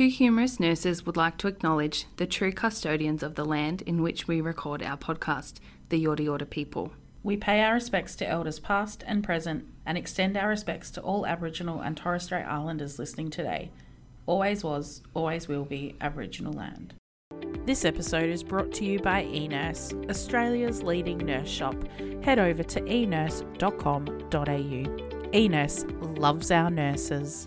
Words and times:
Two 0.00 0.08
humorous 0.08 0.58
nurses 0.58 1.04
would 1.04 1.18
like 1.18 1.36
to 1.36 1.46
acknowledge 1.46 2.06
the 2.16 2.26
true 2.26 2.52
custodians 2.52 3.22
of 3.22 3.34
the 3.34 3.44
land 3.44 3.82
in 3.82 4.00
which 4.00 4.26
we 4.26 4.40
record 4.40 4.82
our 4.82 4.96
podcast, 4.96 5.60
the 5.90 6.02
Yorta 6.02 6.24
Yorta 6.24 6.48
people. 6.48 6.94
We 7.22 7.36
pay 7.36 7.60
our 7.60 7.74
respects 7.74 8.16
to 8.16 8.26
elders 8.26 8.58
past 8.58 9.04
and 9.06 9.22
present 9.22 9.66
and 9.84 9.98
extend 9.98 10.38
our 10.38 10.48
respects 10.48 10.90
to 10.92 11.02
all 11.02 11.26
Aboriginal 11.26 11.82
and 11.82 11.98
Torres 11.98 12.22
Strait 12.22 12.46
Islanders 12.46 12.98
listening 12.98 13.28
today. 13.28 13.72
Always 14.24 14.64
was, 14.64 15.02
always 15.12 15.48
will 15.48 15.66
be 15.66 15.96
Aboriginal 16.00 16.54
land. 16.54 16.94
This 17.66 17.84
episode 17.84 18.30
is 18.30 18.42
brought 18.42 18.72
to 18.76 18.86
you 18.86 19.00
by 19.00 19.24
eNurse, 19.24 20.08
Australia's 20.08 20.82
leading 20.82 21.18
nurse 21.18 21.50
shop. 21.50 21.76
Head 22.22 22.38
over 22.38 22.62
to 22.62 22.82
enurse.com.au. 22.86 24.08
eNurse 25.34 26.18
loves 26.18 26.50
our 26.50 26.70
nurses. 26.70 27.46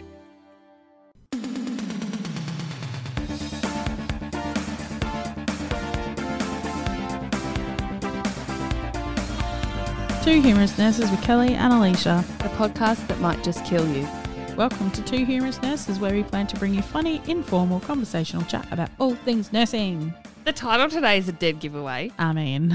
Two 10.24 10.42
Humorous 10.42 10.78
Nurses 10.78 11.12
with 11.12 11.22
Kelly 11.22 11.54
and 11.54 11.74
Alicia. 11.74 12.24
The 12.40 12.50
podcast 12.50 13.06
that 13.08 13.20
might 13.20 13.44
just 13.44 13.66
kill 13.66 13.86
you. 13.94 14.08
Welcome 14.56 14.90
to 14.92 15.02
Two 15.04 15.26
Humorous 15.26 15.62
Nurses, 15.62 16.00
where 16.00 16.14
we 16.14 16.24
plan 16.24 16.48
to 16.48 16.56
bring 16.56 16.74
you 16.74 16.82
funny, 16.82 17.22
informal, 17.28 17.82
conversational 17.82 18.44
chat 18.46 18.66
about 18.72 18.90
all 19.00 19.16
things 19.16 19.52
nursing. 19.52 20.14
The 20.46 20.54
title 20.54 20.90
today 20.90 21.18
is 21.18 21.28
a 21.28 21.34
dead 21.34 21.60
giveaway. 21.60 22.12
I 22.18 22.32
mean, 22.32 22.74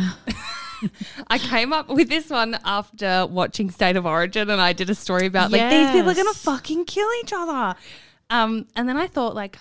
I 1.28 1.38
came 1.38 1.72
up 1.72 1.88
with 1.88 2.10
this 2.10 2.28
one 2.28 2.58
after 2.64 3.26
watching 3.26 3.70
State 3.70 3.96
of 3.96 4.04
Origin 4.04 4.50
and 4.50 4.60
I 4.60 4.74
did 4.74 4.90
a 4.90 4.94
story 4.94 5.26
about 5.26 5.50
like 5.50 5.70
these 5.70 5.90
people 5.90 6.10
are 6.10 6.14
gonna 6.14 6.28
Yes. 6.30 6.42
fucking 6.42 6.84
kill 6.84 7.08
each 7.22 7.32
other. 7.34 7.76
Um, 8.28 8.66
and 8.76 8.86
then 8.88 8.98
I 8.98 9.06
thought 9.06 9.34
like 9.34 9.58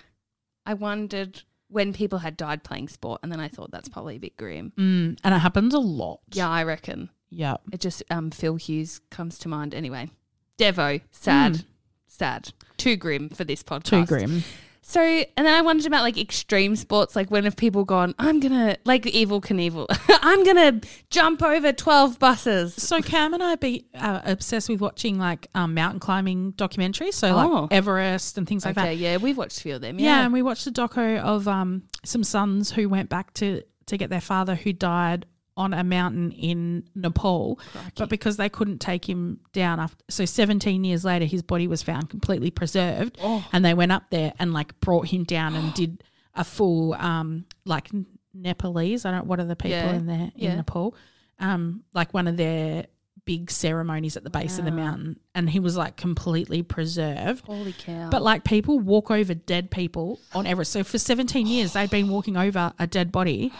I 0.66 0.74
wondered 0.74 1.41
when 1.70 1.94
people 1.94 2.20
had 2.20 2.35
died 2.38 2.63
playing 2.63 2.88
sport, 2.90 3.20
and 3.24 3.32
then 3.32 3.40
I 3.41 3.48
thought 3.49 3.72
that's 3.72 3.90
probably 3.90 4.15
a 4.15 4.20
bit 4.20 4.38
grim. 4.38 4.71
mm, 4.77 5.18
and 5.24 5.35
it 5.35 5.40
happens 5.40 5.74
a 5.74 5.80
lot. 5.80 6.20
Yeah, 6.34 6.49
I 6.49 6.63
reckon. 6.63 7.10
Yeah. 7.30 7.58
It 7.72 7.80
just 7.82 8.04
um 8.10 8.32
Phil 8.32 8.56
Hughes 8.56 9.02
comes 9.10 9.38
to 9.40 9.48
mind 9.50 9.74
anyway. 9.74 10.10
Devo, 10.58 11.02
sad. 11.12 11.54
Mm. 11.54 11.66
Sad. 12.08 12.54
Too 12.78 12.96
grim 12.96 13.30
for 13.30 13.44
this 13.44 13.62
podcast. 13.64 13.84
Too 13.84 14.06
grim. 14.06 14.44
So, 14.82 15.02
and 15.02 15.46
then 15.46 15.54
I 15.54 15.62
wondered 15.62 15.86
about 15.86 16.04
like 16.04 16.18
extreme 16.18 16.78
sports, 16.78 17.14
like 17.14 17.30
when 17.30 17.44
have 17.44 17.58
people 17.58 17.84
gone, 17.84 18.16
I'm 18.18 18.40
gonna, 18.40 18.78
like 18.86 19.04
Evel 19.04 19.42
Knievel, 19.44 19.86
I'm 20.22 20.46
gonna 20.46 20.80
jump 21.10 21.44
over 21.44 21.74
12 21.74 22.18
buses. 22.20 22.74
So 22.74 23.02
Cam 23.02 23.34
and 23.34 23.44
I 23.44 23.55
be 23.55 23.86
uh, 23.94 24.22
obsessed 24.24 24.70
with 24.70 24.80
watching 24.80 25.20
like 25.20 25.48
um, 25.54 25.74
mountain 25.74 26.00
climbing 26.00 26.54
documentaries, 26.54 27.16
so 27.16 27.36
Oh. 27.36 27.62
like 27.64 27.74
Everest 27.74 28.38
and 28.38 28.48
things 28.48 28.64
like 28.64 28.78
okay, 28.78 28.92
that. 28.92 28.96
yeah, 28.96 29.18
we've 29.18 29.38
watched 29.38 29.58
a 29.58 29.62
few 29.62 29.76
of 29.76 29.82
them. 29.82 30.00
Yeah. 30.00 30.05
Yeah. 30.20 30.24
and 30.24 30.32
we 30.32 30.42
watched 30.42 30.66
a 30.68 30.72
doco 30.72 31.20
of 31.20 31.50
um, 31.50 31.84
some 32.05 32.24
sons 32.24 32.72
who 32.72 32.88
went 32.88 33.10
back 33.10 33.34
to 33.36 33.64
to 33.88 33.98
get 33.98 34.10
their 34.10 34.22
father 34.22 34.55
who 34.55 34.72
died 34.72 35.26
on 35.58 35.74
a 35.74 35.84
mountain 35.84 36.32
in 36.32 36.84
Nepal, 36.96 37.60
but 37.96 38.08
because 38.10 38.38
they 38.38 38.48
couldn't 38.48 38.80
take 38.80 39.04
him 39.10 39.40
down 39.52 39.80
after, 39.80 40.02
so 40.10 40.24
17 40.24 40.84
years 40.86 41.04
later, 41.04 41.26
his 41.26 41.41
body 41.41 41.68
was 41.68 41.82
found 41.84 42.10
completely 42.10 42.52
preserved, 42.52 43.18
Oh. 43.22 43.44
and 43.52 43.66
they 43.66 43.74
went 43.74 43.91
up 43.91 44.04
there 44.12 44.32
and 44.40 44.54
like 44.54 44.80
brought 44.80 45.08
him 45.08 45.24
down 45.24 45.55
and 45.55 45.74
did 45.74 46.04
a 46.36 46.44
full 46.44 46.94
um 46.94 47.46
like 47.66 47.90
Nepalese. 48.34 49.05
I 49.05 49.12
don't 49.12 49.26
what 49.27 49.40
are 49.40 49.46
the 49.46 49.55
people 49.55 49.77
Yeah, 49.77 49.94
in 49.96 50.05
there 50.05 50.32
yeah. 50.36 50.52
in 50.52 50.58
Nepal, 50.58 50.96
um 51.40 51.84
like 51.94 52.14
one 52.14 52.27
of 52.27 52.38
their 52.38 52.86
big 53.26 53.52
ceremonies 53.52 54.16
at 54.16 54.24
the 54.24 54.30
base 54.30 54.58
of 54.58 54.64
the 54.64 54.71
mountain, 54.71 55.20
and 55.36 55.49
he 55.49 55.60
was 55.60 55.76
like 55.76 55.98
completely 55.98 56.62
preserved. 56.64 57.46
Holy 57.46 57.74
cow. 57.74 58.10
But 58.10 58.21
like 58.21 58.46
people 58.46 58.80
walk 58.80 59.12
over 59.12 59.34
dead 59.34 59.70
people 59.70 60.21
on 60.34 60.48
Everest. 60.48 60.71
So 60.71 60.82
for 60.86 60.98
17 60.98 61.46
years, 61.46 61.74
they'd 61.74 61.90
been 61.90 62.08
walking 62.08 62.38
over 62.38 62.71
a 62.80 62.88
dead 62.88 63.12
body 63.12 63.52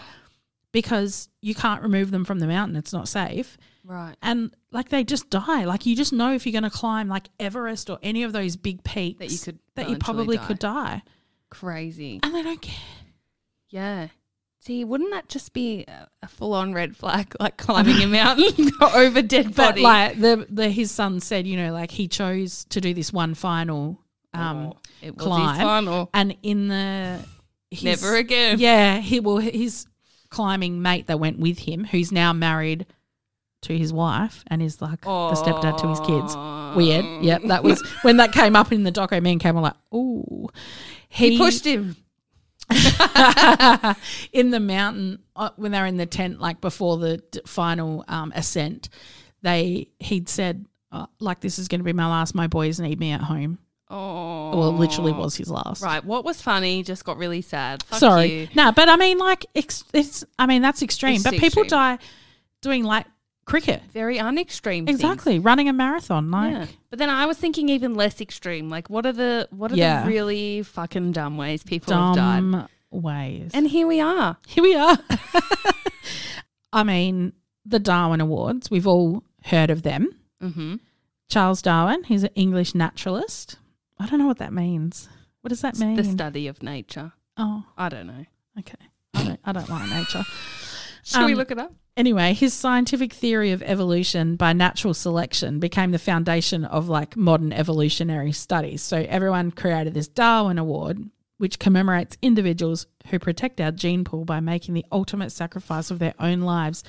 because 0.82 1.30
you 1.42 1.56
can't 1.56 1.82
remove 1.82 2.12
them 2.12 2.24
from 2.26 2.40
the 2.40 2.48
mountain. 2.48 2.76
It's 2.78 2.94
not 2.94 3.08
safe. 3.08 3.58
right. 3.84 4.16
And 4.22 4.54
like 4.72 4.90
they 4.90 5.04
just 5.04 5.30
die. 5.30 5.66
Like 5.66 5.86
you 5.86 5.96
just 5.96 6.14
know 6.14 6.34
if 6.34 6.46
you're 6.46 6.52
going 6.60 6.70
to 6.72 6.78
climb 6.78 7.08
like 7.08 7.30
Everest 7.40 7.90
or 7.90 7.98
any 8.04 8.22
of 8.24 8.32
those 8.34 8.56
big 8.56 8.84
peaks 8.84 9.18
That 9.20 9.32
you 9.32 9.40
could 9.40 9.60
that 9.76 9.90
you 9.90 9.98
probably 9.98 10.38
die. 10.38 10.46
could 10.46 10.60
die. 10.60 11.02
Crazy. 11.50 12.20
And 12.22 12.36
they 12.36 12.44
don't 12.44 12.62
care. 12.62 12.76
Yeah. 13.70 14.08
See, 14.60 14.84
wouldn't 14.84 15.12
that 15.12 15.30
just 15.30 15.54
be 15.54 15.86
a, 15.88 16.08
a 16.22 16.28
full 16.28 16.54
on 16.54 16.74
red 16.74 16.96
flag, 16.96 17.34
like 17.40 17.58
climbing 17.58 18.02
a 18.04 18.08
mountain 18.22 18.72
over 18.82 19.22
dead 19.22 19.56
But 19.56 19.76
body? 19.76 19.82
like 19.82 20.20
the, 20.20 20.46
the 20.50 20.70
his 20.70 20.92
son 20.92 21.20
said, 21.22 21.48
you 21.48 21.58
know, 21.58 21.72
like 21.74 21.90
he 21.92 22.08
chose 22.08 22.66
to 22.66 22.82
do 22.82 22.94
this 22.94 23.12
one 23.14 23.34
final 23.34 24.00
um 24.34 24.58
Oh, 24.58 24.78
it 25.02 25.16
was 25.16 25.26
climb. 25.26 25.56
his 25.56 25.64
final. 25.64 26.10
and 26.14 26.36
in 26.44 26.68
the 26.68 27.20
his- 27.72 27.84
Never 28.02 28.16
again. 28.18 28.60
Yeah, 28.60 29.00
he 29.00 29.20
well 29.22 29.38
his 29.38 29.88
climbing 30.38 30.84
mate 30.84 31.08
that 31.08 31.20
went 31.20 31.40
with 31.40 31.58
him, 31.58 31.84
who's 31.84 32.12
now 32.12 32.32
married 32.32 32.86
to 33.64 33.76
his 33.76 33.92
wife 33.92 34.44
and 34.46 34.62
is 34.62 34.80
like 34.84 35.02
the 35.02 35.34
stepdad 35.34 35.80
to 35.82 35.88
his 35.88 36.00
kids. 36.02 36.36
Weird. 36.76 37.24
Yep, 37.26 37.42
that 37.46 37.64
was 37.64 37.82
when 38.04 38.18
that 38.18 38.32
came 38.34 38.56
up 38.56 38.72
in 38.72 38.84
the 38.84 38.92
doco. 38.92 39.20
Me 39.20 39.32
and 39.32 39.42
Cam 39.42 39.56
were 39.56 39.62
like, 39.62 39.74
"Ooh." 39.92 40.48
He 41.10 41.40
pushed 41.40 41.66
him. 41.66 41.96
in 44.32 44.52
the 44.52 44.60
mountain 44.60 45.20
uh, 45.36 45.50
when 45.56 45.72
they 45.72 45.80
were 45.80 45.88
in 45.88 45.98
the 45.98 46.06
tent, 46.06 46.40
like 46.40 46.62
before 46.62 46.98
the 46.98 47.18
d- 47.32 47.42
final 47.48 48.06
um, 48.08 48.32
ascent. 48.36 48.90
They 49.42 49.90
he'd 50.00 50.30
said, 50.30 50.68
uh, 50.92 51.08
"Like 51.20 51.40
this 51.40 51.58
is 51.58 51.68
going 51.68 51.80
to 51.80 51.86
be 51.86 51.94
my 51.94 52.08
last. 52.08 52.36
My 52.36 52.46
boys 52.46 52.80
need 52.80 53.00
me 53.00 53.12
at 53.12 53.22
home." 53.22 53.58
Oh. 53.90 54.58
Well, 54.58 54.70
it 54.70 54.74
literally 54.80 55.14
was 55.14 55.36
his 55.36 55.50
last. 55.50 55.82
Right. 55.82 56.04
What 56.04 56.26
was 56.26 56.42
funny 56.42 56.84
just 56.84 57.06
got 57.06 57.18
really 57.18 57.42
sad. 57.42 57.84
Fuck 57.84 58.00
Sorry. 58.00 58.42
you. 58.42 58.48
No, 58.56 58.72
but 58.72 58.90
I 58.90 58.96
mean, 58.98 59.18
like, 59.18 59.46
ex- 59.56 59.84
it's. 59.94 60.24
I 60.38 60.46
mean, 60.46 60.62
that's 60.62 60.82
extreme. 60.82 61.16
It's 61.16 61.24
but 61.24 61.32
people 61.34 61.64
extreme. 61.64 61.68
die 61.70 62.00
doing 62.62 62.84
like 62.84 63.06
cricket. 63.46 63.82
Very 63.94 64.18
unextreme. 64.18 64.86
things. 64.86 64.90
Exactly, 65.00 65.40
running 65.40 65.70
a 65.70 65.74
marathon. 65.74 66.30
Like, 66.32 66.52
Yeah. 66.52 66.66
But 66.90 67.00
then 67.00 67.10
I 67.10 67.26
was 67.28 67.38
thinking 67.38 67.70
even 67.70 67.96
less 67.96 68.20
extreme. 68.20 68.68
Like, 68.68 68.90
what 68.90 69.06
are 69.06 69.14
the 69.14 69.48
what 69.52 69.72
are 69.72 69.76
Yeah. 69.76 70.04
the 70.04 70.10
really 70.10 70.64
fucking 70.64 71.14
dumb 71.14 71.38
ways 71.38 71.64
people 71.64 71.94
have 71.94 72.16
died? 72.16 72.68
ways. 72.92 73.52
And 73.54 73.68
here 73.68 73.88
we 73.88 74.02
are. 74.02 74.38
here 74.48 74.64
we 74.64 74.76
are. 74.76 74.98
I 76.74 76.84
mean, 76.84 77.34
the 77.66 77.80
Darwin 77.80 78.22
Awards. 78.22 78.70
We've 78.70 78.88
all 78.88 79.24
heard 79.46 79.70
of 79.70 79.84
them. 79.84 80.10
Mm-hmm. 80.42 80.76
Charles 81.30 81.62
Darwin. 81.62 82.04
He's 82.04 82.24
an 82.24 82.30
English 82.36 82.76
naturalist. 82.76 83.58
I 84.00 84.08
don't 84.08 84.20
know 84.20 84.28
what 84.28 84.38
that 84.40 84.54
means. 84.54 85.10
What 85.42 85.50
does 85.50 85.62
that 85.62 85.78
mean? 85.78 85.96
The 85.96 86.04
study 86.04 86.48
of 86.48 86.62
nature. 86.64 87.14
oh, 87.38 87.64
I 87.78 87.90
don't 87.90 88.08
know. 88.08 88.26
okay. 88.60 88.76
I 89.14 89.24
don't. 89.24 89.40
I 89.46 89.52
don't 89.54 89.70
like 89.70 89.90
nature. 89.90 90.24
Should 91.04 91.26
we 91.26 91.32
Um, 91.34 91.38
look 91.38 91.52
it 91.52 91.58
up? 91.58 91.74
Anyway, 91.96 92.34
his 92.34 92.54
scientific 92.54 93.14
theory 93.14 93.52
of 93.52 93.64
evolution 93.64 94.36
by 94.36 94.54
natural 94.54 94.94
selection 94.94 95.60
became 95.60 95.92
the 95.92 95.98
foundation 96.00 96.66
of 96.66 96.90
like 96.90 97.16
modern 97.18 97.52
evolutionary 97.54 98.32
studies. 98.34 98.82
So 98.84 98.98
everyone 99.10 99.52
created 99.52 99.94
this 99.96 100.08
Darwin 100.08 100.60
Award, 100.60 101.10
which 101.38 101.58
commemorates 101.60 102.18
individuals 102.22 102.86
who 103.08 103.18
protect 103.20 103.60
our 103.62 103.72
gene 103.72 104.04
pool 104.04 104.26
by 104.26 104.40
making 104.42 104.74
the 104.76 104.86
ultimate 104.92 105.32
sacrifice 105.32 105.90
of 105.90 105.98
their 106.00 106.14
own 106.20 106.42
lives. 106.42 106.84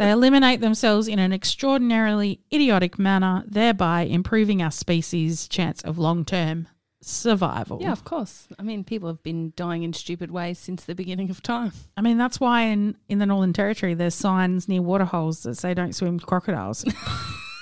They 0.00 0.10
eliminate 0.10 0.62
themselves 0.62 1.08
in 1.08 1.18
an 1.18 1.30
extraordinarily 1.30 2.40
idiotic 2.50 2.98
manner, 2.98 3.44
thereby 3.46 4.00
improving 4.00 4.62
our 4.62 4.70
species' 4.70 5.46
chance 5.46 5.82
of 5.82 5.98
long-term 5.98 6.68
survival. 7.02 7.80
Yeah, 7.82 7.92
of 7.92 8.02
course. 8.02 8.48
I 8.58 8.62
mean, 8.62 8.82
people 8.82 9.08
have 9.08 9.22
been 9.22 9.52
dying 9.56 9.82
in 9.82 9.92
stupid 9.92 10.30
ways 10.30 10.58
since 10.58 10.84
the 10.84 10.94
beginning 10.94 11.28
of 11.28 11.42
time. 11.42 11.72
I 11.98 12.00
mean, 12.00 12.16
that's 12.16 12.40
why 12.40 12.62
in, 12.62 12.96
in 13.10 13.18
the 13.18 13.26
Northern 13.26 13.52
Territory 13.52 13.92
there's 13.92 14.14
signs 14.14 14.68
near 14.68 14.80
waterholes 14.80 15.42
that 15.42 15.56
say 15.56 15.74
don't 15.74 15.94
swim 15.94 16.14
with 16.14 16.24
crocodiles. 16.24 16.82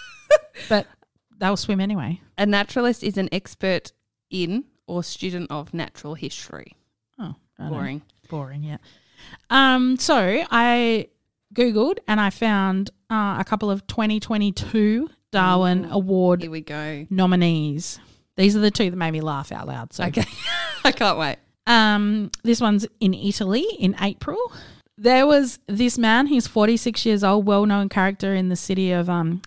but 0.68 0.86
they'll 1.38 1.56
swim 1.56 1.80
anyway. 1.80 2.20
A 2.38 2.46
naturalist 2.46 3.02
is 3.02 3.18
an 3.18 3.28
expert 3.32 3.90
in 4.30 4.62
or 4.86 5.02
student 5.02 5.50
of 5.50 5.74
natural 5.74 6.14
history. 6.14 6.76
Oh, 7.18 7.34
I 7.58 7.64
know. 7.64 7.70
Boring. 7.70 8.02
Boring, 8.28 8.62
yeah. 8.62 8.76
Um, 9.50 9.96
so 9.96 10.44
I 10.52 11.08
Googled 11.54 11.98
and 12.06 12.20
I 12.20 12.30
found 12.30 12.90
uh, 13.10 13.36
a 13.38 13.44
couple 13.44 13.70
of 13.70 13.86
2022 13.86 15.08
Darwin 15.32 15.84
Ooh, 15.86 15.90
Award 15.92 16.42
Here 16.42 16.50
we 16.50 16.60
go. 16.60 17.06
nominees. 17.10 17.98
These 18.36 18.56
are 18.56 18.60
the 18.60 18.70
two 18.70 18.90
that 18.90 18.96
made 18.96 19.10
me 19.10 19.20
laugh 19.20 19.50
out 19.52 19.66
loud. 19.66 19.92
So 19.92 20.04
Okay. 20.04 20.24
I 20.84 20.92
can't 20.92 21.18
wait. 21.18 21.36
Um, 21.66 22.30
this 22.44 22.60
one's 22.60 22.86
in 23.00 23.12
Italy 23.14 23.66
in 23.78 23.94
April. 24.00 24.38
There 24.96 25.26
was 25.26 25.58
this 25.68 25.98
man, 25.98 26.26
he's 26.26 26.46
46 26.46 27.04
years 27.06 27.22
old, 27.22 27.46
well 27.46 27.66
known 27.66 27.88
character 27.88 28.34
in 28.34 28.48
the 28.48 28.56
city 28.56 28.92
of 28.92 29.08
um, 29.10 29.42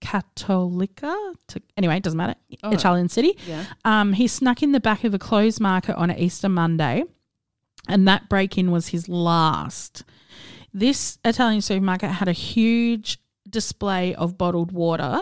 Cattolica. 0.00 1.14
To, 1.48 1.62
anyway, 1.76 1.96
it 1.96 2.02
doesn't 2.02 2.16
matter. 2.16 2.34
Oh. 2.62 2.70
Italian 2.70 3.08
city. 3.08 3.36
Yeah. 3.46 3.64
Um, 3.84 4.12
he 4.14 4.26
snuck 4.26 4.62
in 4.62 4.72
the 4.72 4.80
back 4.80 5.04
of 5.04 5.12
a 5.14 5.18
closed 5.18 5.60
market 5.60 5.96
on 5.96 6.10
Easter 6.10 6.48
Monday, 6.48 7.04
and 7.88 8.06
that 8.08 8.28
break 8.28 8.56
in 8.58 8.70
was 8.70 8.88
his 8.88 9.08
last. 9.08 10.04
This 10.72 11.18
Italian 11.24 11.60
supermarket 11.60 12.10
had 12.10 12.28
a 12.28 12.32
huge 12.32 13.18
display 13.48 14.14
of 14.14 14.38
bottled 14.38 14.72
water, 14.72 15.20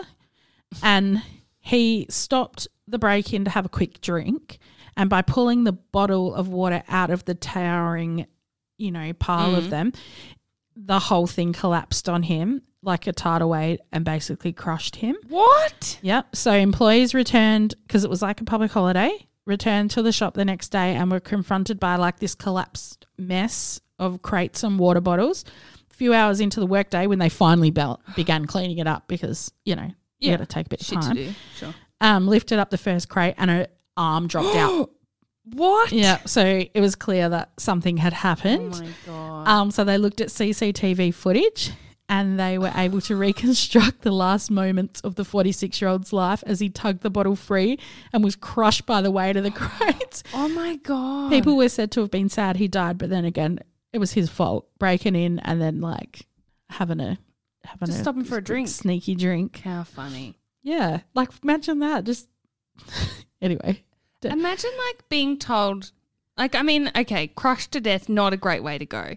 and 0.83 1.23
he 1.59 2.05
stopped 2.09 2.67
the 2.87 2.99
break 2.99 3.33
in 3.33 3.45
to 3.45 3.51
have 3.51 3.65
a 3.65 3.69
quick 3.69 4.01
drink. 4.01 4.59
And 4.97 5.09
by 5.09 5.21
pulling 5.21 5.63
the 5.63 5.71
bottle 5.71 6.33
of 6.35 6.49
water 6.49 6.83
out 6.87 7.09
of 7.09 7.25
the 7.25 7.35
towering, 7.35 8.27
you 8.77 8.91
know, 8.91 9.13
pile 9.13 9.55
of 9.55 9.65
mm. 9.65 9.69
them, 9.69 9.93
the 10.75 10.99
whole 10.99 11.27
thing 11.27 11.53
collapsed 11.53 12.09
on 12.09 12.23
him 12.23 12.61
like 12.81 13.07
a 13.07 13.13
tidal 13.13 13.49
wave 13.49 13.79
and 13.91 14.05
basically 14.05 14.53
crushed 14.53 14.97
him. 14.97 15.15
What? 15.27 15.99
Yep. 16.01 16.35
So 16.35 16.53
employees 16.53 17.13
returned 17.13 17.75
because 17.85 18.03
it 18.03 18.09
was 18.09 18.21
like 18.21 18.41
a 18.41 18.45
public 18.45 18.71
holiday, 18.71 19.27
returned 19.45 19.91
to 19.91 20.01
the 20.01 20.11
shop 20.11 20.33
the 20.33 20.45
next 20.45 20.69
day 20.69 20.95
and 20.95 21.11
were 21.11 21.19
confronted 21.19 21.79
by 21.79 21.95
like 21.95 22.19
this 22.19 22.35
collapsed 22.35 23.05
mess 23.17 23.81
of 23.99 24.21
crates 24.21 24.63
and 24.63 24.79
water 24.79 25.01
bottles. 25.01 25.45
A 25.91 25.93
few 25.93 26.13
hours 26.13 26.39
into 26.39 26.59
the 26.59 26.65
workday 26.65 27.05
when 27.07 27.19
they 27.19 27.29
finally 27.29 27.71
began 28.15 28.45
cleaning 28.45 28.77
it 28.77 28.87
up 28.87 29.07
because, 29.07 29.51
you 29.65 29.75
know, 29.75 29.91
you 30.19 30.31
Yeah. 30.31 30.37
got 30.37 30.49
to 30.49 30.53
take 30.53 30.65
a 30.67 30.69
bit 30.69 30.81
of 30.81 30.87
Shit 30.87 31.01
time. 31.01 31.15
do. 31.15 31.33
Sure. 31.57 31.73
Um, 32.01 32.27
lifted 32.27 32.59
up 32.59 32.69
the 32.69 32.77
first 32.77 33.09
crate 33.09 33.35
and 33.37 33.49
her 33.51 33.67
arm 33.97 34.27
dropped 34.27 34.55
out. 34.55 34.89
What? 35.53 35.91
Yeah. 35.91 36.19
So 36.25 36.43
it 36.73 36.79
was 36.79 36.93
clear 36.95 37.27
that 37.29 37.49
something 37.57 37.97
had 37.97 38.13
Oh 38.13 38.17
happened. 38.17 38.71
my 38.71 38.89
god. 39.07 39.47
Um, 39.47 39.71
so 39.71 39.83
they 39.83 39.97
looked 39.97 40.21
at 40.21 40.27
CCTV 40.27 41.11
footage 41.11 41.71
and 42.07 42.39
they 42.39 42.59
were 42.59 42.71
able 42.75 43.01
to 43.01 43.15
reconstruct 43.27 44.01
the 44.03 44.11
last 44.11 44.51
moments 44.51 45.01
of 45.01 45.15
the 45.15 45.25
46 45.25 45.81
year 45.81 45.89
old's 45.89 46.13
life 46.13 46.43
as 46.45 46.59
he 46.59 46.69
tugged 46.69 47.01
the 47.01 47.09
bottle 47.09 47.35
free 47.35 47.79
and 48.13 48.23
was 48.23 48.35
crushed 48.35 48.85
by 48.85 49.01
the 49.01 49.09
weight 49.09 49.37
of 49.37 49.43
the 49.43 49.49
crates. 49.63 50.21
oh 50.35 50.49
my 50.49 50.75
god. 50.75 51.31
People 51.31 51.57
were 51.57 51.69
said 51.69 51.89
to 51.93 52.01
have 52.01 52.11
been 52.11 52.29
sad 52.29 52.57
he 52.57 52.67
died, 52.67 52.99
but 52.99 53.09
then 53.09 53.25
again, 53.25 53.57
it 53.93 53.97
was 53.99 54.13
his 54.13 54.29
fault 54.29 54.67
breaking 54.79 55.15
in 55.15 55.39
and 55.39 55.61
then 55.61 55.81
like 55.81 56.27
having 56.69 56.99
a 56.99 57.17
having 57.65 57.87
Just 57.87 57.99
a 57.99 58.01
stopping 58.03 58.23
for 58.23 58.37
a 58.37 58.43
drink. 58.43 58.67
sneaky 58.67 59.15
drink. 59.15 59.61
How 59.63 59.83
funny. 59.83 60.37
Yeah, 60.63 61.01
like 61.13 61.29
imagine 61.43 61.79
that. 61.79 62.03
Just 62.03 62.27
anyway, 63.41 63.83
Imagine 64.23 64.71
like 64.87 65.07
being 65.09 65.37
told, 65.37 65.91
like, 66.37 66.55
I 66.55 66.61
mean, 66.61 66.91
okay, 66.95 67.27
crushed 67.27 67.71
to 67.71 67.79
death, 67.81 68.09
not 68.09 68.33
a 68.33 68.37
great 68.37 68.63
way 68.63 68.77
to 68.77 68.85
go. 68.85 69.15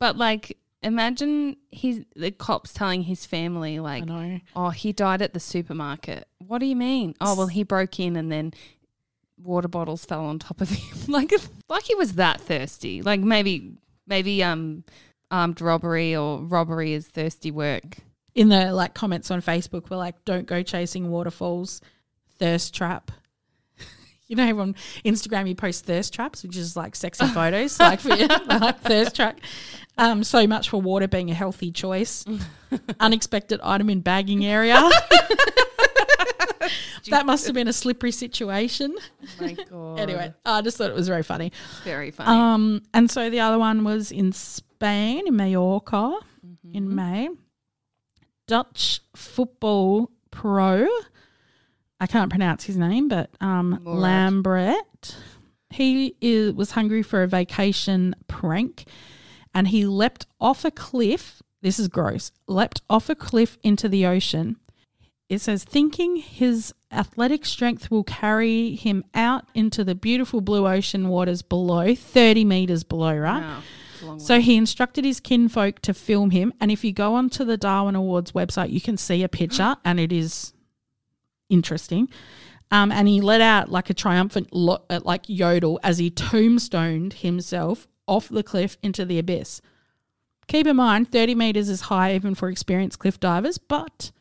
But 0.00 0.16
like, 0.16 0.58
imagine 0.82 1.56
he's 1.70 2.00
the 2.16 2.32
cops 2.32 2.72
telling 2.72 3.02
his 3.02 3.24
family, 3.24 3.78
like, 3.78 4.04
oh, 4.56 4.70
he 4.70 4.92
died 4.92 5.22
at 5.22 5.32
the 5.32 5.40
supermarket. 5.40 6.26
What 6.38 6.58
do 6.58 6.66
you 6.66 6.76
mean? 6.76 7.14
Oh, 7.20 7.36
well, 7.36 7.46
he 7.46 7.62
broke 7.62 8.00
in 8.00 8.16
and 8.16 8.32
then 8.32 8.52
water 9.40 9.68
bottles 9.68 10.04
fell 10.04 10.24
on 10.24 10.38
top 10.40 10.60
of 10.60 10.70
him. 10.70 10.98
like, 11.08 11.32
if, 11.32 11.48
like 11.68 11.84
he 11.84 11.94
was 11.94 12.14
that 12.14 12.40
thirsty. 12.40 13.00
Like 13.00 13.20
maybe, 13.20 13.74
maybe 14.06 14.42
um, 14.42 14.84
armed 15.30 15.60
robbery 15.60 16.14
or 16.16 16.38
robbery 16.40 16.92
is 16.92 17.06
thirsty 17.08 17.50
work. 17.50 17.96
in 18.34 18.48
the 18.48 18.72
like 18.72 18.94
comments 18.94 19.30
on 19.30 19.42
Facebook 19.42 19.90
were 19.90 19.96
like, 19.96 20.24
"Don't 20.24 20.46
go 20.46 20.62
chasing 20.62 21.10
waterfalls, 21.10 21.80
thirst 22.38 22.74
trap." 22.74 23.10
You 24.28 24.36
know, 24.36 24.60
on 24.60 24.74
Instagram 25.04 25.46
you 25.46 25.54
post 25.54 25.84
thirst 25.84 26.14
traps, 26.14 26.42
which 26.42 26.56
is 26.56 26.74
like 26.74 26.96
sexy 26.96 27.26
photos, 27.34 27.78
like 27.78 28.00
for 28.00 28.14
you, 28.14 28.26
like 28.46 28.80
thirst 28.80 29.14
trap. 29.16 29.38
Um, 29.98 30.24
so 30.24 30.46
much 30.46 30.70
for 30.70 30.80
water 30.80 31.06
being 31.06 31.30
a 31.30 31.34
healthy 31.34 31.70
choice. 31.70 32.24
Unexpected 32.98 33.60
item 33.62 33.90
in 33.90 34.00
bagging 34.00 34.46
area. 34.46 34.80
That 37.08 37.26
must 37.26 37.46
have 37.46 37.54
been 37.60 37.68
a 37.68 37.72
slippery 37.72 38.12
situation. 38.12 38.94
Oh 38.98 39.26
my 39.40 39.52
god. 39.52 40.00
Anyway, 40.00 40.34
I 40.44 40.62
just 40.62 40.76
thought 40.78 40.90
it 40.90 40.96
was 40.96 41.08
very 41.08 41.22
funny. 41.22 41.52
very 41.84 42.10
funny. 42.10 42.30
Um, 42.30 42.82
and 42.94 43.10
so 43.10 43.30
the 43.30 43.40
other 43.40 43.58
one 43.58 43.84
was 43.84 44.10
in 44.12 44.32
Spain, 44.32 45.26
in 45.26 45.36
Mallorca, 45.36 46.18
in 46.72 46.94
May. 46.94 47.28
Dutch 48.46 49.00
football 49.14 50.10
pro. 50.30 50.86
I 52.00 52.06
can't 52.06 52.30
pronounce 52.30 52.64
his 52.64 52.76
name, 52.76 53.08
but 53.08 53.30
um. 53.40 53.80
Lambret. 53.84 55.14
He 55.70 56.16
is, 56.20 56.52
was 56.52 56.72
hungry 56.72 57.02
for 57.02 57.22
a 57.22 57.26
vacation 57.26 58.14
prank, 58.28 58.84
and 59.54 59.68
he 59.68 59.86
leapt 59.86 60.26
off 60.40 60.64
a 60.64 60.70
cliff. 60.70 61.42
This 61.62 61.78
is 61.78 61.88
gross. 61.88 62.30
Leapt 62.46 62.82
off 62.90 63.08
a 63.08 63.14
cliff 63.14 63.56
into 63.62 63.88
the 63.88 64.04
ocean. 64.04 64.56
It 65.32 65.40
says, 65.40 65.64
thinking 65.64 66.16
his 66.16 66.74
athletic 66.92 67.46
strength 67.46 67.90
will 67.90 68.04
carry 68.04 68.74
him 68.74 69.02
out 69.14 69.46
into 69.54 69.82
the 69.82 69.94
beautiful 69.94 70.42
blue 70.42 70.66
ocean 70.66 71.08
waters 71.08 71.40
below, 71.40 71.94
30 71.94 72.44
meters 72.44 72.84
below, 72.84 73.16
right? 73.16 73.40
Wow. 73.40 73.62
It's 73.94 74.02
a 74.02 74.06
long 74.06 74.18
way. 74.18 74.24
So 74.24 74.40
he 74.40 74.56
instructed 74.58 75.06
his 75.06 75.20
kinfolk 75.20 75.80
to 75.80 75.94
film 75.94 76.32
him. 76.32 76.52
And 76.60 76.70
if 76.70 76.84
you 76.84 76.92
go 76.92 77.14
onto 77.14 77.46
the 77.46 77.56
Darwin 77.56 77.94
Awards 77.94 78.32
website, 78.32 78.72
you 78.72 78.80
can 78.82 78.98
see 78.98 79.22
a 79.22 79.28
picture, 79.28 79.74
and 79.86 79.98
it 79.98 80.12
is 80.12 80.52
interesting. 81.48 82.10
Um, 82.70 82.92
and 82.92 83.08
he 83.08 83.22
let 83.22 83.40
out 83.40 83.70
like 83.70 83.88
a 83.88 83.94
triumphant, 83.94 84.52
lo- 84.52 84.84
uh, 84.90 85.00
like 85.02 85.22
yodel 85.28 85.80
as 85.82 85.96
he 85.96 86.10
tombstoned 86.10 87.14
himself 87.14 87.88
off 88.06 88.28
the 88.28 88.42
cliff 88.42 88.76
into 88.82 89.06
the 89.06 89.18
abyss. 89.18 89.62
Keep 90.46 90.66
in 90.66 90.76
mind, 90.76 91.10
30 91.10 91.34
meters 91.36 91.70
is 91.70 91.82
high 91.82 92.14
even 92.14 92.34
for 92.34 92.50
experienced 92.50 92.98
cliff 92.98 93.18
divers, 93.18 93.56
but 93.56 94.12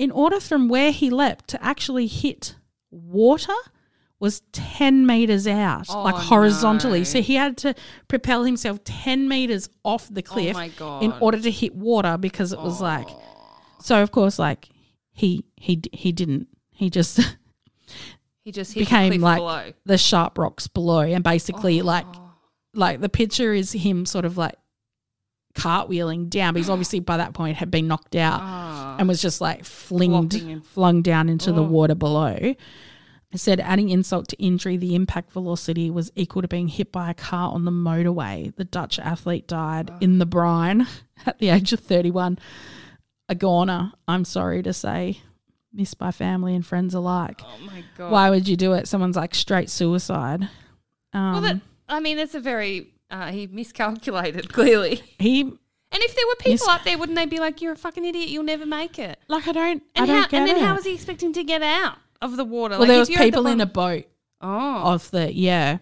in 0.00 0.10
order 0.10 0.40
from 0.40 0.68
where 0.68 0.90
he 0.92 1.10
leapt 1.10 1.48
to 1.48 1.62
actually 1.62 2.06
hit 2.06 2.54
water 2.90 3.58
was 4.18 4.40
10 4.52 5.06
meters 5.06 5.46
out, 5.46 5.86
Oh, 5.90 6.02
like 6.02 6.14
horizontally. 6.14 7.00
no. 7.00 7.04
So 7.04 7.22
he 7.22 7.34
had 7.36 7.56
to 7.58 7.74
propel 8.08 8.44
himself 8.44 8.82
10 8.84 9.28
meters 9.28 9.68
off 9.84 10.08
the 10.12 10.22
oh 10.26 10.30
cliff 10.32 10.56
Oh 10.56 10.58
my 10.58 10.68
god. 10.68 11.02
in 11.04 11.12
order 11.20 11.38
to 11.40 11.50
hit 11.50 11.74
water 11.74 12.16
because 12.18 12.52
it 12.52 12.60
was 12.60 12.80
like 12.80 13.08
so 13.80 14.02
of 14.02 14.10
course 14.10 14.38
like 14.38 14.68
he 15.12 15.44
he 15.56 15.80
he 15.92 16.12
didn't 16.12 16.48
he 16.70 16.90
just 16.90 17.18
he 18.44 18.52
just 18.52 18.72
hit 18.74 18.80
became 18.80 19.10
the 19.12 19.18
like 19.18 19.38
below. 19.38 19.72
the 19.86 19.98
sharp 19.98 20.36
rocks 20.38 20.66
below 20.66 21.00
and 21.00 21.24
basically 21.24 21.80
like 21.82 22.06
Oh. 22.14 22.32
like 22.74 23.00
the 23.00 23.08
picture 23.08 23.52
is 23.54 23.72
him 23.72 24.04
sort 24.06 24.24
of 24.24 24.36
like 24.36 24.54
cartwheeling 25.54 26.28
down 26.30 26.54
but 26.54 26.58
he's 26.58 26.70
obviously 26.70 27.00
by 27.00 27.16
that 27.16 27.34
point 27.34 27.56
had 27.56 27.70
been 27.70 27.88
knocked 27.88 28.14
out 28.16 28.40
Ah. 28.40 28.96
and 28.98 29.08
was 29.08 29.20
just 29.20 29.40
like 29.40 29.64
flinged 29.64 30.64
flung 30.64 31.02
down 31.02 31.28
into 31.28 31.52
the 31.52 31.62
Oh. 31.62 31.66
water 31.66 31.94
below. 31.94 32.54
It 33.32 33.38
said 33.38 33.60
adding 33.60 33.90
insult 33.90 34.26
to 34.28 34.36
injury 34.42 34.76
the 34.76 34.94
impact 34.96 35.30
velocity 35.32 35.88
was 35.90 36.10
equal 36.16 36.42
to 36.42 36.48
being 36.48 36.66
hit 36.68 36.90
by 36.90 37.10
a 37.10 37.14
car 37.14 37.52
on 37.52 37.64
the 37.64 37.70
motorway. 37.70 38.54
The 38.56 38.64
dutch 38.64 38.98
athlete 38.98 39.46
died 39.46 39.90
in 40.00 40.18
the 40.18 40.26
brine 40.26 40.86
at 41.26 41.38
the 41.38 41.48
age 41.50 41.72
of 41.72 41.80
31 41.80 42.38
a 43.28 43.34
goner 43.36 43.92
i'm 44.08 44.24
sorry 44.24 44.62
to 44.62 44.72
say. 44.72 45.20
Missed 45.72 45.98
by 45.98 46.10
family 46.10 46.56
and 46.56 46.66
friends 46.66 46.94
alike. 46.94 47.40
Oh 47.44 47.58
my 47.66 47.84
god. 47.96 48.10
why 48.10 48.30
would 48.30 48.48
you 48.48 48.56
do 48.56 48.72
it? 48.72 48.88
Someone's 48.88 49.14
like 49.16 49.36
straight 49.36 49.70
suicide. 49.70 50.48
Um, 51.12 51.32
Well, 51.32 51.40
that, 51.42 51.60
I 51.88 52.00
mean, 52.00 52.18
it's 52.18 52.34
a 52.34 52.40
very 52.40 52.88
uh, 53.10 53.30
he 53.32 53.46
miscalculated 53.46 54.52
clearly. 54.52 55.02
he 55.18 55.40
And 55.42 55.58
if 55.92 56.14
there 56.14 56.26
were 56.28 56.36
people 56.36 56.68
up 56.70 56.84
there, 56.84 56.96
wouldn't 56.98 57.16
they 57.16 57.26
be 57.26 57.38
like, 57.40 57.60
"You're 57.60 57.72
a 57.72 57.76
fucking 57.76 58.04
idiot. 58.04 58.28
You'll 58.28 58.44
never 58.44 58.66
make 58.66 58.98
it." 58.98 59.18
like 59.28 59.46
i 59.48 59.52
don't 59.52 59.82
And 59.94 60.04
i 60.04 60.06
don't 60.06 60.16
how? 60.22 60.28
get 60.28 60.38
And 60.40 60.48
then 60.48 60.56
it. 60.56 60.62
how 60.62 60.74
was 60.74 60.84
he 60.84 60.94
expecting 60.94 61.32
to 61.34 61.44
get 61.44 61.62
out 61.62 61.96
of 62.22 62.36
the 62.36 62.44
water? 62.44 62.72
well 62.72 62.80
Like, 62.80 62.88
there 62.88 62.98
was 63.00 63.08
you're 63.10 63.18
at 63.18 63.24
the 63.24 63.30
people 63.30 63.46
in 63.46 63.60
a 63.60 63.66
boat 63.66 64.04
Oh. 64.40 64.92
of 64.94 65.10
the 65.10 65.32
yeah 65.34 65.78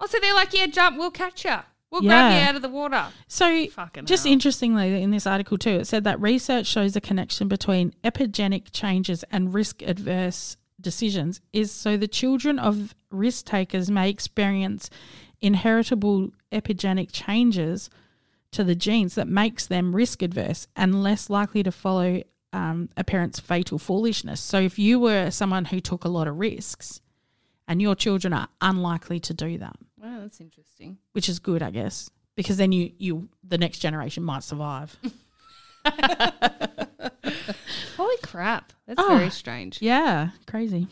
oh, 0.00 0.06
so 0.06 0.18
they're 0.20 0.34
like, 0.34 0.52
"Yeah, 0.54 0.66
jump. 0.66 0.96
We'll 0.98 1.10
catch 1.10 1.44
you. 1.44 1.56
We'll 1.90 2.02
grab 2.02 2.32
you 2.32 2.38
Yeah. 2.38 2.48
out 2.50 2.54
of 2.56 2.62
the 2.62 2.68
water." 2.68 3.06
So, 3.26 3.66
Fucking 3.66 4.04
just 4.04 4.24
hell. 4.24 4.32
interestingly, 4.32 5.02
in 5.02 5.10
this 5.10 5.26
article 5.26 5.56
too, 5.58 5.70
it 5.80 5.86
said 5.86 6.04
that 6.04 6.20
research 6.20 6.66
shows 6.66 6.94
a 6.94 7.00
connection 7.00 7.48
between 7.48 7.94
epigenic 8.04 8.70
changes 8.72 9.24
and 9.32 9.52
risk 9.54 9.82
adverse 9.82 10.56
decisions 10.80 11.40
is 11.52 11.72
so 11.72 11.96
the 11.96 12.06
children 12.06 12.58
of 12.60 12.94
risk 13.10 13.46
takers 13.46 13.90
may 13.90 14.08
experience 14.08 14.90
inheritable 15.40 16.30
epigenic 16.52 17.10
changes 17.12 17.90
to 18.52 18.64
the 18.64 18.74
genes 18.74 19.14
that 19.14 19.28
makes 19.28 19.66
them 19.66 19.94
risk 19.94 20.22
adverse 20.22 20.66
and 20.74 21.02
less 21.02 21.28
likely 21.28 21.62
to 21.62 21.70
follow 21.72 22.22
um, 22.52 22.88
a 22.96 23.04
parent's 23.04 23.38
fatal 23.38 23.78
foolishness. 23.78 24.40
So, 24.40 24.58
if 24.60 24.78
you 24.78 24.98
were 24.98 25.30
someone 25.30 25.66
who 25.66 25.80
took 25.80 26.04
a 26.04 26.08
lot 26.08 26.26
of 26.28 26.38
risks, 26.38 27.00
and 27.66 27.82
your 27.82 27.94
children 27.94 28.32
are 28.32 28.48
unlikely 28.62 29.20
to 29.20 29.34
do 29.34 29.58
that 29.58 29.76
Wow, 30.02 30.20
that's 30.20 30.40
interesting. 30.40 30.96
which 31.12 31.28
is 31.28 31.38
good, 31.38 31.62
I 31.62 31.70
guess, 31.70 32.08
because 32.36 32.56
then 32.56 32.72
you 32.72 32.92
you 32.98 33.28
the 33.46 33.58
next 33.58 33.80
generation 33.80 34.22
might 34.24 34.42
survive. 34.42 34.96
Holy 37.96 38.16
crap, 38.22 38.72
that's 38.86 39.00
Oh. 39.02 39.08
very 39.16 39.30
strange. 39.30 39.82
yeah, 39.82 40.30
crazy. 40.46 40.86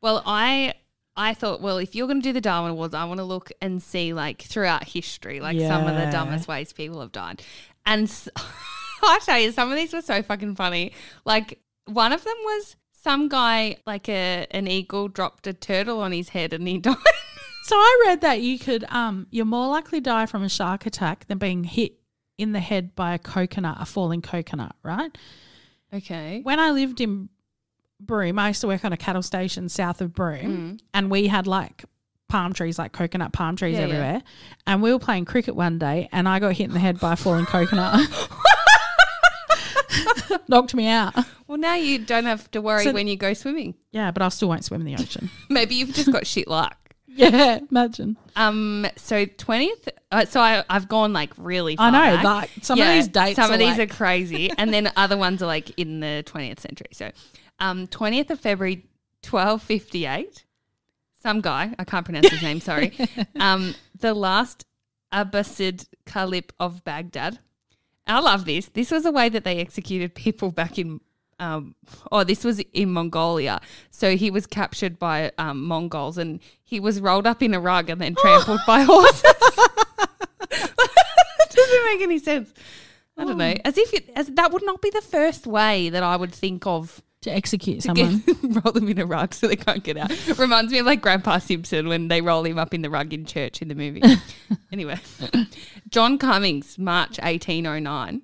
Well, 0.00 0.22
I 0.26 0.74
I 1.16 1.32
thought, 1.34 1.60
well, 1.62 1.78
if 1.78 1.94
you're 1.94 2.06
going 2.06 2.20
to 2.20 2.28
do 2.28 2.32
the 2.32 2.40
Darwin 2.40 2.72
Awards, 2.72 2.94
I 2.94 3.04
want 3.04 3.18
to 3.18 3.24
look 3.24 3.50
and 3.62 3.82
see 3.82 4.12
like 4.12 4.42
throughout 4.42 4.84
history, 4.84 5.40
like 5.40 5.56
some 5.68 5.86
of 5.86 5.94
the 5.96 6.10
dumbest 6.12 6.46
ways 6.48 6.72
people 6.72 7.00
have 7.00 7.12
died. 7.12 7.42
And 7.86 8.04
s- 8.04 8.28
I 9.02 9.18
tell 9.24 9.38
you, 9.38 9.52
some 9.52 9.70
of 9.70 9.76
these 9.76 9.92
were 9.92 10.02
so 10.02 10.22
fucking 10.22 10.56
funny. 10.56 10.92
Like 11.24 11.60
one 11.86 12.12
of 12.12 12.22
them 12.24 12.36
was 12.44 12.76
some 12.92 13.28
guy, 13.28 13.76
like 13.86 14.08
a 14.08 14.46
an 14.50 14.66
eagle, 14.68 15.08
dropped 15.08 15.46
a 15.46 15.52
turtle 15.52 16.00
on 16.00 16.12
his 16.12 16.30
head 16.30 16.52
and 16.52 16.66
he 16.66 16.78
died. 16.78 16.96
So 17.64 17.76
I 17.76 18.04
read 18.06 18.20
that 18.20 18.40
you 18.42 18.58
could 18.58 18.84
um 18.90 19.26
you're 19.30 19.44
more 19.44 19.68
likely 19.68 20.00
to 20.00 20.04
die 20.04 20.26
from 20.26 20.42
a 20.42 20.48
shark 20.48 20.86
attack 20.86 21.26
than 21.28 21.38
being 21.38 21.64
hit 21.64 21.94
in 22.38 22.52
the 22.52 22.60
head 22.60 22.94
by 22.94 23.14
a 23.14 23.18
coconut, 23.18 23.78
a 23.80 23.86
falling 23.86 24.20
coconut, 24.22 24.74
right? 24.82 25.16
okay. 25.94 26.40
When 26.42 26.58
I 26.58 26.70
lived 26.72 27.00
in 27.00 27.28
Broome, 28.00 28.38
I 28.38 28.48
used 28.48 28.60
to 28.60 28.66
work 28.66 28.84
on 28.84 28.92
a 28.92 28.96
cattle 28.96 29.22
station 29.22 29.68
south 29.68 30.00
of 30.00 30.12
Broome, 30.14 30.78
and 30.92 31.10
we 31.10 31.26
had 31.28 31.46
like 31.46 31.84
palm 32.28 32.52
trees, 32.52 32.78
like 32.78 32.92
coconut 32.92 33.32
palm 33.32 33.56
trees 33.56 33.74
Yeah, 33.74 33.80
yeah. 33.80 33.84
everywhere. 33.86 34.22
And 34.66 34.82
we 34.82 34.92
were 34.92 34.98
playing 34.98 35.24
cricket 35.24 35.54
one 35.56 35.78
day, 35.78 36.08
and 36.12 36.28
I 36.28 36.38
got 36.38 36.52
hit 36.54 36.64
in 36.64 36.72
the 36.74 36.78
head 36.80 37.00
by 37.00 37.14
a 37.14 37.16
falling 37.16 37.46
coconut. 37.46 38.08
Knocked 40.48 40.74
me 40.74 40.88
out. 40.88 41.14
Well, 41.46 41.58
now 41.58 41.74
you 41.74 41.98
don't 41.98 42.24
have 42.26 42.50
to 42.52 42.60
worry 42.60 42.84
So- 42.84 42.92
when 42.92 43.06
you 43.08 43.16
go 43.16 43.32
swimming. 43.34 43.74
Yeah, 43.92 44.10
but 44.10 44.22
I 44.22 44.28
still 44.28 44.48
won't 44.48 44.64
swim 44.64 44.80
in 44.86 44.86
the 44.94 45.02
ocean. 45.02 45.30
Maybe 45.48 45.76
you've 45.76 45.94
just 45.94 46.12
got 46.12 46.26
shit 46.26 46.48
luck. 46.48 46.76
yeah, 47.06 47.60
imagine. 47.70 48.16
Um. 48.36 48.86
So 48.96 49.24
twentieth. 49.24 49.88
Uh, 50.12 50.26
so 50.26 50.38
I, 50.40 50.62
I've 50.68 50.86
gone 50.86 51.14
like 51.14 51.30
really. 51.38 51.76
Far. 51.76 51.86
I 51.86 51.90
know, 51.90 52.16
back. 52.16 52.24
like 52.24 52.50
some 52.60 52.78
of 52.78 52.86
these 52.88 53.08
dates. 53.08 53.36
Some 53.36 53.50
are 53.50 53.54
of 53.54 53.58
these 53.58 53.78
like- 53.78 53.90
are 53.90 53.94
crazy, 53.94 54.50
and 54.58 54.72
then 54.74 54.92
other 54.96 55.16
ones 55.16 55.42
are 55.42 55.46
like 55.46 55.70
in 55.78 56.00
the 56.00 56.22
twentieth 56.26 56.60
century. 56.60 56.88
So, 56.92 57.10
um, 57.58 57.86
twentieth 57.86 58.30
of 58.30 58.40
February, 58.40 58.86
twelve 59.22 59.62
fifty 59.62 60.06
eight. 60.06 60.44
Some 61.22 61.40
guy 61.40 61.74
I 61.78 61.84
can't 61.84 62.04
pronounce 62.04 62.28
his 62.28 62.42
name. 62.42 62.60
Sorry. 62.60 62.92
Um, 63.40 63.74
the 63.98 64.14
last 64.14 64.64
Abbasid 65.12 65.86
Caliph 66.04 66.50
of 66.58 66.84
Baghdad. 66.84 67.38
I 68.06 68.20
love 68.20 68.44
this. 68.44 68.66
This 68.66 68.90
was 68.90 69.04
a 69.04 69.10
way 69.10 69.28
that 69.28 69.44
they 69.44 69.58
executed 69.58 70.14
people 70.14 70.52
back 70.52 70.78
in. 70.78 71.00
Um, 71.38 71.74
oh, 72.10 72.24
this 72.24 72.44
was 72.44 72.60
in 72.72 72.92
Mongolia. 72.92 73.60
So 73.90 74.16
he 74.16 74.30
was 74.30 74.46
captured 74.46 74.98
by 74.98 75.32
um, 75.38 75.64
Mongols 75.64 76.16
and 76.16 76.40
he 76.64 76.80
was 76.80 77.00
rolled 77.00 77.26
up 77.26 77.42
in 77.42 77.52
a 77.52 77.60
rug 77.60 77.90
and 77.90 78.00
then 78.00 78.14
trampled 78.18 78.60
by 78.66 78.80
horses. 78.82 79.22
Doesn't 81.50 81.84
make 81.84 82.00
any 82.02 82.18
sense. 82.18 82.52
I 83.18 83.24
don't 83.24 83.38
know. 83.38 83.54
As 83.64 83.78
if 83.78 83.94
it, 83.94 84.10
as 84.14 84.28
that 84.28 84.52
would 84.52 84.64
not 84.64 84.82
be 84.82 84.90
the 84.90 85.00
first 85.00 85.46
way 85.46 85.88
that 85.88 86.02
I 86.02 86.16
would 86.16 86.32
think 86.32 86.66
of 86.66 87.02
to 87.26 87.34
execute 87.34 87.82
to 87.82 87.88
someone. 87.88 88.18
get, 88.20 88.36
roll 88.64 88.72
them 88.72 88.88
in 88.88 88.98
a 88.98 89.06
rug 89.06 89.34
so 89.34 89.46
they 89.46 89.56
can't 89.56 89.82
get 89.84 89.96
out. 89.96 90.10
Reminds 90.38 90.72
me 90.72 90.78
of 90.78 90.86
like 90.86 91.00
Grandpa 91.02 91.38
Simpson 91.38 91.88
when 91.88 92.08
they 92.08 92.20
roll 92.20 92.44
him 92.44 92.58
up 92.58 92.72
in 92.72 92.82
the 92.82 92.90
rug 92.90 93.12
in 93.12 93.26
church 93.26 93.60
in 93.60 93.68
the 93.68 93.74
movie. 93.74 94.02
anyway, 94.72 94.98
John 95.88 96.18
Cummings, 96.18 96.78
March 96.78 97.18
1809. 97.18 98.22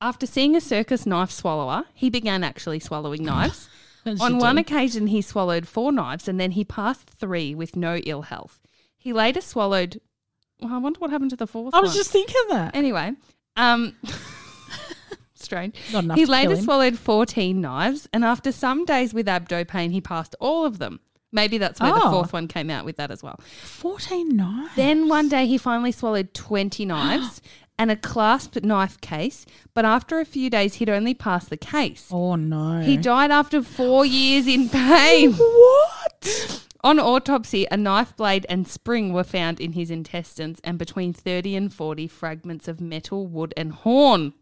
After 0.00 0.26
seeing 0.26 0.54
a 0.56 0.60
circus 0.60 1.06
knife 1.06 1.30
swallower, 1.30 1.84
he 1.92 2.08
began 2.08 2.44
actually 2.44 2.78
swallowing 2.78 3.24
knives. 3.24 3.68
On 4.06 4.38
one 4.38 4.54
do. 4.54 4.60
occasion, 4.60 5.08
he 5.08 5.20
swallowed 5.20 5.68
four 5.68 5.92
knives 5.92 6.28
and 6.28 6.40
then 6.40 6.52
he 6.52 6.64
passed 6.64 7.10
three 7.10 7.54
with 7.54 7.76
no 7.76 7.96
ill 7.96 8.22
health. 8.22 8.60
He 8.96 9.12
later 9.12 9.40
swallowed. 9.40 10.00
Well, 10.60 10.72
I 10.72 10.78
wonder 10.78 10.98
what 11.00 11.10
happened 11.10 11.30
to 11.30 11.36
the 11.36 11.46
fourth 11.46 11.74
I 11.74 11.80
was 11.80 11.90
one. 11.90 11.96
just 11.96 12.10
thinking 12.10 12.42
that. 12.50 12.74
Anyway, 12.74 13.12
um, 13.56 13.96
strange. 15.42 15.74
Not 15.92 16.04
enough 16.04 16.18
He 16.18 16.26
later 16.26 16.56
swallowed 16.56 16.98
14 16.98 17.60
knives, 17.60 18.08
and 18.12 18.24
after 18.24 18.52
some 18.52 18.84
days 18.84 19.12
with 19.14 19.26
abdo 19.26 19.66
pain, 19.66 19.90
he 19.90 20.00
passed 20.00 20.34
all 20.40 20.64
of 20.64 20.78
them. 20.78 21.00
Maybe 21.30 21.58
that's 21.58 21.78
where 21.80 21.92
the 21.92 22.00
Oh. 22.04 22.10
fourth 22.10 22.32
one 22.32 22.48
came 22.48 22.70
out 22.70 22.84
with 22.86 22.96
that 22.96 23.10
as 23.10 23.22
well. 23.22 23.38
14 23.64 24.34
knives. 24.34 24.70
Then 24.76 25.08
one 25.08 25.28
day 25.28 25.46
he 25.46 25.58
finally 25.58 25.92
swallowed 25.92 26.32
20 26.32 26.84
knives 26.92 27.42
and 27.78 27.90
a 27.90 27.96
clasp 27.96 28.56
knife 28.62 29.00
case, 29.00 29.44
but 29.74 29.84
after 29.84 30.18
a 30.20 30.24
few 30.24 30.48
days 30.50 30.74
he'd 30.76 30.88
only 30.88 31.14
passed 31.14 31.50
the 31.50 31.56
case. 31.56 32.08
oh, 32.10 32.34
no. 32.34 32.80
He 32.80 32.96
died 32.96 33.30
after 33.30 33.62
four 33.62 34.04
years 34.06 34.46
in 34.46 34.68
pain. 34.68 35.34
What? 35.38 36.64
On 36.84 36.98
autopsy, 37.00 37.66
a 37.70 37.76
knife 37.76 38.16
blade 38.16 38.46
and 38.48 38.66
spring 38.66 39.12
were 39.12 39.24
found 39.24 39.60
in 39.60 39.72
his 39.72 39.90
intestines 39.90 40.60
and 40.62 40.78
between 40.78 41.12
30 41.12 41.56
and 41.56 41.74
40 41.74 42.06
fragments 42.06 42.68
of 42.68 42.80
metal, 42.80 43.26
wood, 43.26 43.52
and 43.56 43.72
horn 43.72 44.32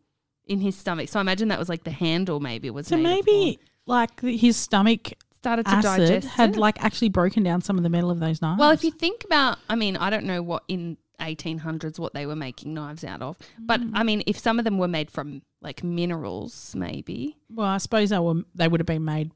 in 0.47 0.61
his 0.61 0.77
stomach. 0.77 1.09
So 1.09 1.19
I 1.19 1.23
imagine 1.23 1.49
that 1.49 1.59
was 1.59 1.69
like 1.69 1.85
the 1.85 1.91
handle, 1.91 2.41
maybe 2.41 2.69
it 2.69 2.75
was 2.75 2.87
So 2.87 2.97
maybe 2.97 3.59
like 3.87 4.21
his 4.21 4.57
stomach 4.57 5.13
started 5.33 5.67
to 5.67 5.73
acid 5.73 5.83
digest 6.09 6.29
had 6.29 6.51
it. 6.51 6.57
like 6.59 6.83
actually 6.83 7.09
broken 7.09 7.43
down 7.43 7.61
some 7.63 7.77
of 7.77 7.83
the 7.83 7.89
metal 7.91 8.11
of 8.11 8.19
those 8.21 8.41
knives. 8.43 8.59
Well, 8.59 8.71
if 8.71 8.83
you 8.85 8.91
think 8.91 9.25
about, 9.25 9.59
I 9.69 9.75
mean, 9.77 9.97
I 9.97 10.11
don't 10.11 10.25
know 10.25 10.43
what 10.43 10.63
in 10.69 10.97
1800s 11.21 11.99
what 11.99 12.13
they 12.15 12.27
were 12.27 12.37
making 12.37 12.75
knives 12.75 13.03
out 13.05 13.23
of, 13.23 13.37
but 13.59 13.81
Mm. 13.81 13.91
I 13.95 14.03
mean, 14.03 14.23
if 14.27 14.39
some 14.39 14.59
of 14.59 14.65
them 14.65 14.77
were 14.79 14.89
made 14.89 15.11
from 15.11 15.43
like 15.63 15.83
minerals, 15.83 16.75
maybe 16.77 17.37
well, 17.51 17.67
I 17.69 17.79
suppose 17.79 18.11
they 18.11 18.19
were 18.19 18.43
they 18.55 18.69
would 18.69 18.81
have 18.81 18.87
been 18.87 19.05
made 19.05 19.31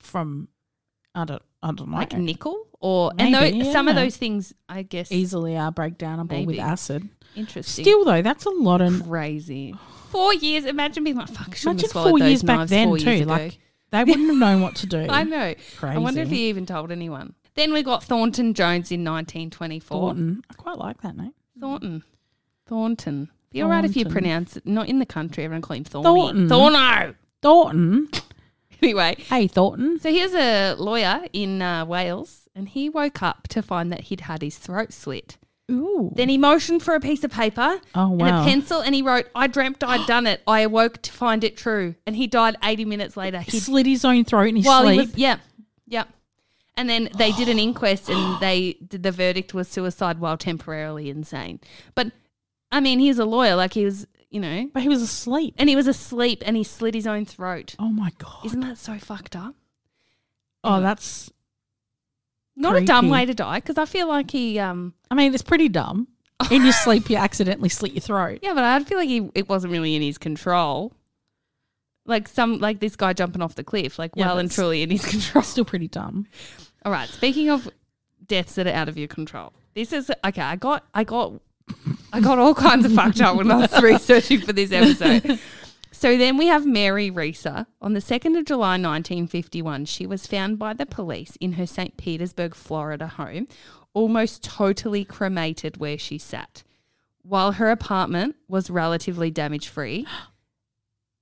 from 0.00 0.48
I 1.14 1.24
don't 1.24 1.42
I 1.62 1.72
don't 1.72 1.90
know 1.90 1.96
like 1.96 2.16
nickel 2.16 2.66
or 2.80 3.12
and 3.18 3.32
Maybe, 3.32 3.62
tho- 3.62 3.72
some 3.72 3.86
of 3.88 3.94
those 3.94 4.16
things, 4.16 4.52
I 4.68 4.82
guess, 4.82 5.12
easily 5.12 5.56
are 5.56 5.70
breakdownable 5.70 6.46
with 6.46 6.58
acid. 6.58 7.08
interesting. 7.36 7.84
Still 7.84 8.04
though, 8.04 8.22
that's 8.22 8.46
a 8.46 8.50
lot 8.50 8.80
of 8.80 9.04
crazy. 9.08 9.74
Four 10.12 10.34
years. 10.34 10.64
Imagine 10.64 11.02
being 11.04 11.16
like, 11.16 11.28
"Fuck, 11.28 11.48
I 11.50 11.54
shouldn't 11.54 11.80
imagine 11.82 11.98
have 12.02 12.08
four 12.10 12.18
years 12.20 12.42
back 12.42 12.68
then 12.68 12.96
too. 12.96 13.10
ago." 13.10 13.24
Like 13.24 13.58
they 13.90 14.04
wouldn't 14.04 14.28
have 14.28 14.36
known 14.36 14.60
what 14.62 14.76
to 14.76 14.86
do. 14.86 15.06
I 15.10 15.24
know. 15.24 15.54
Crazy. 15.76 15.96
I 15.96 15.98
wonder 15.98 16.20
if 16.22 16.28
he 16.30 16.48
even 16.48 16.66
told 16.66 16.92
anyone. 16.92 17.34
Then 17.54 17.72
we 17.72 17.82
got 17.82 18.02
Thornton 18.04 18.54
Jones 18.54 18.90
in 18.92 19.04
1924. 19.04 19.98
Thornton. 20.00 20.42
I 20.50 20.54
quite 20.54 20.78
like 20.78 21.02
that 21.02 21.16
name. 21.16 21.34
Thornton. 21.60 22.02
Thornton. 22.66 23.30
Be 23.50 23.60
all 23.60 23.68
right 23.68 23.84
if 23.84 23.96
you 23.96 24.06
pronounce 24.06 24.56
it. 24.56 24.66
Not 24.66 24.88
in 24.88 24.98
the 24.98 25.04
country. 25.06 25.44
Everyone 25.44 25.60
call 25.60 25.76
him 25.76 25.84
Thorny. 25.84 26.04
Thornton. 26.04 26.48
Thorno. 26.48 27.14
Thornton. 27.42 28.08
Anyway, 28.82 29.14
Hey 29.28 29.46
Thornton. 29.46 30.00
so 30.00 30.10
here's 30.10 30.34
a 30.34 30.74
lawyer 30.74 31.24
in 31.32 31.62
uh, 31.62 31.84
Wales, 31.84 32.48
and 32.52 32.68
he 32.68 32.88
woke 32.88 33.22
up 33.22 33.46
to 33.46 33.62
find 33.62 33.92
that 33.92 34.00
he'd 34.00 34.22
had 34.22 34.42
his 34.42 34.58
throat 34.58 34.92
slit. 34.92 35.36
Ooh. 35.70 36.12
Then 36.14 36.28
he 36.28 36.36
motioned 36.38 36.82
for 36.82 36.94
a 36.94 37.00
piece 37.00 37.24
of 37.24 37.30
paper 37.30 37.80
Oh 37.94 38.12
and 38.18 38.22
a 38.22 38.44
pencil, 38.44 38.80
and 38.80 38.94
he 38.94 39.02
wrote, 39.02 39.26
"I 39.34 39.46
dreamt 39.46 39.82
I'd 39.84 40.06
done 40.06 40.26
it. 40.26 40.42
I 40.46 40.60
awoke 40.60 41.00
to 41.02 41.12
find 41.12 41.44
it 41.44 41.56
true." 41.56 41.94
And 42.06 42.16
he 42.16 42.26
died 42.26 42.56
80 42.62 42.84
minutes 42.84 43.16
later. 43.16 43.40
He 43.40 43.58
slit 43.60 43.86
his 43.86 44.04
own 44.04 44.24
throat 44.24 44.48
in 44.48 44.56
his 44.56 44.66
While 44.66 44.82
sleep. 44.82 44.92
he 45.00 45.06
was, 45.06 45.16
yeah, 45.16 45.38
yeah. 45.86 46.04
And 46.76 46.88
then 46.88 47.10
they 47.16 47.32
did 47.32 47.48
an 47.48 47.58
inquest, 47.58 48.08
and 48.08 48.40
they 48.40 48.74
did 48.86 49.02
the 49.02 49.12
verdict 49.12 49.54
was 49.54 49.68
suicide 49.68 50.18
while 50.18 50.36
temporarily 50.36 51.08
insane. 51.10 51.60
But 51.94 52.12
I 52.70 52.80
mean, 52.80 52.98
he's 52.98 53.18
a 53.18 53.24
lawyer, 53.24 53.54
like 53.54 53.72
he 53.74 53.84
was, 53.84 54.06
you 54.30 54.40
know, 54.40 54.68
but 54.72 54.82
he 54.82 54.88
was 54.88 55.00
asleep. 55.02 55.54
and 55.58 55.68
he 55.68 55.76
was 55.76 55.86
asleep, 55.86 56.42
and 56.44 56.56
he 56.56 56.64
slit 56.64 56.94
his 56.94 57.06
own 57.06 57.24
throat. 57.24 57.76
Oh 57.78 57.88
my 57.90 58.10
god. 58.18 58.44
Isn't 58.44 58.60
that 58.60 58.78
so 58.78 58.98
fucked 58.98 59.36
up? 59.36 59.54
oh, 60.64 60.80
that's. 60.80 61.30
Not 62.56 62.76
a 62.76 62.80
dumb 62.84 63.08
way 63.08 63.24
to 63.24 63.34
die, 63.34 63.58
because 63.58 63.78
I 63.78 63.84
feel 63.86 64.08
like 64.08 64.30
he, 64.30 64.58
um, 64.58 64.94
I 65.10 65.14
mean, 65.14 65.32
it's 65.32 65.42
pretty 65.42 65.68
dumb. 65.68 66.08
In 66.50 66.64
your 66.64 66.72
sleep, 66.72 67.08
you 67.08 67.16
accidentally 67.16 67.68
slit 67.68 67.92
your 67.92 68.00
throat. 68.00 68.40
yeah, 68.42 68.52
but 68.52 68.64
I 68.64 68.82
feel 68.82 68.98
like 68.98 69.08
he 69.08 69.30
it 69.34 69.48
wasn't 69.48 69.72
really 69.72 69.94
in 69.94 70.02
his 70.02 70.18
control. 70.18 70.92
Like 72.04 72.26
some, 72.26 72.58
like 72.58 72.80
this 72.80 72.96
guy 72.96 73.12
jumping 73.12 73.42
off 73.42 73.54
the 73.54 73.62
cliff, 73.62 73.96
like 73.98 74.10
Yeah, 74.16 74.26
well 74.26 74.38
and 74.38 74.50
truly 74.50 74.82
in 74.82 74.90
his 74.90 75.04
control. 75.08 75.44
Still 75.44 75.64
pretty 75.64 75.86
dumb. 75.86 76.26
All 76.84 76.90
right. 76.90 77.08
Speaking 77.08 77.48
of 77.48 77.68
deaths 78.26 78.56
that 78.56 78.66
are 78.66 78.72
out 78.72 78.88
of 78.88 78.98
your 78.98 79.06
control, 79.06 79.52
this 79.74 79.92
is 79.92 80.10
okay. 80.24 80.42
I 80.42 80.56
got, 80.56 80.84
I 80.92 81.04
got, 81.04 81.34
I 82.12 82.18
got 82.20 82.40
all 82.40 82.56
kinds 82.56 82.84
of 82.86 82.92
fucked 82.92 83.20
up 83.20 83.36
when 83.36 83.48
I 83.50 83.56
was 83.56 83.72
researching 83.82 84.40
for 84.40 84.52
this 84.52 84.72
episode. 84.72 85.38
So 86.02 86.18
then 86.18 86.36
we 86.36 86.48
have 86.48 86.66
Mary 86.66 87.10
Reeser. 87.10 87.64
On 87.80 87.92
the 87.92 88.00
2nd 88.00 88.36
of 88.36 88.44
July 88.44 88.72
1951, 88.72 89.84
she 89.84 90.04
was 90.04 90.26
found 90.26 90.58
by 90.58 90.72
the 90.72 90.84
police 90.84 91.36
in 91.36 91.52
her 91.52 91.64
St. 91.64 91.96
Petersburg, 91.96 92.56
Florida 92.56 93.06
home, 93.06 93.46
almost 93.94 94.42
totally 94.42 95.04
cremated 95.04 95.76
where 95.76 95.96
she 95.96 96.18
sat, 96.18 96.64
while 97.22 97.52
her 97.52 97.70
apartment 97.70 98.34
was 98.48 98.68
relatively 98.68 99.30
damage 99.30 99.68
free. 99.68 100.04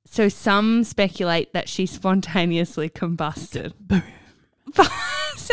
So 0.06 0.28
some 0.28 0.82
speculate 0.82 1.52
that 1.52 1.68
she 1.68 1.87
spontaneously 1.87 2.88
combusted. 2.88 3.75
Boom. 3.80 4.02
so 4.75 4.82
then 4.82 4.88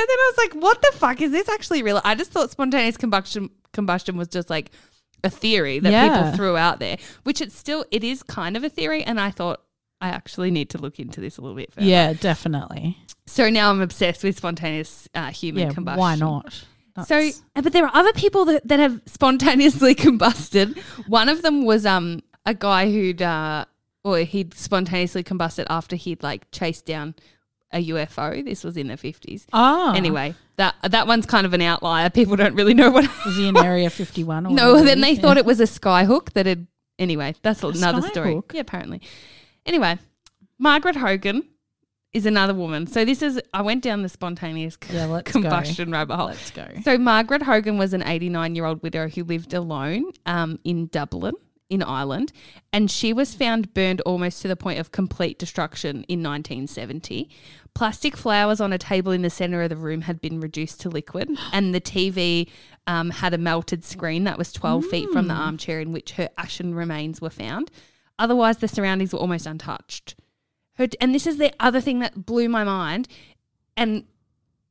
I 0.10 0.32
was 0.32 0.38
like, 0.38 0.64
what 0.64 0.82
the 0.82 0.92
fuck 0.94 1.22
is 1.22 1.32
this 1.32 1.50
actually 1.50 1.84
real? 1.84 2.02
I 2.04 2.16
just 2.16 2.32
thought 2.32 2.50
spontaneous 2.50 2.98
combustion 2.98 3.52
combustion 3.74 4.18
was 4.18 4.30
just 4.30 4.50
like 4.50 4.72
a 5.24 5.30
theory 5.30 5.80
that 5.80 5.92
Yeah. 5.92 6.08
people 6.08 6.32
threw 6.38 6.58
out 6.58 6.80
there, 6.80 6.98
which 7.24 7.42
it's 7.42 7.56
still 7.58 7.86
it 7.92 8.04
is 8.04 8.24
kind 8.24 8.56
of 8.58 8.64
a 8.64 8.70
theory 8.70 9.04
and 9.04 9.20
I 9.20 9.32
thought 9.32 9.62
I 10.00 10.10
actually 10.10 10.52
need 10.52 10.70
to 10.72 10.78
look 10.78 11.00
into 11.00 11.20
this 11.22 11.38
a 11.38 11.42
little 11.42 11.56
bit 11.56 11.74
further. 11.74 11.88
Yeah, 11.88 12.14
definitely. 12.14 12.98
So 13.26 13.50
now 13.50 13.72
I'm 13.72 13.82
obsessed 13.82 14.24
with 14.24 14.38
spontaneous 14.38 15.10
uh, 15.16 15.32
human 15.32 15.68
Yeah, 15.68 15.74
combustion. 15.74 16.00
why 16.00 16.16
not? 16.16 16.54
So, 16.54 17.16
That's- 17.16 17.42
uh, 17.56 17.62
but 17.62 17.74
there 17.74 17.86
are 17.86 17.92
other 17.96 18.14
people 18.14 18.46
that, 18.46 18.68
that 18.68 18.80
have 18.80 19.02
spontaneously 19.06 19.96
combusted. 20.08 20.78
One 21.08 21.30
of 21.30 21.42
them 21.42 21.66
was 21.66 21.86
um 21.86 22.22
a 22.46 22.54
guy 22.54 22.92
who'd 22.92 23.22
uh 23.22 23.66
or 24.04 24.20
he'd 24.20 24.54
spontaneously 24.54 25.24
combusted 25.24 25.66
after 25.70 25.96
he'd 25.96 26.24
like 26.24 26.50
chased 26.52 26.86
down 26.86 27.14
a 27.72 27.86
UFO. 27.90 28.44
This 28.46 28.64
was 28.64 28.78
in 28.78 28.88
the 28.88 28.98
fifties. 28.98 29.46
ah, 29.54 29.94
Anyway, 29.94 30.34
that 30.56 30.76
that 30.84 31.08
one's 31.08 31.26
kind 31.26 31.46
of 31.46 31.54
an 31.54 31.62
outlier. 31.62 32.10
People 32.10 32.36
don't 32.36 32.56
really 32.56 32.74
know 32.74 32.92
what. 32.92 33.10
was 33.26 33.36
he 33.36 33.48
in 33.48 33.58
Area 33.64 33.90
Fifty 33.90 34.24
One? 34.24 34.44
no, 34.56 34.84
then 34.84 35.02
they 35.02 35.16
thought 35.16 35.38
it 35.38 35.46
was 35.46 35.60
a 35.60 35.64
skyhook 35.66 36.34
that 36.34 36.46
had. 36.46 36.68
Anyway, 37.00 37.36
that's 37.44 37.62
another 37.64 38.02
story. 38.08 38.42
Yeah, 38.54 38.62
apparently. 38.62 39.02
Anyway, 39.66 40.00
Margaret 40.58 40.96
Hogan 40.96 41.44
is 42.14 42.26
another 42.26 42.54
woman. 42.56 42.88
So 42.88 43.06
this 43.06 43.22
is 43.22 43.40
I 43.54 43.62
went 43.62 43.84
down 43.84 44.02
the 44.02 44.10
spontaneous 44.10 44.78
Yeah, 44.92 45.06
let's 45.06 45.32
go. 45.32 45.42
combustion 45.42 45.92
rabbit 45.92 46.16
hole. 46.16 46.28
Let's 46.28 46.50
go. 46.52 46.66
So 46.84 46.98
Margaret 46.98 47.44
Hogan 47.44 47.78
was 47.78 47.94
an 47.94 48.02
89 48.02 48.56
year 48.56 48.66
old 48.66 48.82
widow 48.82 49.08
who 49.10 49.24
lived 49.26 49.54
alone 49.54 50.06
um, 50.26 50.58
in 50.64 50.88
Dublin. 50.88 51.36
In 51.70 51.84
Ireland, 51.84 52.32
and 52.72 52.90
she 52.90 53.12
was 53.12 53.34
found 53.34 53.74
burned 53.74 54.02
almost 54.02 54.42
to 54.42 54.48
the 54.48 54.56
point 54.56 54.80
of 54.80 54.92
complete 54.92 55.38
destruction 55.38 56.04
in 56.08 56.24
1970. 56.24 57.30
Plastic 57.74 58.16
flowers 58.16 58.62
on 58.62 58.72
a 58.72 58.78
table 58.78 59.12
in 59.12 59.22
the 59.22 59.30
center 59.30 59.62
of 59.62 59.70
the 59.70 59.76
room 59.76 60.02
had 60.02 60.22
been 60.22 60.40
reduced 60.40 60.80
to 60.82 60.90
liquid, 60.90 61.30
and 61.52 61.76
the 61.76 61.82
TV 61.82 62.50
um, 62.88 63.10
had 63.10 63.34
a 63.34 63.38
melted 63.38 63.84
screen 63.84 64.24
that 64.24 64.38
was 64.38 64.54
12 64.54 64.86
feet 64.86 65.10
from 65.10 65.28
the 65.28 65.34
armchair 65.34 65.80
in 65.80 65.92
which 65.92 66.14
her 66.14 66.30
ashen 66.38 66.74
remains 66.74 67.22
were 67.22 67.30
found. 67.30 67.70
Otherwise, 68.18 68.58
the 68.58 68.68
surroundings 68.68 69.14
were 69.14 69.20
almost 69.20 69.46
untouched. 69.46 70.16
Her, 70.76 70.88
and 71.02 71.14
this 71.14 71.28
is 71.28 71.38
the 71.38 71.54
other 71.60 71.82
thing 71.82 72.00
that 72.00 72.26
blew 72.26 72.48
my 72.50 72.64
mind, 72.64 73.08
and 73.76 74.06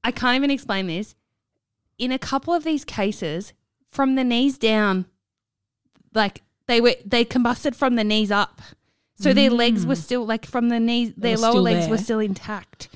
I 0.03 0.11
can't 0.13 0.37
even 0.37 0.51
explain 0.51 0.87
this. 0.87 1.15
In 1.99 2.13
a 2.13 2.19
couple 2.19 2.55
of 2.55 2.65
these 2.65 2.85
cases, 2.85 3.53
from 3.91 4.15
the 4.15 4.25
knees 4.25 4.59
down, 4.59 5.07
like 6.15 6.43
they 6.69 6.81
were 6.81 6.95
they 7.05 7.25
combusted 7.25 7.77
from 7.77 7.97
the 7.97 8.05
knees 8.05 8.31
up. 8.31 8.61
So 9.19 9.33
their 9.33 9.51
legs 9.51 9.87
were 9.87 9.97
still 9.97 10.27
like 10.27 10.45
from 10.45 10.69
the 10.69 10.79
knees 10.79 11.15
their 11.17 11.39
lower 11.39 11.61
legs 11.61 11.89
were 11.89 11.97
still 11.99 12.21
intact. 12.21 12.89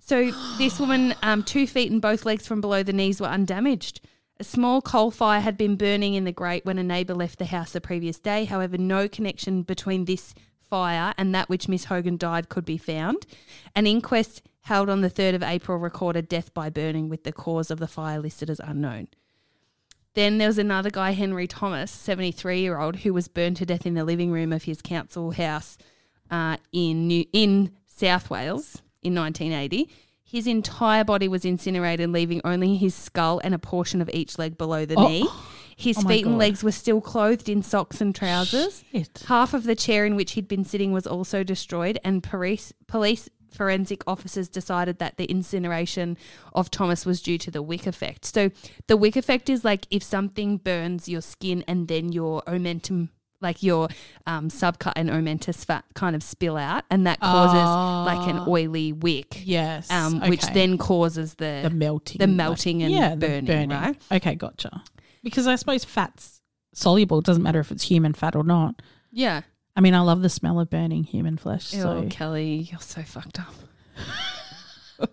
So 0.00 0.32
this 0.58 0.80
woman, 0.80 1.14
um, 1.22 1.44
two 1.44 1.66
feet 1.66 1.92
and 1.92 2.02
both 2.02 2.24
legs 2.24 2.46
from 2.46 2.60
below 2.60 2.82
the 2.82 2.92
knees 2.92 3.20
were 3.20 3.28
undamaged. 3.28 4.00
A 4.40 4.44
small 4.44 4.80
coal 4.80 5.10
fire 5.10 5.40
had 5.40 5.56
been 5.56 5.76
burning 5.76 6.14
in 6.14 6.24
the 6.24 6.32
grate 6.32 6.64
when 6.64 6.78
a 6.78 6.82
neighbour 6.82 7.14
left 7.14 7.38
the 7.38 7.44
house 7.44 7.72
the 7.72 7.80
previous 7.80 8.18
day. 8.18 8.46
However, 8.46 8.78
no 8.78 9.06
connection 9.06 9.62
between 9.62 10.06
this 10.06 10.34
fire 10.58 11.12
and 11.18 11.34
that 11.34 11.48
which 11.50 11.68
Miss 11.68 11.84
Hogan 11.84 12.16
died 12.16 12.48
could 12.48 12.64
be 12.64 12.78
found. 12.78 13.26
An 13.76 13.86
inquest 13.86 14.42
held 14.62 14.88
on 14.88 15.02
the 15.02 15.10
3rd 15.10 15.34
of 15.34 15.42
April 15.42 15.78
recorded 15.78 16.26
death 16.26 16.54
by 16.54 16.70
burning 16.70 17.08
with 17.08 17.24
the 17.24 17.32
cause 17.32 17.70
of 17.70 17.78
the 17.78 17.86
fire 17.86 18.18
listed 18.18 18.48
as 18.48 18.60
unknown. 18.60 19.08
Then 20.14 20.38
there 20.38 20.48
was 20.48 20.58
another 20.58 20.90
guy, 20.90 21.12
Henry 21.12 21.46
Thomas, 21.46 21.90
73 21.90 22.60
year 22.60 22.78
old, 22.78 22.96
who 22.96 23.12
was 23.14 23.28
burned 23.28 23.56
to 23.58 23.66
death 23.66 23.86
in 23.86 23.94
the 23.94 24.04
living 24.04 24.30
room 24.32 24.52
of 24.52 24.64
his 24.64 24.82
council 24.82 25.30
house 25.32 25.78
uh, 26.30 26.56
in, 26.72 27.06
New- 27.06 27.26
in 27.32 27.70
South 27.86 28.28
Wales 28.30 28.82
in 29.02 29.14
1980. 29.14 29.88
His 30.24 30.46
entire 30.46 31.04
body 31.04 31.26
was 31.28 31.44
incinerated, 31.44 32.10
leaving 32.10 32.40
only 32.44 32.76
his 32.76 32.94
skull 32.94 33.40
and 33.42 33.54
a 33.54 33.58
portion 33.58 34.00
of 34.00 34.10
each 34.12 34.38
leg 34.38 34.56
below 34.58 34.84
the 34.84 34.94
Oh. 34.96 35.06
knee. 35.08 35.28
His 35.76 35.96
Oh 35.98 36.02
feet 36.08 36.24
and 36.26 36.34
God. 36.34 36.38
legs 36.38 36.62
were 36.62 36.72
still 36.72 37.00
clothed 37.00 37.48
in 37.48 37.62
socks 37.62 38.00
and 38.00 38.14
trousers. 38.14 38.84
Shit. 38.92 39.24
Half 39.28 39.54
of 39.54 39.64
the 39.64 39.74
chair 39.74 40.04
in 40.06 40.14
which 40.14 40.32
he'd 40.32 40.46
been 40.46 40.64
sitting 40.64 40.92
was 40.92 41.06
also 41.06 41.42
destroyed, 41.42 41.98
and 42.04 42.22
police, 42.22 42.72
police 42.86 43.28
forensic 43.50 44.02
officers 44.06 44.48
decided 44.48 44.98
that 44.98 45.16
the 45.16 45.24
incineration 45.26 46.16
of 46.54 46.70
Thomas 46.70 47.04
was 47.06 47.20
due 47.20 47.38
to 47.38 47.50
the 47.50 47.62
wick 47.62 47.86
effect. 47.86 48.24
So, 48.24 48.50
the 48.86 48.96
wick 48.96 49.16
effect 49.16 49.48
is 49.48 49.64
like 49.64 49.86
if 49.90 50.02
something 50.02 50.56
burns 50.58 51.08
your 51.08 51.20
skin 51.20 51.64
and 51.68 51.88
then 51.88 52.12
your 52.12 52.42
omentum, 52.46 53.08
like 53.42 53.62
your 53.62 53.88
um, 54.26 54.48
subcut 54.48 54.92
and 54.96 55.08
omentous 55.08 55.64
fat, 55.64 55.84
kind 55.94 56.14
of 56.14 56.22
spill 56.22 56.56
out, 56.56 56.84
and 56.90 57.06
that 57.06 57.20
causes 57.20 57.56
like 58.06 58.28
an 58.28 58.44
oily 58.46 58.92
wick, 58.92 59.42
Yes. 59.46 59.90
um, 59.90 60.20
which 60.28 60.46
then 60.52 60.76
causes 60.76 61.34
the, 61.34 61.60
the 61.62 61.70
melting, 61.70 62.18
the 62.18 62.26
melting 62.26 62.82
and 62.82 62.92
yeah, 62.92 63.14
the 63.14 63.40
burning, 63.40 63.70
right? 63.70 63.96
Okay, 64.12 64.34
gotcha. 64.34 64.82
Because 65.22 65.46
I 65.46 65.56
suppose 65.56 65.84
fat's 65.84 66.40
soluble. 66.74 67.18
It 67.20 67.24
doesn't 67.24 67.42
matter 67.42 67.60
if 67.60 67.70
it's 67.72 67.84
human 67.84 68.12
fat 68.12 68.36
or 68.36 68.44
not. 68.44 68.82
yeah. 69.10 69.40
I 69.76 69.80
mean, 69.80 69.94
I 69.94 70.00
love 70.00 70.22
the 70.22 70.28
smell 70.28 70.58
of 70.60 70.68
burning 70.70 71.04
human 71.04 71.36
flesh. 71.36 71.72
Oh, 71.74 72.02
So 72.02 72.06
Kelly, 72.10 72.68
you're 72.70 72.80
so 72.80 73.02
fucked 73.02 73.38
up. 73.40 73.54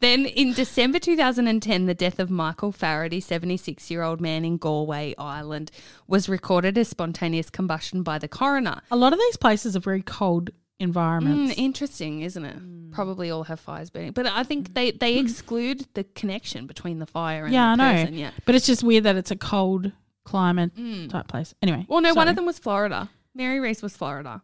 then 0.00 0.24
in 0.26 0.52
December 0.54 0.98
2010, 0.98 1.86
the 1.86 1.94
death 1.94 2.18
of 2.18 2.30
Michael 2.30 2.72
Faherty, 2.72 3.20
76 3.20 3.90
year 3.90 4.02
old 4.02 4.20
man 4.20 4.44
in 4.44 4.56
Galway, 4.56 5.14
Ireland, 5.18 5.70
was 6.06 6.28
recorded 6.28 6.78
as 6.78 6.88
spontaneous 6.88 7.50
combustion 7.50 8.02
by 8.02 8.18
the 8.18 8.28
coroner. 8.28 8.80
a 8.90 8.96
lot 8.96 9.12
of 9.12 9.18
these 9.18 9.36
places 9.36 9.76
are 9.76 9.80
very 9.80 10.02
cold 10.02 10.50
environments. 10.78 11.54
Mm, 11.54 11.58
interesting, 11.58 12.20
isn't 12.22 12.44
it? 12.44 12.92
Probably 12.92 13.30
all 13.30 13.44
have 13.44 13.60
fires 13.60 13.90
burning, 13.90 14.12
but 14.12 14.26
I 14.26 14.42
think 14.42 14.74
they, 14.74 14.90
they 14.92 15.18
exclude 15.18 15.86
the 15.94 16.04
connection 16.04 16.66
between 16.66 16.98
the 16.98 17.06
fire 17.06 17.44
and 17.44 17.52
yeah, 17.52 17.72
I 17.72 17.76
the 17.76 17.76
know. 17.76 17.92
person. 18.00 18.14
Yeah. 18.18 18.30
But 18.46 18.54
it's 18.54 18.66
just 18.66 18.82
weird 18.82 19.04
that 19.04 19.16
it's 19.16 19.30
a 19.30 19.36
cold 19.36 19.92
climate 20.24 20.74
Mm. 20.74 21.10
type 21.10 21.28
place. 21.28 21.54
Anyway. 21.62 21.84
Well, 21.88 22.00
no, 22.00 22.14
one 22.14 22.28
of 22.28 22.36
them 22.36 22.46
was 22.46 22.58
Florida. 22.58 23.08
Mary 23.36 23.60
Reese 23.60 23.82
was 23.82 23.96
Florida, 23.96 24.42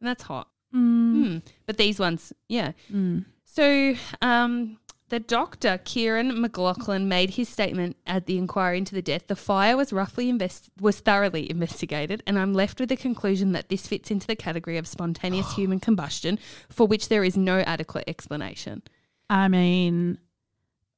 and 0.00 0.08
that's 0.08 0.22
hot. 0.24 0.48
Mm, 0.74 1.12
Hmm. 1.26 1.38
But 1.66 1.76
these 1.76 1.98
ones, 1.98 2.32
yeah. 2.48 2.72
mm. 2.92 3.24
So, 3.44 3.94
um, 4.22 4.78
the 5.08 5.18
doctor, 5.18 5.80
Kieran 5.84 6.40
McLaughlin, 6.40 7.08
made 7.08 7.30
his 7.30 7.48
statement 7.48 7.96
at 8.06 8.26
the 8.26 8.38
inquiry 8.38 8.78
into 8.78 8.94
the 8.94 9.02
death. 9.02 9.26
The 9.26 9.34
fire 9.34 9.76
was 9.76 9.92
roughly 9.92 10.28
invest- 10.28 10.70
was 10.80 11.00
thoroughly 11.00 11.50
investigated, 11.50 12.22
and 12.28 12.38
I'm 12.38 12.54
left 12.54 12.78
with 12.78 12.88
the 12.88 12.96
conclusion 12.96 13.50
that 13.52 13.68
this 13.68 13.88
fits 13.88 14.12
into 14.12 14.28
the 14.28 14.36
category 14.36 14.78
of 14.78 14.86
spontaneous 14.86 15.52
human 15.56 15.80
combustion, 15.80 16.38
for 16.68 16.86
which 16.86 17.08
there 17.08 17.24
is 17.24 17.36
no 17.36 17.58
adequate 17.60 18.04
explanation. 18.06 18.82
I 19.28 19.48
mean, 19.48 20.18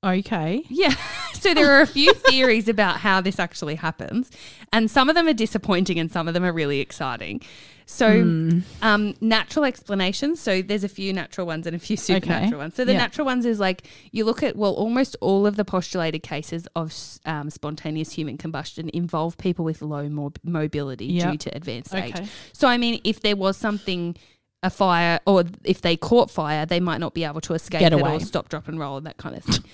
okay. 0.04 0.62
Yeah. 0.68 0.94
so 1.34 1.54
there 1.54 1.72
are 1.72 1.80
a 1.82 1.86
few 1.86 2.12
theories 2.14 2.68
about 2.68 2.98
how 2.98 3.20
this 3.20 3.38
actually 3.38 3.76
happens, 3.76 4.30
and 4.72 4.90
some 4.90 5.08
of 5.08 5.14
them 5.14 5.26
are 5.28 5.32
disappointing 5.32 5.98
and 5.98 6.10
some 6.10 6.28
of 6.28 6.34
them 6.34 6.44
are 6.44 6.52
really 6.52 6.80
exciting. 6.80 7.40
So, 7.84 8.22
Hmm. 8.22 8.58
um, 8.80 9.14
natural 9.20 9.64
explanations. 9.66 10.40
So 10.40 10.62
there's 10.62 10.84
a 10.84 10.88
few 10.88 11.12
natural 11.12 11.46
ones 11.46 11.66
and 11.66 11.74
a 11.76 11.78
few 11.78 11.96
supernatural 11.96 12.60
ones. 12.60 12.74
So 12.74 12.84
the 12.84 12.92
Yeah. 12.92 12.98
natural 12.98 13.26
ones 13.26 13.44
is 13.44 13.58
like 13.60 13.82
you 14.12 14.24
look 14.24 14.42
at 14.42 14.56
well, 14.56 14.72
almost 14.72 15.16
all 15.20 15.46
of 15.46 15.56
the 15.56 15.64
postulated 15.64 16.22
cases 16.22 16.66
of 16.74 16.94
um, 17.26 17.50
spontaneous 17.50 18.12
human 18.12 18.38
combustion 18.38 18.88
involve 18.94 19.36
people 19.36 19.64
with 19.64 19.82
low 19.82 20.08
mob- 20.08 20.38
mobility 20.44 21.06
Yep. 21.06 21.32
due 21.32 21.38
to 21.38 21.56
advanced 21.56 21.94
age. 21.94 22.14
So 22.52 22.66
I 22.68 22.78
mean, 22.78 23.00
if 23.04 23.20
there 23.20 23.36
was 23.36 23.56
something. 23.56 24.16
A 24.64 24.70
fire, 24.70 25.18
or 25.26 25.44
if 25.64 25.80
they 25.80 25.96
caught 25.96 26.30
fire, 26.30 26.64
they 26.66 26.78
might 26.80 26.98
not 26.98 27.14
be 27.14 27.24
able 27.24 27.40
to 27.42 27.54
escape 27.54 27.80
Get 27.80 27.92
it 27.92 28.00
away. 28.00 28.14
or 28.14 28.20
stop, 28.20 28.48
drop, 28.48 28.68
and 28.68 28.78
roll, 28.78 28.96
and 28.96 29.06
that 29.06 29.16
kind 29.16 29.36
of 29.36 29.42
thing. 29.44 29.64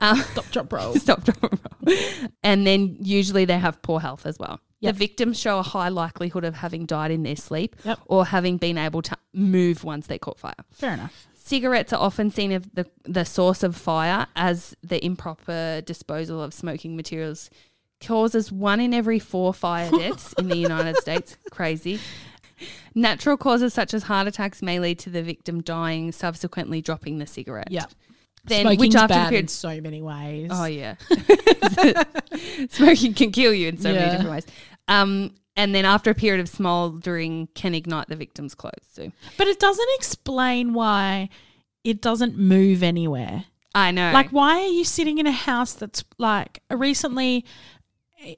Um, 0.00 0.16
Stop, 0.20 0.50
drop, 0.50 0.72
roll. 0.72 0.94
stop, 0.94 1.24
drop, 1.24 1.42
and 1.42 1.60
roll. 1.86 2.30
And 2.42 2.66
then 2.66 2.96
usually 3.00 3.44
they 3.44 3.58
have 3.58 3.82
poor 3.82 4.00
health 4.00 4.24
as 4.26 4.38
well. 4.38 4.60
Yep. 4.80 4.94
The 4.94 4.98
victims 4.98 5.38
show 5.38 5.58
a 5.58 5.62
high 5.62 5.88
likelihood 5.88 6.44
of 6.44 6.54
having 6.54 6.86
died 6.86 7.10
in 7.10 7.24
their 7.24 7.34
sleep 7.36 7.74
Yep. 7.84 7.98
or 8.06 8.24
having 8.26 8.58
been 8.58 8.78
able 8.78 9.02
to 9.02 9.16
move 9.34 9.82
once 9.84 10.06
they 10.06 10.18
caught 10.18 10.38
fire. 10.38 10.54
Fair 10.72 10.92
enough. 10.94 11.26
Cigarettes 11.34 11.92
are 11.92 12.00
often 12.00 12.30
seen 12.30 12.52
as 12.52 12.62
the, 12.74 12.86
the 13.04 13.24
source 13.24 13.62
of 13.62 13.74
fire 13.74 14.28
as 14.36 14.76
the 14.82 15.04
improper 15.04 15.80
disposal 15.84 16.40
of 16.42 16.54
smoking 16.54 16.94
materials 16.96 17.50
causes 18.00 18.52
one 18.52 18.78
in 18.80 18.94
every 18.94 19.18
four 19.18 19.52
fire 19.52 19.90
deaths 19.98 20.32
in 20.38 20.48
the 20.48 20.56
United 20.56 20.96
States. 20.98 21.36
Crazy. 21.50 21.98
Natural 22.94 23.36
causes 23.36 23.74
such 23.74 23.94
as 23.94 24.04
heart 24.04 24.26
attacks 24.26 24.62
may 24.62 24.78
lead 24.80 24.98
to 25.00 25.10
the 25.10 25.22
victim 25.22 25.62
dying, 25.62 26.12
subsequently 26.12 26.80
dropping 26.80 27.18
the 27.18 27.26
cigarette. 27.26 27.70
Yep. 27.70 27.90
Then, 28.44 28.62
Smoking's 28.62 28.80
which 28.80 28.94
after 28.94 29.08
the 29.08 29.14
bad 29.14 29.24
in 29.24 29.30
period, 29.30 29.50
so 29.50 29.80
many 29.80 30.00
ways. 30.00 30.50
Oh 30.52 30.64
yeah, 30.64 30.94
smoking 32.70 33.14
can 33.14 33.30
kill 33.30 33.52
you 33.52 33.68
in 33.68 33.78
so 33.78 33.92
many 33.92 34.10
different 34.10 34.30
ways. 34.30 34.46
Um, 34.86 35.34
and 35.56 35.74
then 35.74 35.84
after 35.84 36.10
a 36.10 36.14
period 36.14 36.40
of 36.40 36.48
smouldering, 36.48 37.48
can 37.54 37.74
ignite 37.74 38.08
the 38.08 38.16
victim's 38.16 38.54
clothes. 38.54 38.86
So 38.92 39.10
But 39.36 39.48
it 39.48 39.58
doesn't 39.58 39.88
explain 39.96 40.72
why 40.72 41.28
it 41.84 42.00
doesn't 42.00 42.38
move 42.38 42.82
anywhere. 42.82 43.44
I 43.74 43.90
know, 43.90 44.12
Like, 44.12 44.30
why 44.30 44.60
are 44.60 44.68
you 44.68 44.84
sitting 44.84 45.18
in 45.18 45.26
a 45.26 45.32
house 45.32 45.74
that's 45.74 46.04
like 46.16 46.62
recently? 46.70 47.44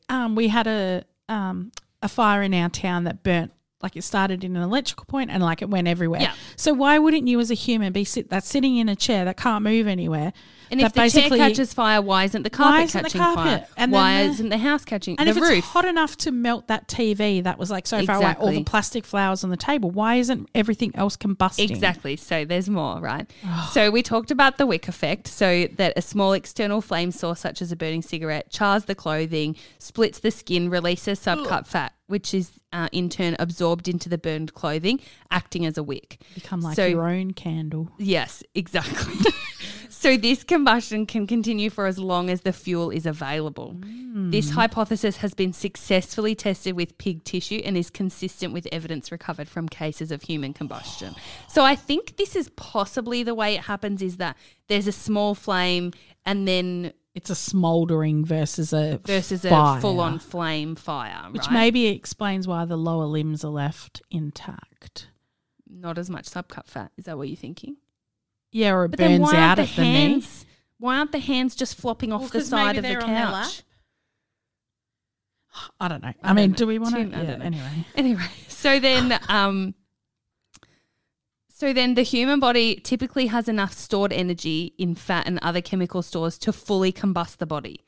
Um, 0.08 0.34
we 0.34 0.48
had 0.48 0.66
a 0.66 1.04
um 1.28 1.72
a 2.02 2.08
fire 2.08 2.42
in 2.42 2.54
our 2.54 2.68
town 2.68 3.04
that 3.04 3.22
burnt. 3.22 3.52
Like 3.82 3.96
it 3.96 4.02
started 4.02 4.44
in 4.44 4.56
an 4.56 4.62
electrical 4.62 5.06
point 5.06 5.30
and 5.30 5.42
like 5.42 5.62
it 5.62 5.70
went 5.70 5.88
everywhere. 5.88 6.20
Yeah. 6.20 6.34
So 6.56 6.74
why 6.74 6.98
wouldn't 6.98 7.26
you, 7.28 7.40
as 7.40 7.50
a 7.50 7.54
human, 7.54 7.92
be 7.92 8.04
sit 8.04 8.28
that's 8.28 8.46
sitting 8.48 8.76
in 8.76 8.88
a 8.90 8.96
chair 8.96 9.24
that 9.24 9.36
can't 9.38 9.64
move 9.64 9.86
anywhere? 9.86 10.32
and 10.72 10.80
if 10.80 10.92
the 10.92 11.08
chair 11.08 11.28
catches 11.30 11.74
fire, 11.74 12.00
why 12.00 12.22
isn't 12.24 12.42
the 12.44 12.50
carpet 12.50 12.84
isn't 12.84 13.02
the 13.02 13.08
catching 13.08 13.20
carpet? 13.20 13.60
fire? 13.62 13.66
And 13.76 13.90
why 13.90 14.22
the- 14.22 14.28
isn't 14.30 14.48
the 14.50 14.58
house 14.58 14.84
catching 14.84 15.16
And 15.18 15.26
the 15.26 15.30
if 15.32 15.36
roof? 15.40 15.58
it's 15.58 15.66
hot 15.66 15.84
enough 15.84 16.16
to 16.18 16.30
melt 16.30 16.68
that 16.68 16.86
TV 16.86 17.42
that 17.42 17.58
was 17.58 17.70
like 17.72 17.86
so 17.88 18.04
far 18.06 18.16
away, 18.16 18.36
all 18.38 18.50
the 18.52 18.62
plastic 18.62 19.04
flowers 19.04 19.42
on 19.42 19.50
the 19.50 19.56
table, 19.56 19.90
why 19.90 20.16
isn't 20.16 20.48
everything 20.54 20.92
else 20.94 21.16
combusting? 21.16 21.70
Exactly. 21.70 22.14
So 22.16 22.44
there's 22.44 22.68
more, 22.70 23.00
right? 23.00 23.28
so 23.72 23.90
we 23.90 24.02
talked 24.02 24.30
about 24.30 24.58
the 24.58 24.66
wick 24.66 24.86
effect. 24.88 25.26
So 25.26 25.66
that 25.76 25.94
a 25.96 26.02
small 26.02 26.34
external 26.34 26.80
flame 26.80 27.10
source, 27.10 27.40
such 27.40 27.60
as 27.62 27.72
a 27.72 27.76
burning 27.76 28.02
cigarette, 28.02 28.50
chars 28.50 28.84
the 28.84 28.94
clothing, 28.94 29.56
splits 29.78 30.20
the 30.20 30.30
skin, 30.30 30.70
releases 30.70 31.18
subcut 31.18 31.66
fat, 31.66 31.94
which 32.10 32.34
is 32.34 32.60
uh, 32.72 32.88
in 32.92 33.08
turn 33.08 33.36
absorbed 33.38 33.88
into 33.88 34.08
the 34.08 34.18
burned 34.18 34.52
clothing, 34.54 35.00
acting 35.30 35.64
as 35.64 35.78
a 35.78 35.82
wick. 35.82 36.20
Become 36.34 36.60
like 36.60 36.76
So- 36.76 36.86
your 36.86 37.08
own 37.08 37.32
candle. 37.32 37.90
Yes, 37.98 38.42
exactly. 38.54 39.14
so 39.88 40.16
this 40.16 40.44
combustion 40.44 41.06
can 41.06 41.26
continue 41.26 41.70
for 41.70 41.86
as 41.86 41.98
long 41.98 42.30
as 42.30 42.42
the 42.42 42.52
fuel 42.52 42.90
is 42.90 43.06
available. 43.06 43.76
This 44.12 44.50
hypothesis 44.50 45.18
has 45.18 45.34
been 45.34 45.52
successfully 45.52 46.34
tested 46.34 46.74
with 46.74 46.98
pig 46.98 47.22
tissue 47.22 47.62
and 47.64 47.76
is 47.76 47.90
consistent 47.90 48.52
with 48.52 48.66
evidence 48.72 49.12
recovered 49.12 49.48
from 49.48 49.68
cases 49.68 50.10
of 50.10 50.22
human 50.22 50.52
combustion. 50.52 51.14
So 51.48 51.64
I 51.64 51.76
think 51.76 52.16
this 52.16 52.34
is 52.34 52.48
possibly 52.56 53.22
the 53.22 53.36
way 53.36 53.54
it 53.54 53.62
happens 53.62 54.02
is 54.02 54.16
that 54.16 54.36
there's 54.66 54.88
a 54.88 54.92
small 54.92 55.36
flame 55.36 55.92
and 56.26 56.48
then 56.48 56.92
it's 57.14 57.30
a 57.30 57.34
smouldering 57.34 58.24
versus 58.24 58.72
a 58.72 59.00
versus 59.04 59.42
fire, 59.42 59.78
a 59.78 59.80
full 59.80 60.00
on 60.00 60.18
flame 60.18 60.76
fire, 60.76 61.26
which 61.30 61.50
maybe 61.50 61.86
explains 61.88 62.46
why 62.46 62.64
the 62.64 62.76
lower 62.76 63.06
limbs 63.06 63.44
are 63.44 63.50
left 63.50 64.00
intact. 64.10 65.08
not 65.68 65.98
as 65.98 66.08
much 66.10 66.24
subcut 66.30 66.66
fat. 66.66 66.92
Is 66.96 67.04
that 67.06 67.16
what 67.18 67.28
you're 67.28 67.36
thinking? 67.36 67.76
Yeah, 68.52 68.72
or 68.72 68.84
it 68.86 68.90
But 68.90 68.98
burns 69.00 69.28
out 69.32 69.34
aren't 69.34 69.60
at 69.60 69.68
the 69.68 69.74
the 69.76 69.82
knee. 69.82 69.92
hands? 70.10 70.46
Why 70.78 70.98
aren't 70.98 71.12
the 71.12 71.18
hands 71.18 71.54
just 71.54 71.76
flopping 71.76 72.12
off 72.12 72.20
Well, 72.22 72.30
the 72.30 72.40
side 72.42 72.76
of 72.76 72.82
the 72.82 72.88
they're 72.88 73.02
on 73.02 73.08
their 73.14 73.26
lap. 73.26 73.44
couch? 73.44 73.62
I 75.80 75.88
don't 75.88 76.02
know. 76.02 76.12
I, 76.22 76.30
I 76.30 76.32
mean, 76.32 76.50
don't 76.50 76.58
do 76.58 76.64
know. 76.64 76.68
we 76.68 76.78
want 76.78 76.94
to? 76.94 77.02
Yeah, 77.02 77.38
anyway. 77.44 77.84
Anyway, 77.96 78.26
so 78.48 78.78
then, 78.80 79.18
um, 79.28 79.74
so 81.60 81.74
then 81.74 81.92
the 81.92 82.00
human 82.00 82.40
body 82.40 82.76
typically 82.76 83.26
has 83.26 83.46
enough 83.46 83.74
stored 83.74 84.14
energy 84.14 84.72
in 84.78 84.94
fat 84.94 85.26
and 85.26 85.38
other 85.42 85.60
chemical 85.60 86.00
stores 86.00 86.38
to 86.38 86.54
fully 86.54 86.90
combust 86.90 87.36
the 87.36 87.44
body. 87.44 87.84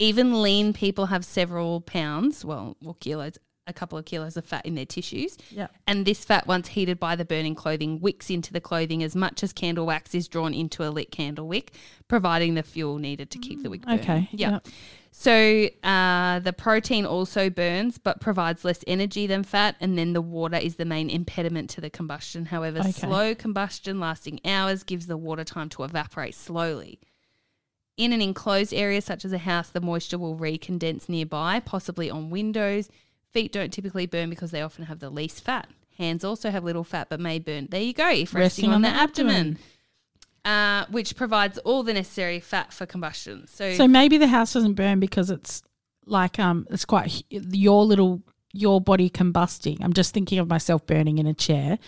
Even 0.00 0.42
lean 0.42 0.72
people 0.72 1.06
have 1.06 1.24
several 1.24 1.80
pounds, 1.80 2.44
well, 2.44 2.76
or 2.84 2.96
kilos, 2.96 3.38
a 3.66 3.72
couple 3.72 3.96
of 3.98 4.04
kilos 4.04 4.36
of 4.36 4.44
fat 4.44 4.64
in 4.66 4.74
their 4.74 4.84
tissues. 4.84 5.38
Yeah. 5.50 5.68
And 5.86 6.04
this 6.04 6.24
fat, 6.24 6.46
once 6.46 6.68
heated 6.68 7.00
by 7.00 7.16
the 7.16 7.24
burning 7.24 7.54
clothing, 7.54 8.00
wicks 8.00 8.30
into 8.30 8.52
the 8.52 8.60
clothing 8.60 9.02
as 9.02 9.16
much 9.16 9.42
as 9.42 9.52
candle 9.52 9.86
wax 9.86 10.14
is 10.14 10.28
drawn 10.28 10.52
into 10.52 10.86
a 10.86 10.90
lit 10.90 11.10
candle 11.10 11.48
wick, 11.48 11.72
providing 12.08 12.54
the 12.54 12.62
fuel 12.62 12.98
needed 12.98 13.30
to 13.30 13.38
keep 13.38 13.62
the 13.62 13.70
wick 13.70 13.82
burning. 13.82 14.00
Okay. 14.00 14.28
Yeah. 14.32 14.50
Yep. 14.52 14.68
So 15.16 15.68
uh, 15.84 16.40
the 16.40 16.52
protein 16.52 17.06
also 17.06 17.48
burns, 17.48 17.98
but 17.98 18.20
provides 18.20 18.64
less 18.64 18.82
energy 18.86 19.26
than 19.26 19.44
fat, 19.44 19.76
and 19.80 19.96
then 19.96 20.12
the 20.12 20.20
water 20.20 20.56
is 20.56 20.74
the 20.74 20.84
main 20.84 21.08
impediment 21.08 21.70
to 21.70 21.80
the 21.80 21.90
combustion. 21.90 22.46
However, 22.46 22.80
Okay. 22.80 22.90
slow 22.90 23.34
combustion 23.34 24.00
lasting 24.00 24.40
hours 24.44 24.82
gives 24.82 25.06
the 25.06 25.16
water 25.16 25.44
time 25.44 25.68
to 25.70 25.84
evaporate 25.84 26.34
slowly. 26.34 26.98
In 27.96 28.12
an 28.12 28.20
enclosed 28.20 28.74
area 28.74 29.00
such 29.00 29.24
as 29.24 29.32
a 29.32 29.38
house, 29.38 29.68
the 29.68 29.80
moisture 29.80 30.18
will 30.18 30.36
recondense 30.36 31.08
nearby, 31.08 31.60
possibly 31.60 32.10
on 32.10 32.28
windows. 32.28 32.88
Feet 33.34 33.52
don't 33.52 33.72
typically 33.72 34.06
burn 34.06 34.30
because 34.30 34.52
they 34.52 34.62
often 34.62 34.84
have 34.84 35.00
the 35.00 35.10
least 35.10 35.44
fat. 35.44 35.68
Hands 35.98 36.22
also 36.24 36.50
have 36.50 36.62
little 36.62 36.84
fat 36.84 37.08
but 37.10 37.18
may 37.18 37.40
burn. 37.40 37.66
There 37.68 37.82
you 37.82 37.92
go, 37.92 38.08
if 38.08 38.32
resting, 38.32 38.72
on, 38.72 38.82
the, 38.82 38.88
abdomen, 38.88 39.58
Uh, 40.44 40.86
which 40.90 41.16
provides 41.16 41.58
all 41.58 41.82
the 41.82 41.92
necessary 41.92 42.38
fat 42.38 42.72
for 42.72 42.86
combustion. 42.86 43.48
So, 43.48 43.74
So 43.74 43.88
maybe 43.88 44.18
the 44.18 44.28
house 44.28 44.52
doesn't 44.52 44.74
burn 44.74 45.00
because 45.00 45.30
it's 45.30 45.62
like 46.06 46.38
um, 46.38 46.66
it's 46.70 46.84
quite 46.84 47.24
your 47.28 47.84
little 47.84 48.22
your 48.52 48.80
body 48.80 49.10
combusting. 49.10 49.78
I'm 49.82 49.92
just 49.92 50.14
thinking 50.14 50.38
of 50.38 50.48
myself 50.48 50.86
burning 50.86 51.18
in 51.18 51.26
a 51.26 51.34
chair. 51.34 51.78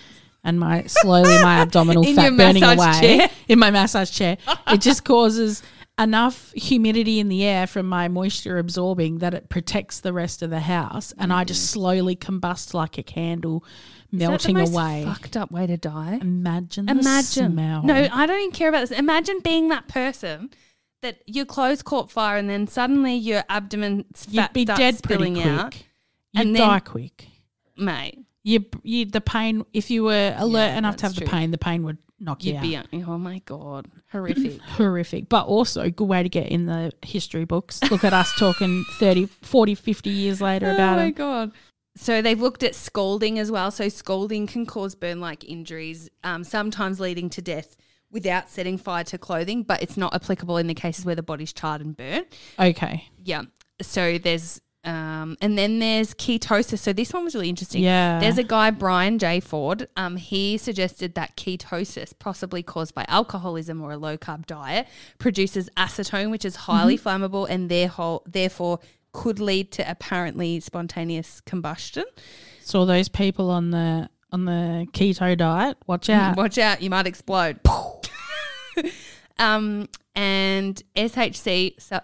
And 0.43 0.59
my 0.61 0.85
slowly 0.87 1.41
my 1.43 1.59
abdominal 1.63 2.03
fat 2.03 2.37
burning 2.37 2.65
away 2.65 2.93
chair? 3.01 3.31
in 3.49 3.59
my 3.59 3.71
massage 3.71 4.11
chair. 4.11 4.37
it 4.69 4.81
just 4.81 5.05
causes 5.05 5.63
enough 5.99 6.53
humidity 6.53 7.19
in 7.21 7.29
the 7.29 7.45
air 7.45 7.67
from 7.67 7.89
my 7.89 8.09
moisture 8.09 8.59
absorbing 8.59 9.19
that 9.19 9.35
it 9.35 9.49
protects 9.49 10.01
the 10.01 10.13
rest 10.13 10.43
of 10.43 10.51
the 10.51 10.61
house, 10.61 11.15
and 11.19 11.33
I 11.33 11.45
just 11.45 11.63
mm. 11.67 11.73
slowly 11.73 12.17
combust 12.17 12.75
like 12.75 12.99
a 12.99 13.03
candle, 13.03 13.65
melting 14.13 14.59
away. 14.59 15.05
Fucked 15.07 15.37
up 15.37 15.51
way 15.51 15.67
to 15.67 15.77
die. 15.77 16.19
Imagine, 16.21 16.87
the 16.87 16.93
Imagine. 16.93 17.53
smell. 17.53 17.83
No, 17.83 18.09
I 18.13 18.27
don't 18.27 18.41
even 18.41 18.53
care 18.53 18.69
about 18.69 18.89
this. 18.89 18.99
Imagine 18.99 19.41
being 19.41 19.69
that 19.69 19.89
person 19.89 20.51
that 21.03 21.21
your 21.27 21.45
clothes 21.45 21.83
caught 21.83 22.11
fire 22.11 22.37
and 22.37 22.49
then 22.49 22.67
suddenly 22.67 23.15
your 23.15 23.45
abdomen 23.49 24.05
you'd 24.29 24.43
fat 24.43 24.53
be 24.53 24.65
starts 24.65 24.79
dead 24.81 24.99
spilling 24.99 25.35
quick. 25.35 25.47
out. 25.47 25.77
You'd 26.33 26.47
and 26.47 26.57
then- 26.57 26.69
die 26.69 26.81
quick. 26.81 27.29
Mate, 27.79 28.19
You, 28.43 28.65
you, 28.83 29.05
the 29.05 29.21
pain. 29.21 29.65
If 29.75 29.91
you 29.91 30.05
were 30.05 30.35
alert 30.39 30.69
Yeah, 30.69 30.79
enough 30.79 30.97
to 30.97 31.03
have 31.07 31.15
that's 31.15 31.27
the 31.27 31.31
pain, 31.31 31.51
the 31.51 31.59
pain 31.59 31.83
would 31.85 31.99
knock 32.19 32.45
you 32.45 32.55
you'd 32.55 32.75
out. 32.77 32.91
be, 32.91 33.03
oh 33.05 33.19
my 33.19 33.41
God, 33.45 33.89
horrific. 34.11 34.61
Horrific, 34.77 35.29
but 35.29 35.47
also 35.47 35.91
good 35.91 36.05
way 36.09 36.23
to 36.23 36.29
get 36.29 36.49
in 36.49 36.67
the 36.67 36.93
history 37.03 37.45
books. 37.45 37.81
Look 37.91 38.05
at 38.05 38.13
us 38.13 38.33
talking 38.39 38.85
30, 38.99 39.27
40, 39.43 39.75
50 39.75 40.11
years 40.11 40.41
later 40.41 40.71
about 40.71 40.99
it. 40.99 41.03
oh 41.03 41.05
my. 41.05 41.11
God. 41.11 41.53
So 41.97 42.21
they've 42.21 42.41
looked 42.41 42.63
at 42.63 42.75
scalding 42.75 43.39
as 43.39 43.51
well. 43.51 43.71
So 43.71 43.89
scalding 43.89 44.47
can 44.47 44.67
cause 44.67 44.95
burn-like 44.95 45.45
injuries, 45.45 46.11
um, 46.25 46.45
sometimes 46.45 47.01
leading 47.01 47.31
to 47.31 47.43
death 47.43 47.77
without 48.11 48.49
setting 48.51 48.79
fire 48.79 49.05
to 49.05 49.19
clothing, 49.19 49.63
but 49.63 49.83
it's 49.83 49.97
not 49.97 50.15
applicable 50.15 50.59
in 50.59 50.67
the 50.67 50.75
cases 50.75 51.05
where 51.05 51.15
the 51.15 51.23
body's 51.23 51.53
charred 51.53 51.81
and 51.81 51.97
burnt. 51.97 52.27
Okay. 52.59 53.09
Yeah. 53.25 53.43
So 53.83 54.19
there's 54.19 54.61
um 54.87 55.37
and 55.41 55.59
then 55.59 55.79
there's 55.81 56.15
ketosis. 56.15 56.79
So 56.79 56.93
this 56.93 57.13
one 57.13 57.25
was 57.25 57.35
really 57.35 57.49
interesting. 57.49 57.83
Yeah. 57.83 58.21
There's 58.21 58.39
a 58.39 58.45
guy, 58.45 58.71
Brian 58.71 59.19
J. 59.19 59.41
Ford. 59.41 59.89
Um, 59.97 60.17
he 60.17 60.57
suggested 60.59 61.15
that 61.17 61.37
ketosis, 61.37 62.13
possibly 62.19 62.63
caused 62.63 62.95
by 62.95 63.05
alcoholism 63.09 63.83
or 63.83 63.91
a 63.93 63.97
low 63.99 64.17
carb 64.17 64.47
diet, 64.47 64.87
produces 65.19 65.69
acetone, 65.77 66.31
which 66.31 66.45
is 66.45 66.57
highly 66.57 66.97
Mm-hmm. 66.97 67.09
flammable 67.25 67.49
and 67.49 67.69
therefore 67.69 68.23
therefore 68.27 68.79
could 69.13 69.41
lead 69.41 69.73
to 69.73 69.91
apparently 69.91 70.61
spontaneous 70.61 71.41
combustion. 71.41 72.05
So 72.63 72.85
those 72.85 73.09
people 73.09 73.51
on 73.51 73.71
the 73.71 74.09
on 74.33 74.45
the 74.45 74.87
keto 74.93 75.37
diet, 75.37 75.79
watch 75.87 76.11
out. 76.11 76.37
Watch 76.37 76.59
out, 76.59 76.83
you 76.83 76.91
might 76.91 77.07
explode. 77.07 77.61
um, 79.39 79.89
and 80.15 80.83
SHC, 80.97 81.81
so- 81.81 82.01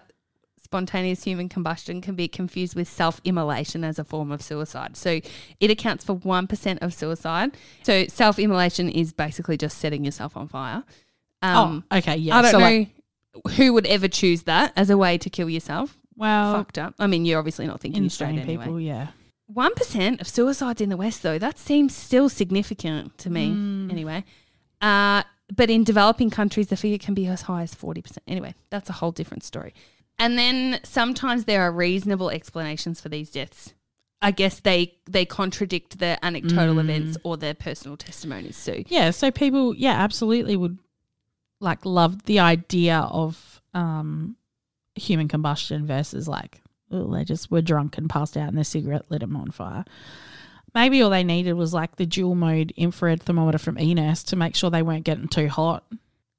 spontaneous 0.73 1.23
human 1.23 1.47
combustion, 1.47 2.01
can 2.01 2.15
be 2.15 2.27
confused 2.27 2.75
with 2.75 2.87
self 2.89 3.21
immolation 3.23 3.83
as 3.83 3.99
a 3.99 4.03
form 4.03 4.31
of 4.31 4.41
suicide. 4.41 4.97
So 4.97 5.21
it 5.59 5.69
accounts 5.69 6.03
for 6.03 6.15
1% 6.15 6.77
of 6.81 6.95
suicide. 6.95 7.51
So 7.83 8.07
self 8.07 8.39
immolation 8.39 8.89
is 8.89 9.13
basically 9.13 9.55
just 9.55 9.77
setting 9.77 10.03
yourself 10.03 10.35
on 10.35 10.47
fire. 10.47 10.83
Um, 11.43 11.83
oh, 11.91 11.97
okay, 11.99 12.15
yeah. 12.15 12.37
I 12.37 12.41
don't 12.41 12.51
so 12.51 12.57
know 12.57 12.65
like, 12.65 13.55
who 13.55 13.71
would 13.73 13.85
ever 13.85 14.07
choose 14.07 14.43
that 14.43 14.73
as 14.75 14.89
a 14.89 14.97
way 14.97 15.19
to 15.19 15.29
kill 15.29 15.47
yourself. 15.47 15.95
well, 16.15 16.53
Fucked 16.55 16.79
up. 16.79 16.95
I 16.97 17.05
mean, 17.05 17.23
you're 17.23 17.37
obviously 17.37 17.67
not 17.67 17.79
thinking 17.79 18.09
straight 18.09 18.39
anyway. 18.39 18.65
people, 18.65 18.79
yeah. 18.79 19.09
One 19.45 19.75
percent 19.75 20.21
of 20.21 20.27
suicides 20.27 20.81
in 20.81 20.89
the 20.89 20.97
West, 20.97 21.21
though, 21.21 21.37
that 21.37 21.59
seems 21.59 21.95
still 21.95 22.29
significant 22.29 23.15
to 23.19 23.29
me. 23.29 23.51
Mm. 23.51 23.91
Anyway, 23.91 24.23
uh, 24.81 25.21
but 25.55 25.69
in 25.69 25.83
developing 25.83 26.31
countries, 26.31 26.69
the 26.69 26.77
figure 26.77 26.97
can 26.97 27.13
be 27.13 27.27
as 27.27 27.43
high 27.43 27.61
as 27.61 27.75
forty 27.75 28.01
percent. 28.01 28.23
Anyway, 28.25 28.55
that's 28.71 28.89
a 28.89 28.93
whole 28.93 29.11
different 29.11 29.43
story. 29.43 29.75
And 30.19 30.37
then 30.37 30.79
sometimes 30.83 31.45
there 31.45 31.61
are 31.61 31.71
reasonable 31.71 32.29
explanations 32.29 33.01
for 33.01 33.09
these 33.09 33.29
deaths. 33.31 33.73
I 34.21 34.31
guess 34.31 34.61
they 34.61 34.95
they 35.05 35.25
contradict 35.25 35.99
the 35.99 36.17
anecdotal 36.23 36.75
Mm. 36.75 36.79
events 36.81 37.17
or 37.23 37.35
their 37.35 37.53
personal 37.53 37.97
testimonies 37.97 38.63
too. 38.63 38.83
Yeah, 38.87 39.11
so 39.11 39.31
people, 39.31 39.75
yeah, 39.75 39.93
absolutely 39.93 40.55
would 40.55 40.77
like 41.59 41.85
love 41.85 42.23
the 42.23 42.39
idea 42.39 42.99
of 42.99 43.61
um, 43.73 44.37
human 44.95 45.27
combustion 45.27 45.85
versus 45.85 46.27
like, 46.27 46.61
oh, 46.91 47.13
they 47.13 47.25
just 47.25 47.51
were 47.51 47.61
drunk 47.61 47.97
and 47.97 48.09
passed 48.09 48.37
out 48.37 48.47
and 48.47 48.57
their 48.57 48.63
cigarette 48.63 49.09
lit 49.09 49.19
them 49.21 49.35
on 49.35 49.51
fire. 49.51 49.83
Maybe 50.73 51.01
all 51.01 51.09
they 51.09 51.23
needed 51.23 51.53
was 51.53 51.73
like 51.73 51.97
the 51.97 52.05
dual 52.05 52.35
mode 52.35 52.71
infrared 52.77 53.21
thermometer 53.21 53.57
from 53.57 53.75
eNurse 53.75 54.23
to 54.27 54.35
make 54.35 54.55
sure 54.55 54.69
they 54.69 54.81
weren't 54.81 55.03
getting 55.05 55.27
too 55.27 55.47
hot. 55.49 55.83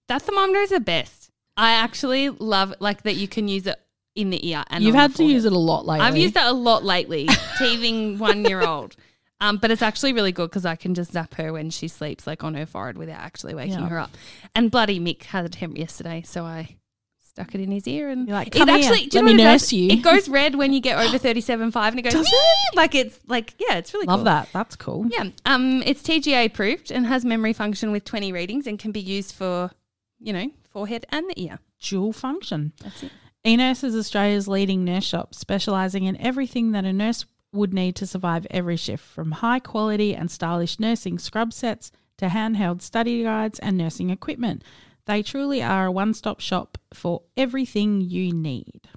That 0.09 0.23
thermometer 0.23 0.61
is 0.61 0.71
the 0.71 0.81
best. 0.81 1.24
I 1.57 1.73
actually 1.73 2.29
love 2.31 2.75
like 2.81 3.03
that 3.03 3.15
you 3.15 3.29
can 3.29 3.49
use 3.49 3.67
it 3.67 3.81
in 4.17 4.31
the 4.31 4.49
ear 4.49 4.65
and 4.71 4.83
You've 4.85 4.95
on 4.95 4.97
the 4.97 5.03
had 5.03 5.15
to 5.17 5.25
use 5.25 5.45
it 5.45 5.53
a 5.53 5.59
lot 5.59 5.87
lately. 5.87 6.07
I've 6.07 6.17
used 6.17 6.35
that 6.35 6.47
a 6.47 6.53
lot 6.53 6.85
lately, 6.85 7.29
teething 7.59 8.19
one 8.19 8.45
year 8.45 8.61
old. 8.63 8.97
Um, 9.41 9.57
but 9.59 9.71
it's 9.71 9.83
actually 9.83 10.13
really 10.13 10.33
good 10.33 10.49
because 10.51 10.65
I 10.65 10.77
can 10.77 10.95
just 10.95 11.13
zap 11.13 11.35
her 11.35 11.53
when 11.53 11.69
she 11.71 11.89
sleeps, 11.89 12.27
like 12.27 12.45
on 12.45 12.55
her 12.55 12.65
forehead, 12.67 12.97
without 12.97 13.19
actually 13.21 13.55
waking 13.55 13.81
Yeah. 13.81 13.89
her 13.89 13.99
up. 13.99 14.11
And 14.55 14.71
bloody 14.71 15.01
Mick 15.01 15.25
had 15.25 15.45
a 15.45 15.49
temp 15.49 15.77
yesterday, 15.77 16.23
so 16.25 16.45
I 16.45 16.77
stuck 17.19 17.53
it 17.55 17.61
in 17.61 17.71
his 17.73 17.87
ear 17.89 18.09
and 18.11 18.29
You're 18.29 18.37
like, 18.37 18.55
it 18.55 18.69
here, 18.69 18.75
actually. 18.77 19.07
do 19.09 19.19
you 19.19 19.23
let 19.25 19.25
know 19.25 19.27
me 19.27 19.33
what 19.33 19.41
it 19.41 19.45
nurse 19.53 19.63
does? 19.63 19.73
you." 19.73 19.89
It 19.91 20.03
goes 20.03 20.29
red 20.29 20.55
when 20.55 20.73
you 20.73 20.81
get 20.81 20.99
over 21.05 21.19
thirty 21.27 21.41
seven 21.41 21.73
five, 21.73 21.93
and 21.93 21.99
it 21.99 22.03
goes 22.03 22.13
Does 22.13 22.31
"Wee!" 22.31 22.77
like 22.77 22.95
it's 22.95 23.19
like 23.27 23.55
yeah, 23.59 23.75
it's 23.77 23.93
really 23.93 24.07
cool. 24.07 24.13
Love 24.19 24.21
cool. 24.21 24.25
that. 24.27 24.49
That's 24.53 24.77
cool. 24.77 25.07
Yeah, 25.11 25.31
um, 25.45 25.83
it's 25.85 26.03
TGA 26.03 26.47
approved 26.47 26.93
and 26.93 27.05
has 27.07 27.25
memory 27.25 27.53
function 27.53 27.91
with 27.91 28.05
twenty 28.05 28.33
readings 28.33 28.69
and 28.69 28.79
can 28.79 28.93
be 28.93 29.01
used 29.01 29.35
for, 29.35 29.73
you 30.21 30.33
know, 30.33 30.51
forehead 30.75 31.07
and 31.09 31.31
the 31.31 31.43
ear. 31.43 31.61
Dual 31.81 32.13
function. 32.13 32.73
That's 32.83 33.05
it. 33.05 33.13
eNurse 33.47 33.85
is 33.85 33.97
Australia's 33.97 34.49
leading 34.49 34.85
nurse 34.85 35.05
shop, 35.05 35.35
specialising 35.35 36.05
in 36.05 36.21
everything 36.21 36.73
that 36.73 36.85
a 36.85 36.93
nurse 36.93 37.25
would 37.53 37.73
need 37.73 37.95
to 37.97 38.07
survive 38.07 38.47
every 38.51 38.77
shift, 38.77 39.05
from 39.05 39.31
high 39.31 39.61
quality 39.61 40.15
and 40.15 40.31
stylish 40.31 40.81
nursing 40.81 41.19
scrub 41.19 41.53
sets 41.53 41.93
to 42.19 42.27
handheld 42.27 42.83
study 42.83 43.23
guides 43.23 43.61
and 43.61 43.79
nursing 43.79 44.11
equipment. 44.11 44.65
They 45.07 45.23
truly 45.23 45.63
are 45.63 45.87
a 45.87 45.93
one 45.93 46.13
stop 46.13 46.41
shop 46.41 46.79
for 46.93 47.23
everything 47.37 48.01
you 48.01 48.33
need. 48.33 48.89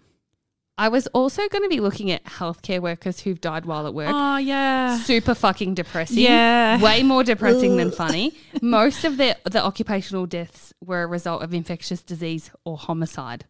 I 0.80 0.90
was 0.90 1.08
also 1.08 1.48
going 1.48 1.64
to 1.64 1.70
be 1.70 1.80
looking 1.80 2.12
at 2.12 2.24
healthcare 2.26 2.80
workers 2.80 3.20
who've 3.22 3.42
died 3.42 3.66
while 3.66 3.88
at 3.88 3.94
work. 3.96 4.12
Oh, 4.14 4.38
yeah. 4.38 5.00
super 5.00 5.34
fucking 5.34 5.74
depressing. 5.74 6.20
Yeah. 6.20 6.80
Way 6.82 7.02
more 7.02 7.24
depressing 7.24 7.78
than 7.78 7.92
funny. 7.92 8.36
Most 8.62 9.04
of 9.04 9.18
the 9.18 9.36
the 9.46 9.64
occupational 9.64 10.28
deaths 10.28 10.74
were 10.84 11.02
a 11.04 11.08
result 11.08 11.42
of 11.42 11.54
infectious 11.54 12.04
disease 12.04 12.52
or 12.64 12.78
homicide. 12.78 13.46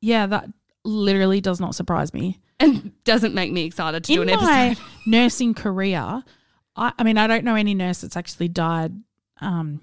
Yeah, 0.00 0.26
that 0.26 0.48
literally 0.84 1.40
does 1.42 1.60
not 1.60 1.74
surprise 1.74 2.14
me. 2.14 2.40
And 2.60 2.92
doesn't 3.04 3.34
make 3.34 3.52
me 3.52 3.64
excited 3.64 4.04
to 4.04 4.14
do 4.14 4.22
In 4.22 4.28
an 4.30 4.40
my 4.40 4.66
episode. 4.68 4.84
nursing 5.06 5.54
career, 5.54 6.22
I, 6.76 6.92
I 6.98 7.02
mean, 7.02 7.18
I 7.18 7.26
don't 7.26 7.44
know 7.44 7.56
any 7.56 7.74
nurse 7.74 8.00
that's 8.02 8.16
actually 8.16 8.48
died 8.48 8.92
um, 9.40 9.80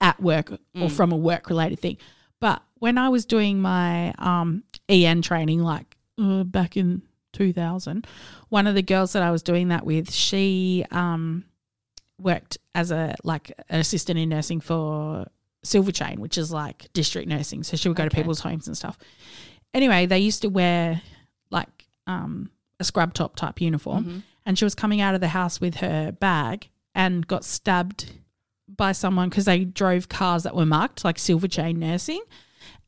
at 0.00 0.20
work 0.22 0.52
or 0.52 0.58
Mm. 0.76 0.92
from 0.92 1.12
a 1.12 1.16
work 1.16 1.48
related 1.50 1.80
thing. 1.80 1.98
But 2.40 2.62
when 2.78 2.98
I 2.98 3.08
was 3.08 3.24
doing 3.26 3.60
my 3.60 4.14
um, 4.18 4.62
EN 4.88 5.22
training, 5.22 5.60
like 5.60 5.93
uh, 6.20 6.44
back 6.44 6.76
in 6.76 7.02
2000, 7.32 8.06
one 8.48 8.66
of 8.66 8.74
the 8.74 8.82
girls 8.82 9.12
that 9.14 9.22
I 9.22 9.30
was 9.30 9.42
doing 9.42 9.68
that 9.68 9.84
with, 9.84 10.12
she 10.12 10.84
um, 10.90 11.44
worked 12.18 12.58
as 12.74 12.90
a 12.90 13.14
like 13.24 13.52
an 13.68 13.80
assistant 13.80 14.18
in 14.18 14.28
nursing 14.28 14.60
for 14.60 15.26
Silver 15.64 15.92
Chain, 15.92 16.20
which 16.20 16.38
is 16.38 16.52
like 16.52 16.92
district 16.92 17.28
nursing. 17.28 17.62
So 17.62 17.76
she 17.76 17.88
would 17.88 17.96
go 17.96 18.04
to 18.08 18.14
people's 18.14 18.40
homes 18.40 18.66
and 18.68 18.76
stuff. 18.76 18.96
Anyway, 19.72 20.06
they 20.06 20.18
used 20.20 20.42
to 20.42 20.48
wear 20.48 21.02
like 21.50 21.86
um, 22.06 22.50
a 22.78 22.84
scrub 22.84 23.14
top 23.14 23.34
type 23.36 23.60
uniform, 23.60 24.04
Mm-hmm. 24.04 24.18
and 24.46 24.58
she 24.58 24.64
was 24.64 24.74
coming 24.74 25.00
out 25.00 25.14
of 25.14 25.20
the 25.20 25.28
house 25.28 25.60
with 25.60 25.76
her 25.76 26.12
bag 26.12 26.68
and 26.94 27.26
got 27.26 27.44
stabbed 27.44 28.12
by 28.68 28.92
someone 28.92 29.28
because 29.28 29.44
they 29.46 29.64
drove 29.64 30.08
cars 30.08 30.44
that 30.44 30.54
were 30.54 30.66
marked 30.66 31.04
like 31.04 31.18
Silver 31.18 31.48
Chain 31.48 31.78
Nursing. 31.80 32.20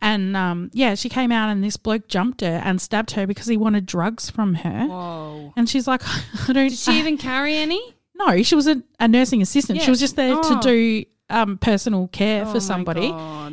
And 0.00 0.36
um, 0.36 0.70
yeah, 0.74 0.94
she 0.94 1.08
came 1.08 1.32
out 1.32 1.48
and 1.50 1.64
this 1.64 1.76
bloke 1.76 2.06
jumped 2.08 2.42
her 2.42 2.60
and 2.64 2.80
stabbed 2.80 3.12
her 3.12 3.26
because 3.26 3.46
he 3.46 3.56
wanted 3.56 3.86
drugs 3.86 4.30
from 4.30 4.54
her. 4.54 4.86
Whoa. 4.86 5.52
And 5.56 5.68
she's 5.68 5.86
like, 5.88 6.02
I 6.48 6.52
don't. 6.52 6.68
Did 6.68 6.78
she 6.78 6.92
even 6.98 7.16
carry 7.18 7.56
any? 7.56 7.80
no, 8.14 8.42
she 8.42 8.54
was 8.54 8.66
a, 8.66 8.82
a 8.98 9.06
nursing 9.08 9.42
assistant. 9.42 9.82
She 9.82 9.90
was 9.90 10.00
just 10.00 10.16
there 10.16 10.34
Oh. 10.36 10.42
to 10.42 10.60
do 10.60 11.04
um, 11.28 11.58
personal 11.58 12.08
care 12.08 12.44
Oh 12.46 12.52
for 12.52 12.60
somebody. 12.60 13.10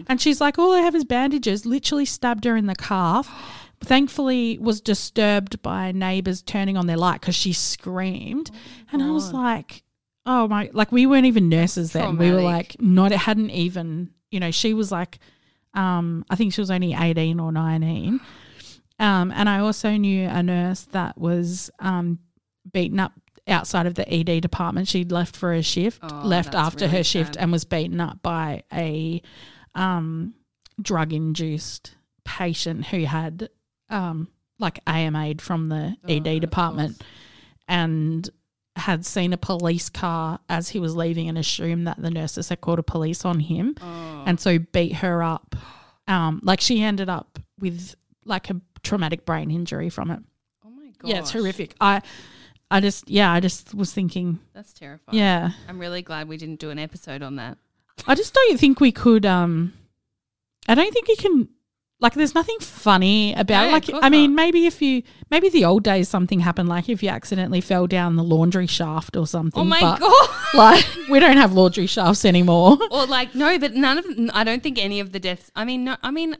And 0.08 0.22
she's 0.22 0.40
like, 0.40 0.58
all 0.60 0.72
I 0.74 0.80
have 0.80 0.96
is 0.96 1.04
bandages. 1.04 1.66
Literally 1.66 2.06
stabbed 2.06 2.46
her 2.46 2.56
in 2.56 2.68
the 2.68 2.76
calf. 2.76 3.30
Thankfully, 3.82 4.58
was 4.60 4.80
disturbed 4.80 5.62
by 5.62 5.92
neighbors 5.92 6.42
turning 6.42 6.78
on 6.78 6.88
their 6.88 6.96
light 6.98 7.20
because 7.20 7.36
she 7.36 7.52
screamed. 7.52 8.50
and 8.92 9.04
I 9.04 9.12
was 9.12 9.34
like, 9.34 9.84
oh 10.26 10.48
my! 10.48 10.70
Like 10.72 10.92
we 10.94 11.06
weren't 11.06 11.26
even 11.26 11.50
nurses 11.50 11.92
then. 11.92 12.18
We 12.18 12.32
were 12.32 12.42
like, 12.42 12.78
not. 12.80 13.12
It 13.12 13.18
hadn't 13.20 13.50
even. 13.52 14.12
You 14.32 14.40
know, 14.40 14.52
she 14.52 14.74
was 14.74 14.90
like, 14.92 15.20
um, 15.74 16.26
I 16.30 16.36
think 16.36 16.54
she 16.54 16.62
was 16.62 16.72
only 16.72 16.94
eighteen 16.94 17.40
or 17.40 17.52
nineteen. 17.52 18.20
Um, 19.00 19.32
and 19.32 19.50
I 19.50 19.60
also 19.60 19.92
knew 19.98 20.28
a 20.28 20.44
nurse 20.44 20.82
that 20.92 21.18
was 21.18 21.70
um 21.80 22.20
beaten 22.72 23.00
up 23.00 23.12
outside 23.48 23.86
of 23.86 23.96
the 23.96 24.08
ED 24.14 24.42
department. 24.42 24.88
She'd 24.88 25.12
left 25.12 25.36
for 25.36 25.52
a 25.54 25.62
shift, 25.62 26.00
Oh, 26.04 26.22
left 26.24 26.56
after 26.56 26.86
really 26.86 26.98
her 26.98 27.04
shift, 27.04 27.34
sad. 27.36 27.42
and 27.44 27.52
was 27.52 27.66
beaten 27.66 28.00
up 28.00 28.22
by 28.22 28.64
a 28.72 29.22
um, 29.76 30.34
drug 30.82 31.12
induced 31.12 31.96
patient 32.24 32.86
who 32.86 33.04
had 33.06 33.50
um, 33.90 34.30
like 34.60 34.80
AMA'd 34.88 35.42
from 35.42 35.68
the 35.68 35.98
Oh, 36.08 36.14
ED 36.14 36.40
department 36.40 37.02
and 37.68 38.30
had 38.76 39.06
seen 39.06 39.34
a 39.34 39.38
police 39.38 39.88
car 39.90 40.40
as 40.50 40.70
he 40.70 40.80
was 40.80 40.96
leaving 40.96 41.30
and 41.30 41.38
assumed 41.38 41.86
that 41.88 42.02
the 42.02 42.10
nurses 42.10 42.50
had 42.50 42.60
called 42.62 42.80
a 42.80 42.84
police 42.84 43.24
on 43.24 43.40
him 43.40 43.76
Oh. 43.82 44.24
and 44.26 44.40
so 44.40 44.58
beat 44.60 44.94
her 44.96 45.22
up. 45.22 45.56
Um, 46.08 46.40
like 46.44 46.60
she 46.60 46.82
ended 46.82 47.08
up 47.10 47.40
with 47.60 47.96
like 48.26 48.50
a 48.50 48.60
traumatic 48.82 49.26
brain 49.26 49.52
injury 49.52 49.90
from 49.90 50.10
it. 50.12 50.20
oh 50.66 50.70
my 50.72 50.92
god. 50.98 51.08
Yeah, 51.10 51.20
it's 51.20 51.32
horrific. 51.32 51.76
I, 51.80 52.02
I 52.72 52.80
just 52.80 53.08
yeah, 53.10 53.32
I 53.32 53.40
just 53.40 53.74
was 53.76 53.94
thinking, 53.94 54.40
That's 54.54 54.74
terrifying. 54.74 55.18
yeah, 55.20 55.52
I'm 55.70 55.78
really 55.80 56.02
glad 56.02 56.28
we 56.28 56.38
didn't 56.38 56.60
do 56.60 56.72
an 56.72 56.80
episode 56.80 57.22
on 57.22 57.36
that. 57.36 57.58
I 58.08 58.16
just 58.16 58.34
don't 58.34 58.60
think 58.60 58.80
we 58.80 58.92
could. 58.92 59.26
Um, 59.26 59.74
I 60.68 60.74
don't 60.76 60.92
think 60.92 61.08
you 61.08 61.16
can. 61.16 61.48
Like, 62.04 62.14
there's 62.16 62.36
nothing 62.36 62.58
funny 62.60 63.34
about. 63.34 63.64
No, 63.64 63.70
it. 63.70 63.72
like, 63.72 64.04
I 64.04 64.10
mean, 64.10 64.32
not. 64.32 64.44
maybe 64.44 64.68
if 64.68 64.82
you, 64.82 65.04
maybe 65.32 65.48
the 65.50 65.64
old 65.64 65.84
days, 65.84 66.10
something 66.10 66.42
happened. 66.42 66.68
Like, 66.68 66.90
if 66.90 67.02
you 67.02 67.08
accidentally 67.10 67.62
fell 67.62 67.88
down 67.88 68.18
the 68.18 68.24
laundry 68.24 68.68
shaft 68.68 69.16
or 69.16 69.26
something. 69.26 69.60
Oh 69.62 69.64
my 69.64 69.80
god. 69.80 70.30
Like, 70.54 70.86
we 71.10 71.20
don't 71.20 71.38
have 71.38 71.54
laundry 71.54 71.88
shafts 71.88 72.26
anymore. 72.26 72.78
or 72.92 73.08
like 73.08 73.34
no, 73.34 73.58
but 73.58 73.74
none 73.74 73.98
of 73.98 74.06
I 74.36 74.44
don't 74.44 74.62
think 74.62 74.78
any 74.78 75.00
of 75.00 75.12
the 75.12 75.20
deaths. 75.20 75.50
I 75.56 75.66
mean, 75.66 75.86
no, 75.86 75.96
I 76.04 76.12
mean, 76.12 76.38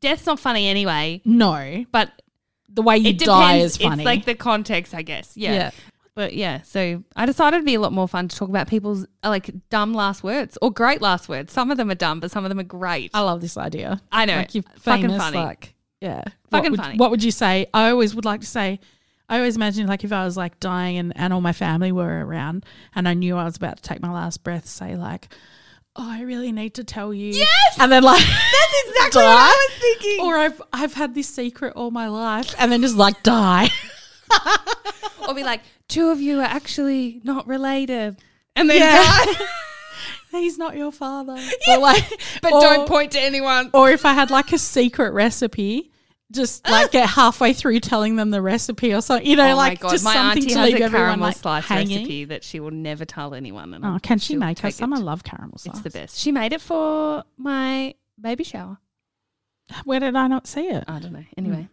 death's 0.00 0.24
not 0.24 0.40
funny 0.40 0.66
anyway. 0.68 1.20
no, 1.24 1.84
But 1.92 2.22
the 2.68 2.82
way 2.82 2.96
you 2.98 3.12
die 3.12 3.56
depends. 3.58 3.74
is 3.74 3.76
funny. 3.82 4.02
It's 4.02 4.06
like 4.06 4.24
the 4.24 4.34
context, 4.34 4.94
I 4.94 5.02
guess. 5.02 5.36
Yeah. 5.36 5.52
Yeah. 5.54 5.70
But 6.16 6.32
yeah, 6.32 6.62
so 6.62 7.04
I 7.14 7.26
decided 7.26 7.58
it'd 7.58 7.66
be 7.66 7.74
a 7.74 7.80
lot 7.80 7.92
more 7.92 8.08
fun 8.08 8.26
to 8.28 8.34
talk 8.34 8.48
about 8.48 8.68
people's 8.68 9.04
uh, 9.22 9.28
like 9.28 9.50
dumb 9.68 9.92
last 9.92 10.24
words 10.24 10.56
or 10.62 10.72
great 10.72 11.02
last 11.02 11.28
words. 11.28 11.52
Some 11.52 11.70
of 11.70 11.76
them 11.76 11.90
are 11.90 11.94
dumb, 11.94 12.20
but 12.20 12.30
some 12.30 12.42
of 12.42 12.48
them 12.48 12.58
are 12.58 12.64
great. 12.64 13.10
I 13.12 13.20
love 13.20 13.42
this 13.42 13.58
idea. 13.58 14.00
I 14.10 14.24
know. 14.24 14.36
Like 14.36 14.54
you're 14.54 14.64
Fucking 14.78 15.02
famous, 15.02 15.18
funny. 15.18 15.36
like 15.36 15.74
yeah. 16.00 16.22
Fucking 16.50 16.64
what 16.64 16.70
would, 16.70 16.80
funny. 16.80 16.96
What 16.96 17.10
would 17.10 17.22
you 17.22 17.30
say? 17.30 17.66
I 17.74 17.90
always 17.90 18.14
would 18.14 18.24
like 18.24 18.40
to 18.40 18.46
say. 18.46 18.80
I 19.28 19.36
always 19.36 19.56
imagine 19.56 19.86
like 19.88 20.04
if 20.04 20.12
I 20.12 20.24
was 20.24 20.38
like 20.38 20.58
dying 20.58 20.96
and, 20.96 21.12
and 21.16 21.34
all 21.34 21.42
my 21.42 21.52
family 21.52 21.92
were 21.92 22.24
around 22.24 22.64
and 22.94 23.06
I 23.06 23.12
knew 23.12 23.36
I 23.36 23.44
was 23.44 23.56
about 23.56 23.76
to 23.76 23.82
take 23.82 24.00
my 24.00 24.10
last 24.10 24.42
breath, 24.42 24.66
say 24.66 24.96
like, 24.96 25.28
"Oh, 25.96 26.10
I 26.10 26.22
really 26.22 26.50
need 26.50 26.72
to 26.76 26.84
tell 26.84 27.12
you." 27.12 27.32
Yes! 27.32 27.76
and 27.78 27.92
then 27.92 28.02
like 28.02 28.24
That's 28.24 28.88
exactly 28.88 29.22
what 29.22 29.36
I 29.36 29.68
was 29.68 29.80
thinking. 29.80 30.24
Or 30.24 30.38
I've 30.38 30.62
I've 30.72 30.94
had 30.94 31.14
this 31.14 31.28
secret 31.28 31.74
all 31.76 31.90
my 31.90 32.08
life, 32.08 32.54
and 32.58 32.72
then 32.72 32.80
just 32.80 32.96
like 32.96 33.22
die. 33.22 33.68
Or 35.28 35.34
be 35.34 35.42
like, 35.42 35.62
two 35.88 36.08
of 36.10 36.20
you 36.20 36.40
are 36.40 36.44
actually 36.44 37.20
not 37.24 37.46
related. 37.46 38.16
And 38.54 38.68
then 38.70 38.80
Yeah. 38.80 39.24
He's 40.32 40.58
not 40.58 40.76
your 40.76 40.92
father. 40.92 41.38
Or 41.68 41.78
like, 41.78 42.04
but 42.42 42.52
or- 42.52 42.60
don't 42.60 42.88
point 42.88 43.12
to 43.12 43.20
anyone. 43.20 43.70
Or 43.72 43.90
if 43.90 44.04
I 44.04 44.12
had 44.12 44.30
like 44.30 44.52
a 44.52 44.58
secret 44.58 45.12
recipe, 45.12 45.90
just 46.32 46.68
like 46.68 46.90
get 46.90 47.08
halfway 47.08 47.52
through 47.52 47.80
telling 47.80 48.16
them 48.16 48.30
the 48.30 48.42
recipe 48.42 48.92
or 48.92 49.00
something. 49.00 49.26
You 49.26 49.36
know, 49.36 49.52
oh 49.52 49.56
like 49.56 49.80
my 49.80 49.88
god, 49.88 49.90
just 49.92 50.04
my 50.04 50.12
something 50.12 50.42
auntie 50.42 50.54
to 50.54 50.58
has 50.58 50.72
leave 50.72 50.82
a 50.82 50.90
caramel 50.90 51.18
like 51.28 51.36
slice 51.36 51.64
hanging. 51.64 51.98
recipe 51.98 52.24
that 52.26 52.42
she 52.44 52.60
will 52.60 52.72
never 52.72 53.04
tell 53.04 53.32
anyone. 53.34 53.72
And 53.72 53.84
Oh, 53.84 53.98
can 54.02 54.18
she 54.18 54.36
make 54.36 54.62
us 54.64 54.74
some? 54.76 54.92
I 54.92 54.98
love 54.98 55.22
caramel 55.24 55.56
sauce. 55.58 55.74
It's 55.76 55.82
the 55.82 55.90
best. 55.90 56.18
She 56.18 56.32
made 56.32 56.52
it 56.52 56.60
for 56.60 57.22
my 57.38 57.94
baby 58.20 58.44
shower. 58.44 58.78
Where 59.84 60.00
did 60.00 60.14
I 60.16 60.26
not 60.26 60.46
see 60.46 60.66
it? 60.66 60.84
I 60.86 60.98
don't 60.98 61.12
know. 61.12 61.24
Anyway, 61.38 61.68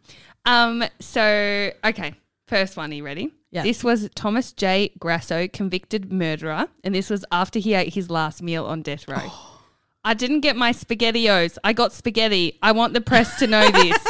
um, 0.46 0.84
so 1.00 1.72
okay, 1.84 2.14
first 2.48 2.78
one. 2.78 2.92
Are 2.92 2.96
you 2.96 3.04
ready? 3.06 3.32
Yeah. 3.52 3.64
This 3.64 3.84
was 3.84 4.10
Thomas 4.16 4.52
J. 4.52 4.92
Grasso, 5.00 5.48
convicted 5.48 6.12
murderer, 6.12 6.68
and 6.84 6.96
this 6.96 7.10
was 7.10 7.24
after 7.32 7.60
he 7.60 7.74
ate 7.74 7.94
his 7.94 8.10
last 8.10 8.42
meal 8.42 8.66
on 8.66 8.82
death 8.82 9.08
row. 9.08 9.18
Oh. 9.20 9.62
I 10.06 10.14
didn't 10.14 10.42
get 10.42 10.56
my 10.56 10.72
spaghettios. 10.72 11.58
I 11.64 11.72
got 11.74 11.94
spaghetti. 11.94 12.60
I 12.62 12.74
want 12.74 12.94
the 12.94 13.02
press 13.02 13.40
to 13.40 13.48
know 13.48 13.70
this. 13.72 13.98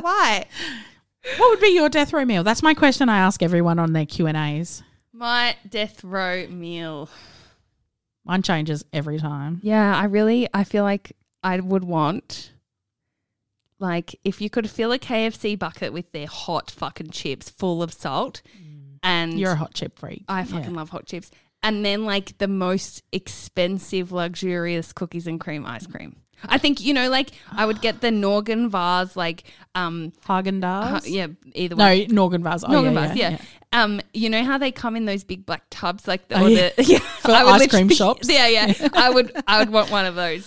Why? 0.00 0.44
What 1.38 1.50
would 1.50 1.60
be 1.60 1.68
your 1.68 1.88
death 1.88 2.12
row 2.12 2.24
meal? 2.24 2.44
That's 2.44 2.62
my 2.62 2.74
question. 2.74 3.08
I 3.08 3.18
ask 3.18 3.42
everyone 3.42 3.78
on 3.78 3.92
their 3.92 4.04
Q 4.04 4.26
and 4.26 4.36
A's. 4.36 4.82
My 5.12 5.56
death 5.68 6.04
row 6.04 6.46
meal. 6.48 7.08
Mine 8.24 8.42
changes 8.42 8.84
every 8.92 9.18
time. 9.18 9.60
Yeah, 9.62 9.96
I 9.96 10.04
really 10.04 10.48
I 10.52 10.64
feel 10.64 10.84
like 10.84 11.16
I 11.42 11.58
would 11.60 11.84
want 11.84 12.52
like 13.78 14.18
if 14.24 14.40
you 14.40 14.48
could 14.50 14.70
fill 14.70 14.92
a 14.92 14.98
KFC 14.98 15.58
bucket 15.58 15.92
with 15.92 16.10
their 16.12 16.26
hot 16.26 16.70
fucking 16.70 17.10
chips 17.10 17.50
full 17.50 17.82
of 17.82 17.92
salt 17.92 18.42
and 19.02 19.38
You're 19.38 19.52
a 19.52 19.56
hot 19.56 19.74
chip 19.74 19.98
freak. 19.98 20.24
I 20.28 20.44
fucking 20.44 20.74
love 20.74 20.90
hot 20.90 21.06
chips. 21.06 21.30
And 21.62 21.84
then 21.84 22.04
like 22.04 22.38
the 22.38 22.48
most 22.48 23.02
expensive 23.12 24.12
luxurious 24.12 24.92
cookies 24.92 25.26
and 25.26 25.38
cream 25.40 25.64
ice 25.66 25.86
cream. 25.86 26.16
I 26.44 26.58
think 26.58 26.80
you 26.82 26.92
know 26.92 27.08
like 27.08 27.30
I 27.50 27.64
would 27.64 27.80
get 27.80 28.02
the 28.02 28.08
Norgan 28.08 28.68
vase 28.68 29.16
like 29.16 29.44
um 29.74 30.12
Haagen 30.26 30.62
uh, 30.62 30.98
Dazs. 31.00 31.10
yeah 31.10 31.28
either 31.54 31.76
way. 31.76 32.06
No. 32.10 32.28
Norgan 32.28 32.42
vase. 32.42 32.62
Oh, 32.64 32.68
Norgan 32.68 32.92
yeah, 32.94 33.06
vase, 33.08 33.16
yeah, 33.16 33.30
yeah, 33.30 33.38
Um, 33.82 34.00
you 34.12 34.28
know 34.28 34.44
how 34.44 34.58
they 34.58 34.70
come 34.70 34.96
in 34.96 35.06
those 35.06 35.24
big 35.24 35.46
black 35.46 35.62
tubs, 35.70 36.06
like 36.06 36.28
the, 36.28 36.38
Oh, 36.38 36.46
yeah. 36.46 36.70
the 36.76 36.84
yeah, 36.84 36.98
For 37.20 37.30
ice 37.30 37.66
cream 37.68 37.88
shops? 38.00 38.28
Yeah, 38.30 38.48
yeah. 38.48 38.88
I 38.92 39.08
would, 39.10 39.32
I 39.46 39.58
would 39.60 39.70
want 39.70 39.90
one 39.90 40.04
of 40.04 40.14
those. 40.14 40.46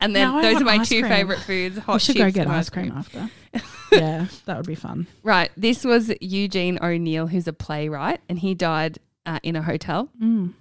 And 0.00 0.14
then 0.14 0.28
Now 0.28 0.42
those 0.42 0.60
are 0.60 0.64
my 0.64 0.84
two 0.84 1.00
cream. 1.00 1.12
favorite 1.12 1.40
foods: 1.40 1.78
hot 1.78 1.94
We 1.94 1.98
should 2.00 2.16
chips 2.16 2.24
go 2.36 2.44
get 2.44 2.46
ice 2.46 2.70
cream 2.70 2.92
after. 2.96 3.30
yeah, 3.92 4.26
that 4.44 4.56
would 4.56 4.66
be 4.66 4.74
fun. 4.76 5.06
Right. 5.22 5.50
This 5.56 5.84
was 5.84 6.12
Eugene 6.20 6.78
O'Neill, 6.80 7.26
who's 7.26 7.48
a 7.48 7.52
playwright, 7.52 8.20
and 8.28 8.38
he 8.38 8.54
died 8.54 8.98
uh, 9.26 9.40
in 9.42 9.56
a 9.56 9.62
hotel. 9.62 10.08
Mm. 10.22 10.52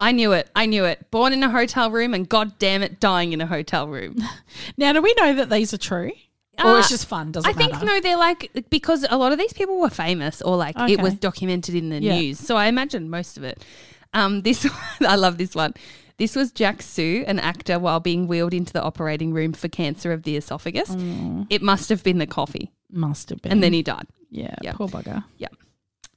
I 0.00 0.12
knew 0.12 0.32
it. 0.32 0.50
I 0.54 0.66
knew 0.66 0.84
it. 0.84 1.10
Born 1.10 1.32
in 1.32 1.42
a 1.42 1.48
hotel 1.50 1.90
room, 1.90 2.12
and 2.12 2.28
god 2.28 2.58
damn 2.58 2.82
it, 2.82 2.98
dying 3.00 3.32
in 3.32 3.40
a 3.40 3.46
hotel 3.46 3.86
room. 3.88 4.16
Now, 4.76 4.92
do 4.92 5.00
we 5.00 5.14
know 5.18 5.34
that 5.36 5.48
these 5.48 5.72
are 5.72 5.78
true, 5.78 6.10
or 6.64 6.78
it's 6.78 6.86
Uh, 6.88 6.90
just 6.90 7.06
fun? 7.06 7.30
Doesn't 7.32 7.48
it? 7.48 7.54
I 7.54 7.56
think 7.56 7.72
matter. 7.72 7.86
no, 7.86 8.00
they're 8.00 8.16
like 8.18 8.66
because 8.68 9.06
a 9.08 9.16
lot 9.16 9.32
of 9.32 9.38
these 9.38 9.52
people 9.52 9.78
were 9.78 9.90
famous 9.90 10.42
or 10.42 10.56
like 10.56 10.74
it 10.90 11.00
was 11.00 11.14
documented 11.14 11.74
in 11.74 11.90
the 11.90 12.00
Yeah. 12.02 12.18
news. 12.18 12.38
So 12.40 12.56
I 12.56 12.66
imagine 12.66 13.08
most 13.10 13.36
of 13.38 13.44
it. 13.44 13.62
Um, 14.12 14.42
this 14.42 14.66
I 15.00 15.16
love 15.16 15.38
this 15.38 15.54
one. 15.54 15.74
This 16.18 16.34
was 16.34 16.50
Jack 16.50 16.80
Soo, 16.82 17.24
an 17.26 17.38
actor, 17.38 17.78
while 17.78 18.00
being 18.00 18.26
wheeled 18.26 18.54
into 18.54 18.72
the 18.72 18.82
operating 18.82 19.32
room 19.34 19.52
for 19.52 19.68
cancer 19.68 20.12
of 20.12 20.22
the 20.22 20.36
esophagus. 20.36 20.88
Mm. 20.90 21.46
It 21.50 21.60
must 21.62 21.88
have 21.90 22.02
been 22.02 22.18
the 22.18 22.26
coffee, 22.26 22.72
Must 22.90 23.28
have 23.30 23.42
been. 23.42 23.52
and 23.52 23.62
then 23.62 23.72
he 23.74 23.82
died. 23.82 24.06
yeah, 24.30 24.54
yeah. 24.62 24.72
poor 24.72 24.88
bugger. 24.88 25.22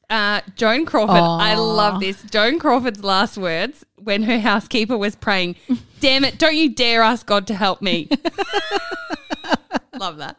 Uh, 0.10 0.42
Joan 0.56 0.86
Crawford, 0.88 1.16
I 1.22 1.54
love 1.54 2.00
this. 2.00 2.24
Joan 2.32 2.58
Crawford's 2.58 3.04
last 3.04 3.38
words 3.38 3.86
when 3.98 4.24
her 4.24 4.40
housekeeper 4.40 4.98
was 4.98 5.16
praying, 5.16 5.56
"Damn 6.00 6.24
it! 6.26 6.40
Don't 6.40 6.56
you 6.56 6.74
dare 6.74 7.04
ask 7.04 7.28
God 7.28 7.46
to 7.46 7.54
help 7.54 7.80
me." 7.84 8.10
love 10.00 10.18
that. 10.18 10.38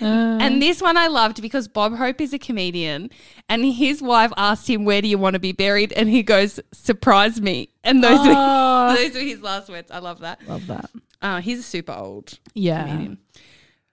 and 0.00 0.60
this 0.60 0.82
one 0.82 0.96
I 0.96 1.06
loved 1.06 1.40
because 1.40 1.68
Bob 1.68 1.96
Hope 1.96 2.20
is 2.20 2.34
a 2.34 2.38
comedian, 2.38 3.10
and 3.48 3.64
his 3.64 4.02
wife 4.02 4.32
asked 4.36 4.68
him, 4.68 4.84
"Where 4.84 5.00
do 5.00 5.08
you 5.08 5.16
want 5.18 5.34
to 5.34 5.40
be 5.40 5.52
buried?" 5.52 5.92
And 5.94 6.08
he 6.08 6.22
goes, 6.22 6.60
"Surprise 6.72 7.40
me." 7.40 7.70
And 7.84 8.02
those 8.04 8.18
Oh. 8.22 8.88
were 8.90 8.96
those 9.02 9.14
were 9.14 9.20
his 9.20 9.40
last 9.42 9.68
words. 9.68 9.90
I 9.90 9.98
love 10.00 10.20
that. 10.20 10.46
Love 10.46 10.66
that. 10.66 10.90
Uh, 11.22 11.40
he's 11.40 11.60
a 11.60 11.62
super 11.62 11.92
old 11.92 12.38
Yeah. 12.54 12.84
comedian. 12.86 13.18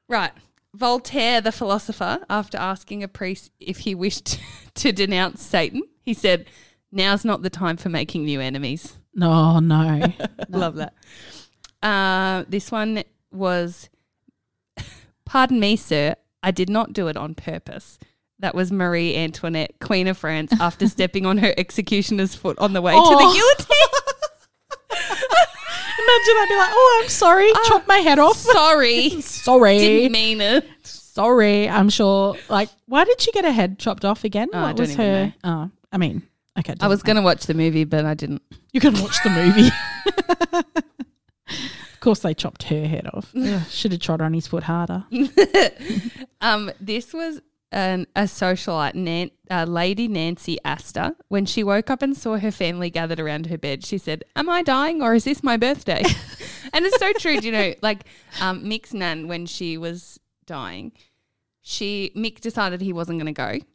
Right. 0.10 0.32
Voltaire, 0.76 1.40
the 1.40 1.52
philosopher, 1.52 2.20
after 2.30 2.58
asking 2.58 3.04
a 3.04 3.08
priest 3.08 3.52
if 3.60 3.80
he 3.80 3.94
wished 3.96 4.40
to 4.76 4.92
denounce 4.92 5.42
Satan, 5.44 5.84
he 6.02 6.14
said, 6.14 6.46
Now's 6.92 7.24
not 7.24 7.42
the 7.44 7.50
time 7.50 7.78
for 7.78 7.90
making 7.90 8.26
new 8.26 8.40
enemies. 8.42 8.98
No, 9.16 9.60
no. 9.60 10.02
Love 10.50 10.76
that. 10.76 10.94
Uh, 11.82 12.44
this 12.48 12.72
one 12.72 13.04
was, 13.32 13.90
Pardon 15.26 15.60
me, 15.60 15.76
sir, 15.76 16.16
I 16.42 16.52
did 16.52 16.70
not 16.70 16.94
do 16.94 17.08
it 17.08 17.18
on 17.18 17.36
purpose. 17.36 17.98
That 18.40 18.56
was 18.56 18.72
Marie 18.72 19.16
Antoinette, 19.16 19.76
Queen 19.80 20.08
of 20.08 20.18
France, 20.18 20.52
after 20.60 20.88
stepping 20.90 21.26
on 21.26 21.38
her 21.38 21.54
executioner's 21.58 22.36
foot 22.36 22.58
on 22.60 22.74
the 22.74 22.82
way 22.82 22.92
to 22.94 22.98
Oh. 23.02 23.10
the 23.18 23.34
guillotine. 23.34 23.78
Imagine 26.04 26.36
I'd 26.38 26.48
be 26.50 26.56
like, 26.58 26.70
oh, 26.74 27.00
I'm 27.04 27.10
sorry. 27.10 27.50
Ah, 27.54 27.66
chop 27.70 27.88
my 27.88 27.98
head 27.98 28.20
off. 28.20 28.36
Sorry. 28.36 29.10
sorry. 29.22 29.78
Didn't 29.78 30.12
mean 30.12 30.42
it. 30.42 30.66
sorry. 30.84 31.70
I'm 31.70 31.90
sure. 31.90 32.36
Like, 32.50 32.70
why 32.88 33.06
did 33.06 33.22
she 33.22 33.32
get 33.32 33.46
her 33.46 33.52
head 33.52 33.80
chopped 33.80 34.04
off 34.04 34.24
again? 34.26 34.50
Oh, 34.54 34.62
what 34.64 34.78
was 34.78 34.96
her? 34.96 35.34
Oh, 35.44 35.70
I 35.92 35.98
mean, 35.98 36.24
okay. 36.60 36.76
I 36.82 36.88
was 36.88 37.04
going 37.04 37.16
to 37.16 37.22
watch 37.22 37.46
the 37.46 37.54
movie, 37.54 37.86
but 37.86 38.04
I 38.06 38.16
didn't. 38.16 38.42
You 38.74 38.82
can 38.82 38.94
watch 39.02 39.16
the 39.24 39.30
movie. 39.30 39.70
Of 42.04 42.06
course, 42.06 42.20
they 42.20 42.34
chopped 42.34 42.64
her 42.64 42.86
head 42.86 43.08
off. 43.14 43.34
Should 43.70 43.94
have 43.94 44.02
trod 44.02 44.20
on 44.20 44.34
his 44.34 44.46
foot 44.46 44.64
harder. 44.64 45.06
Um, 46.42 46.70
this 46.78 47.14
was 47.14 47.40
an, 47.72 48.06
a 48.18 48.24
socialite, 48.24 48.96
Nan, 48.96 49.32
uh, 49.50 49.64
Lady 49.64 50.10
Nancy 50.10 50.58
Astor. 50.66 51.16
When 51.30 51.46
she 51.46 51.64
woke 51.64 51.90
up 51.90 52.02
and 52.02 52.18
saw 52.18 52.38
her 52.38 52.52
family 52.52 52.90
gathered 52.90 53.22
around 53.22 53.46
her 53.46 53.58
bed, 53.58 53.86
she 53.86 53.98
said, 53.98 54.26
"Am 54.36 54.50
I 54.50 54.62
dying 54.62 55.02
or 55.02 55.16
is 55.16 55.24
this 55.24 55.42
my 55.42 55.56
birthday?" 55.56 56.02
and 56.74 56.84
it's 56.84 57.00
so 57.00 57.14
true. 57.14 57.40
do 57.40 57.46
You 57.46 57.54
know, 57.54 57.74
like 57.82 58.04
um, 58.42 58.66
Mick's 58.66 58.94
nan 58.94 59.30
when 59.30 59.46
she 59.46 59.78
was 59.78 60.20
dying, 60.46 60.92
she 61.62 62.12
Mick 62.14 62.42
decided 62.42 62.82
he 62.82 62.92
wasn't 62.92 63.22
going 63.22 63.34
to 63.34 63.62
go 63.62 63.66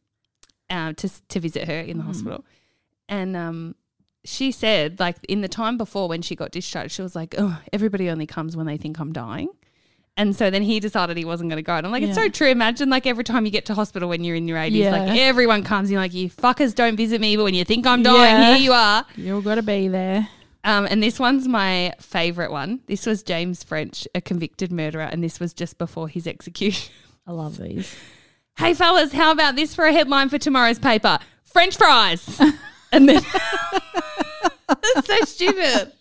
uh, 0.68 0.92
to 0.92 1.08
to 1.28 1.40
visit 1.40 1.68
her 1.68 1.80
in 1.80 1.96
the 1.96 2.04
hospital, 2.04 2.44
and 3.08 3.34
um, 3.34 3.76
she 4.28 4.52
said, 4.52 5.00
like 5.00 5.16
in 5.28 5.40
the 5.40 5.48
time 5.48 5.76
before 5.78 6.08
when 6.08 6.22
she 6.22 6.36
got 6.36 6.50
discharged, 6.50 6.92
she 6.92 7.02
was 7.02 7.16
like, 7.16 7.34
"Oh, 7.38 7.58
everybody 7.72 8.08
only 8.10 8.26
comes 8.26 8.56
when 8.56 8.66
they 8.66 8.76
think 8.76 8.98
I'm 9.00 9.12
dying." 9.12 9.48
And 10.16 10.34
so 10.34 10.50
then 10.50 10.62
he 10.64 10.80
decided 10.80 11.16
he 11.16 11.24
wasn't 11.24 11.48
going 11.48 11.58
to 11.58 11.62
go. 11.62 11.74
And 11.74 11.86
I'm 11.86 11.92
like, 11.92 12.02
it's 12.02 12.16
so 12.16 12.28
true. 12.28 12.48
Imagine 12.48 12.90
like 12.90 13.06
every 13.06 13.22
time 13.22 13.44
you 13.44 13.52
get 13.52 13.66
to 13.66 13.74
hospital 13.74 14.08
when 14.08 14.24
you're 14.24 14.34
in 14.34 14.48
your 14.48 14.58
80s, 14.58 14.72
Yeah. 14.72 14.90
like 14.90 15.16
everyone 15.16 15.62
comes, 15.62 15.92
you're 15.92 16.00
like, 16.00 16.12
you 16.12 16.28
fuckers 16.28 16.74
don't 16.74 16.96
visit 16.96 17.20
me, 17.20 17.36
but 17.36 17.44
when 17.44 17.54
you 17.54 17.64
think 17.64 17.86
I'm 17.86 18.02
dying, 18.02 18.18
Yeah. 18.42 18.54
here 18.54 18.62
you 18.64 18.72
are. 18.72 19.06
You've 19.14 19.44
got 19.44 19.54
to 19.56 19.62
be 19.62 19.86
there. 19.86 20.26
Um, 20.64 20.88
and 20.90 21.00
this 21.00 21.20
one's 21.20 21.46
my 21.46 21.94
favorite 22.00 22.50
one. 22.50 22.80
This 22.88 23.06
was 23.06 23.22
James 23.22 23.62
French, 23.62 24.08
a 24.12 24.20
convicted 24.20 24.72
murderer, 24.72 25.02
and 25.04 25.22
this 25.22 25.38
was 25.38 25.54
just 25.54 25.78
before 25.78 26.08
his 26.08 26.26
execution. 26.26 26.92
I 27.24 27.30
love 27.30 27.56
these. 27.56 27.94
hey, 28.58 28.74
fellas, 28.74 29.12
how 29.12 29.30
about 29.30 29.54
this 29.54 29.72
for 29.72 29.84
a 29.84 29.92
headline 29.92 30.30
for 30.30 30.38
tomorrow's 30.38 30.80
paper? 30.80 31.20
French 31.44 31.76
fries. 31.76 32.40
and 32.92 33.08
then 33.08 33.22
that's 34.68 35.06
so 35.06 35.16
stupid. 35.24 35.92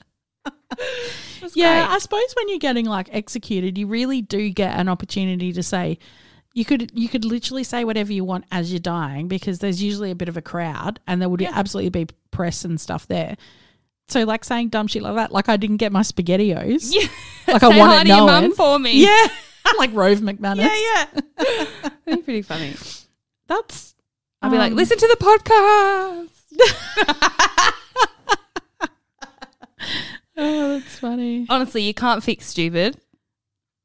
Yeah, 1.54 1.86
great. 1.86 1.96
I 1.96 1.98
suppose 2.00 2.34
when 2.36 2.50
you're 2.50 2.60
getting 2.60 2.86
like 2.86 3.10
executed, 3.12 3.78
you 3.78 3.88
really 3.88 4.22
do 4.22 4.50
get 4.50 4.78
an 4.80 4.90
opportunity 4.90 5.54
to 5.54 5.64
say 5.64 5.98
you 6.54 6.66
could 6.66 6.92
you 6.94 7.08
could 7.10 7.24
literally 7.26 7.64
say 7.64 7.84
whatever 7.86 8.12
you 8.12 8.24
want 8.24 8.46
as 8.52 8.72
you're 8.72 8.80
dying 8.80 9.28
because 9.28 9.60
there's 9.60 9.82
usually 9.82 10.12
a 10.12 10.16
bit 10.16 10.28
of 10.30 10.38
a 10.38 10.42
crowd 10.42 11.00
and 11.08 11.22
there 11.22 11.30
would 11.30 11.42
Yeah. 11.42 11.52
absolutely 11.54 11.90
be 12.06 12.08
press 12.32 12.66
and 12.66 12.80
stuff 12.82 13.08
there. 13.08 13.38
So 14.10 14.24
like 14.24 14.44
saying 14.44 14.70
dumb 14.70 14.88
shit 14.88 15.02
like 15.04 15.16
that, 15.16 15.32
like 15.32 15.50
I 15.50 15.58
didn't 15.58 15.78
get 15.78 15.92
my 15.92 16.02
spaghettios. 16.02 16.90
yeah. 16.94 17.08
Like 17.54 17.64
I 17.64 17.78
want 17.78 18.02
to 18.02 18.08
your 18.08 18.18
known. 18.18 18.28
mum 18.28 18.54
for 18.56 18.78
me. 18.78 19.02
Yeah. 19.04 19.28
like 19.78 19.94
Rove 19.94 20.20
McManus. 20.20 20.58
Yeah, 20.58 20.76
yeah. 20.76 21.06
That'd 22.06 22.06
be 22.06 22.18
pretty 22.18 22.42
funny. 22.42 22.74
That's 23.48 23.96
I'll 24.42 24.52
be 24.52 24.58
like, 24.58 24.72
um, 24.72 24.78
listen 24.78 24.98
to 24.98 25.08
the 25.08 25.16
podcast. 25.16 26.30
Oh, 30.38 30.78
that's 30.78 31.00
funny. 31.00 31.48
Honestly, 31.50 31.82
you 31.82 31.94
can't 31.96 32.24
fix 32.24 32.46
stupid. 32.46 33.00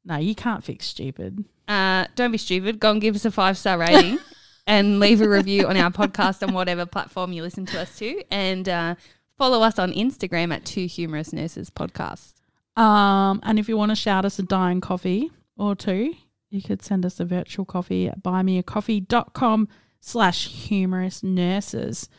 No, 0.05 0.17
you 0.17 0.35
can't 0.35 0.63
fix 0.63 0.87
stupid. 0.87 1.45
Uh, 1.67 2.07
don't 2.15 2.33
be 2.33 2.39
stupid. 2.39 2.79
Go 2.79 2.91
and 2.91 3.01
give 3.01 3.15
us 3.15 3.25
a 3.25 3.31
five 3.31 3.57
star 3.57 3.79
rating 3.79 4.19
and 4.67 5.01
leave 5.01 5.23
a 5.23 5.29
review 5.29 5.67
on 5.67 5.77
our 5.77 5.91
podcast 5.91 6.47
on 6.47 6.53
whatever 6.53 6.85
platform 6.85 7.33
you 7.33 7.43
listen 7.43 7.65
to 7.67 7.81
us 7.81 7.97
to. 7.99 8.23
And 8.31 8.69
uh, 8.69 8.97
follow 9.39 9.63
us 9.63 9.79
on 9.79 9.93
Instagram 9.93 10.53
at 10.53 10.67
Two 10.67 10.87
Humerus 10.87 11.33
Nurses 11.33 11.71
Podcast. 11.71 12.35
Um, 12.77 13.41
and 13.45 13.59
if 13.59 13.69
you 13.69 13.77
want 13.79 13.91
to 13.91 13.97
shout 13.97 14.25
us 14.27 14.39
a 14.39 14.43
dying 14.43 14.83
coffee 14.83 15.31
or 15.57 15.75
two, 15.75 16.15
you 16.51 16.61
could 16.61 16.83
send 16.83 17.07
us 17.07 17.19
a 17.19 17.25
virtual 17.25 17.65
coffee 17.65 18.09
at 18.09 18.23
buymeacoffee.com 18.23 19.69
slash 20.01 20.49
humerus 20.49 21.23
nurses. 21.23 22.11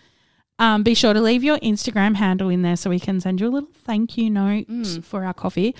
Um, 0.60 0.84
be 0.84 0.94
sure 0.94 1.14
to 1.14 1.20
leave 1.22 1.44
your 1.44 1.58
Instagram 1.60 2.16
handle 2.16 2.50
in 2.50 2.62
there 2.62 2.76
so 2.76 2.90
we 2.90 3.00
can 3.00 3.20
send 3.20 3.42
you 3.42 3.48
a 3.48 3.50
little 3.50 3.70
thank 3.86 4.18
you 4.18 4.30
note 4.30 4.68
Mm. 4.68 5.04
for 5.04 5.26
our 5.26 5.34
coffee. 5.34 5.76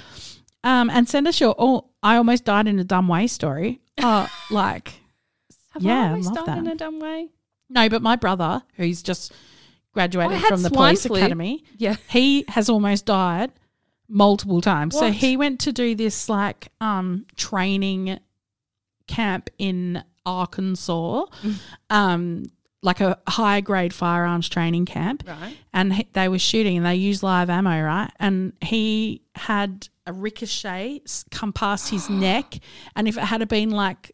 Um, 0.64 0.90
and 0.90 1.08
send 1.08 1.28
us 1.28 1.40
your 1.40 1.56
oh 1.58 1.86
I 2.02 2.16
almost 2.18 2.44
died 2.46 2.68
in 2.68 2.80
a 2.80 2.84
dumb 2.84 3.08
way 3.08 3.28
story. 3.28 3.80
Oh, 4.02 4.28
like 4.50 4.94
Have 5.74 5.84
Yeah, 5.84 6.14
I 6.16 6.18
love 6.18 6.34
died 6.36 6.46
that. 6.48 6.58
in 6.58 6.68
a 6.68 6.76
dumb 6.76 7.00
way? 7.00 7.30
no, 7.70 7.88
but 7.90 8.02
my 8.02 8.16
brother, 8.16 8.64
who's 8.76 9.02
just 9.04 9.32
graduated 9.94 10.42
from 10.42 10.64
the 10.64 10.70
police 10.72 11.06
flu. 11.06 11.18
academy, 11.18 11.64
Yeah. 11.78 11.96
he 12.10 12.46
has 12.50 12.68
almost 12.70 13.06
died 13.06 13.52
multiple 14.10 14.60
times. 14.62 14.98
So 14.98 15.12
he 15.12 15.38
went 15.38 15.60
to 15.62 15.72
do 15.72 15.94
this 15.96 16.28
like 16.30 16.70
um 16.82 17.26
training 17.36 18.20
camp 19.08 19.50
in 19.60 20.04
Arkansas, 20.26 21.26
Mm. 21.44 21.56
um 21.92 22.44
like 22.84 23.02
a 23.02 23.18
high 23.28 23.62
grade 23.62 23.94
firearms 23.94 24.48
training 24.48 24.86
camp, 24.86 25.24
Right. 25.28 25.58
and 25.74 25.94
he, 25.94 26.08
they 26.14 26.28
were 26.28 26.38
shooting 26.38 26.78
and 26.78 26.86
they 26.86 26.96
used 26.96 27.24
live 27.24 27.50
ammo, 27.50 27.82
right? 27.82 28.12
And 28.20 28.54
he 28.62 29.22
had 29.36 29.88
a 30.06 30.14
ricochet 30.14 31.02
come 31.32 31.52
past 31.54 31.90
his 31.90 32.10
neck, 32.28 32.60
and 32.96 33.08
if 33.08 33.18
it 33.18 33.24
had 33.24 33.48
been 33.48 33.72
like 33.72 34.12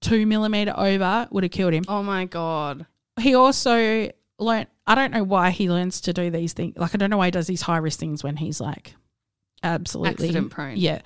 two 0.00 0.26
millimeter 0.26 0.72
over, 0.76 1.26
would 1.30 1.42
have 1.44 1.50
killed 1.50 1.72
him 1.74 1.84
Oh 1.88 2.02
my 2.02 2.24
God. 2.26 2.86
he 3.20 3.34
also 3.34 4.10
learnt 4.38 4.68
I 4.86 4.94
don't 4.94 5.12
know 5.12 5.22
why 5.24 5.50
he 5.50 5.70
learns 5.70 6.00
to 6.02 6.12
do 6.12 6.30
these 6.30 6.52
things. 6.52 6.76
Like 6.76 6.94
I 6.94 6.98
don't 6.98 7.10
know 7.10 7.18
why 7.18 7.26
he 7.26 7.30
does 7.30 7.46
these 7.46 7.62
high 7.62 7.76
risk 7.78 7.98
things 8.00 8.24
when 8.24 8.36
he's 8.36 8.60
like 8.60 8.94
absolutely 9.62 10.26
Accident 10.28 10.50
prone. 10.50 10.76
Yeah. 10.76 11.00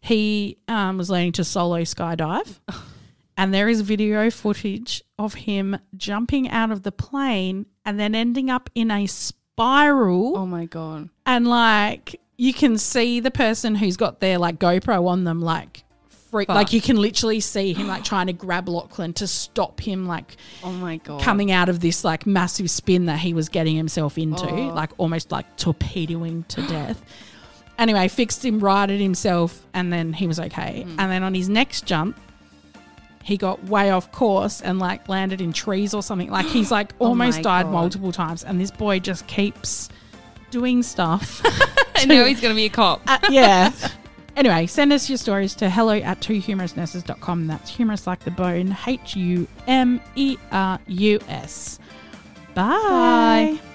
He 0.00 0.58
um, 0.68 0.96
was 0.98 1.08
learning 1.10 1.32
to 1.32 1.44
solo 1.44 1.80
skydive. 1.82 2.58
and 3.38 3.54
there 3.54 3.68
is 3.70 3.80
video 3.80 4.30
footage 4.30 5.02
of 5.18 5.32
him 5.32 5.78
jumping 5.96 6.50
out 6.50 6.70
of 6.70 6.82
the 6.82 6.92
plane 6.92 7.64
and 7.86 7.98
then 7.98 8.14
ending 8.14 8.50
up 8.50 8.68
in 8.74 8.90
a 8.90 9.06
spiral 9.06 10.36
Oh 10.36 10.46
my 10.46 10.66
God. 10.66 11.08
and 11.26 11.46
like 11.46 12.20
you 12.36 12.52
can 12.52 12.78
see 12.78 13.20
the 13.20 13.30
person 13.30 13.74
who's 13.74 13.96
got 13.96 14.20
their 14.20 14.38
like 14.38 14.58
GoPro 14.58 15.08
on 15.08 15.24
them 15.24 15.40
like 15.40 15.84
freak 16.30 16.46
Fuck. 16.48 16.54
like 16.56 16.72
you 16.72 16.80
can 16.80 16.96
literally 16.96 17.40
see 17.40 17.72
him 17.72 17.88
like 17.88 18.04
trying 18.04 18.26
to 18.28 18.32
grab 18.32 18.68
Lachlan 18.68 19.12
to 19.14 19.26
stop 19.26 19.80
him 19.80 20.06
like 20.06 20.36
Oh 20.62 20.70
my 20.72 20.98
God. 20.98 21.22
coming 21.22 21.50
out 21.50 21.68
of 21.68 21.80
this 21.80 22.04
like 22.04 22.26
massive 22.26 22.70
spin 22.70 23.06
that 23.06 23.18
he 23.20 23.32
was 23.34 23.48
getting 23.48 23.74
himself 23.76 24.18
into, 24.18 24.46
Oh. 24.48 24.66
like 24.74 24.90
almost 24.98 25.32
like 25.32 25.56
torpedoing 25.56 26.44
to 26.48 26.60
death. 26.68 27.02
Anyway, 27.78 28.08
fixed 28.08 28.44
him, 28.44 28.58
righted 28.58 29.00
himself, 29.00 29.64
and 29.72 29.92
then 29.92 30.12
he 30.12 30.26
was 30.26 30.38
okay. 30.40 30.84
Mm. 30.86 30.96
And 30.98 31.10
then 31.12 31.22
on 31.22 31.32
his 31.32 31.48
next 31.48 31.86
jump, 31.86 32.18
he 33.22 33.36
got 33.36 33.64
way 33.64 33.90
off 33.90 34.10
course 34.12 34.60
and 34.60 34.78
like 34.78 35.08
landed 35.08 35.40
in 35.40 35.52
trees 35.52 35.94
or 35.94 36.02
something. 36.02 36.30
Like 36.30 36.46
he's 36.46 36.70
like 36.70 36.92
Oh 37.00 37.06
almost 37.06 37.38
my 37.38 37.42
died 37.42 37.62
God. 37.64 37.72
multiple 37.72 38.12
times, 38.12 38.44
and 38.44 38.60
this 38.60 38.70
boy 38.70 38.98
just 39.00 39.26
keeps 39.26 39.88
doing 40.50 40.82
stuff. 40.82 41.42
and 41.96 42.08
now 42.08 42.24
he's 42.24 42.40
going 42.40 42.54
to 42.54 42.56
be 42.56 42.66
a 42.66 42.70
cop. 42.70 43.02
Uh, 43.06 43.18
yeah. 43.30 43.72
Anyway, 44.36 44.66
send 44.66 44.92
us 44.92 45.08
your 45.10 45.18
stories 45.18 45.52
to 45.56 45.68
hello 45.68 45.94
at 45.94 46.20
twohumerusnurses.com. 46.20 47.48
That's 47.48 47.68
humerus 47.68 48.06
like 48.06 48.20
the 48.20 48.30
bone, 48.30 48.76
H 48.86 49.16
U 49.16 49.48
M 49.66 50.00
E 50.14 50.36
R 50.52 50.78
U 50.86 51.18
S. 51.26 51.80
Bye. 52.54 53.58
Safe 53.58 53.67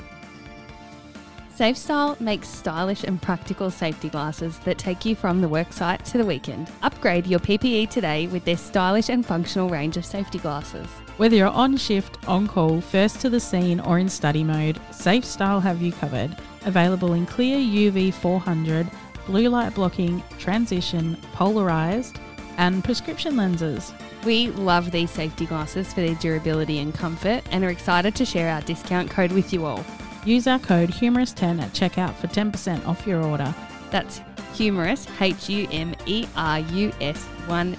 Style 1.71 2.17
makes 2.19 2.49
stylish 2.49 3.06
and 3.06 3.21
practical 3.21 3.71
safety 3.71 4.10
glasses 4.10 4.60
that 4.60 4.77
take 4.77 5.06
you 5.06 5.15
from 5.15 5.40
the 5.40 5.48
worksite 5.48 6.04
to 6.12 6.17
the 6.17 6.25
weekend. 6.25 6.69
Upgrade 6.81 7.25
your 7.25 7.40
PPE 7.40 7.90
today 7.90 8.27
with 8.27 8.44
their 8.44 8.58
stylish 8.58 9.08
and 9.08 9.25
functional 9.25 9.69
range 9.69 9.96
of 9.96 10.04
safety 10.04 10.40
glasses. 10.40 10.85
Whether 11.15 11.38
you're 11.38 11.48
on 11.48 11.77
shift, 11.77 12.17
on 12.27 12.48
call, 12.48 12.81
first 12.81 13.21
to 13.21 13.29
the 13.29 13.40
scene, 13.40 13.79
or 13.79 13.98
in 13.98 14.10
study 14.10 14.44
mode, 14.44 14.77
SafeStyle 14.92 15.62
have 15.62 15.81
you 15.81 15.94
covered. 15.94 16.35
Available 16.65 17.13
in 17.13 17.25
clear 17.25 17.58
UV 17.58 18.13
400, 18.13 18.92
blue 19.25 19.48
light 19.48 19.73
blocking, 19.73 20.21
transition, 20.38 21.15
polarized, 21.31 22.19
and 22.58 22.83
prescription 22.83 23.38
lenses. 23.38 23.94
We 24.25 24.50
love 24.50 24.92
these 24.92 25.12
safety 25.12 25.46
glasses 25.46 25.94
for 25.94 26.02
their 26.02 26.15
durability 26.15 26.79
and 26.79 26.94
comfort 26.94 27.42
and 27.52 27.63
are 27.63 27.69
excited 27.69 28.15
to 28.15 28.25
share 28.25 28.50
our 28.50 28.62
discount 28.62 29.10
code 29.10 29.31
with 29.31 29.54
you 29.54 29.65
all. 29.65 29.85
Use 30.26 30.48
our 30.48 30.60
code 30.60 30.90
HUMERUS10 30.90 31.62
at 31.62 31.74
checkout 31.74 32.13
for 32.15 32.28
10% 32.28 32.88
off 32.88 33.06
your 33.06 33.24
order. 33.24 33.54
That's 33.92 34.21
Humerus, 34.54 35.08
H 35.19 35.50
U 35.50 35.67
M 35.71 35.94
E 36.06 36.26
R 36.36 36.60
U 36.60 36.92
S 37.02 37.28
10 37.48 37.74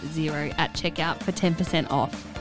at 0.58 0.74
checkout 0.74 1.22
for 1.22 1.32
10% 1.32 1.90
off. 1.90 2.33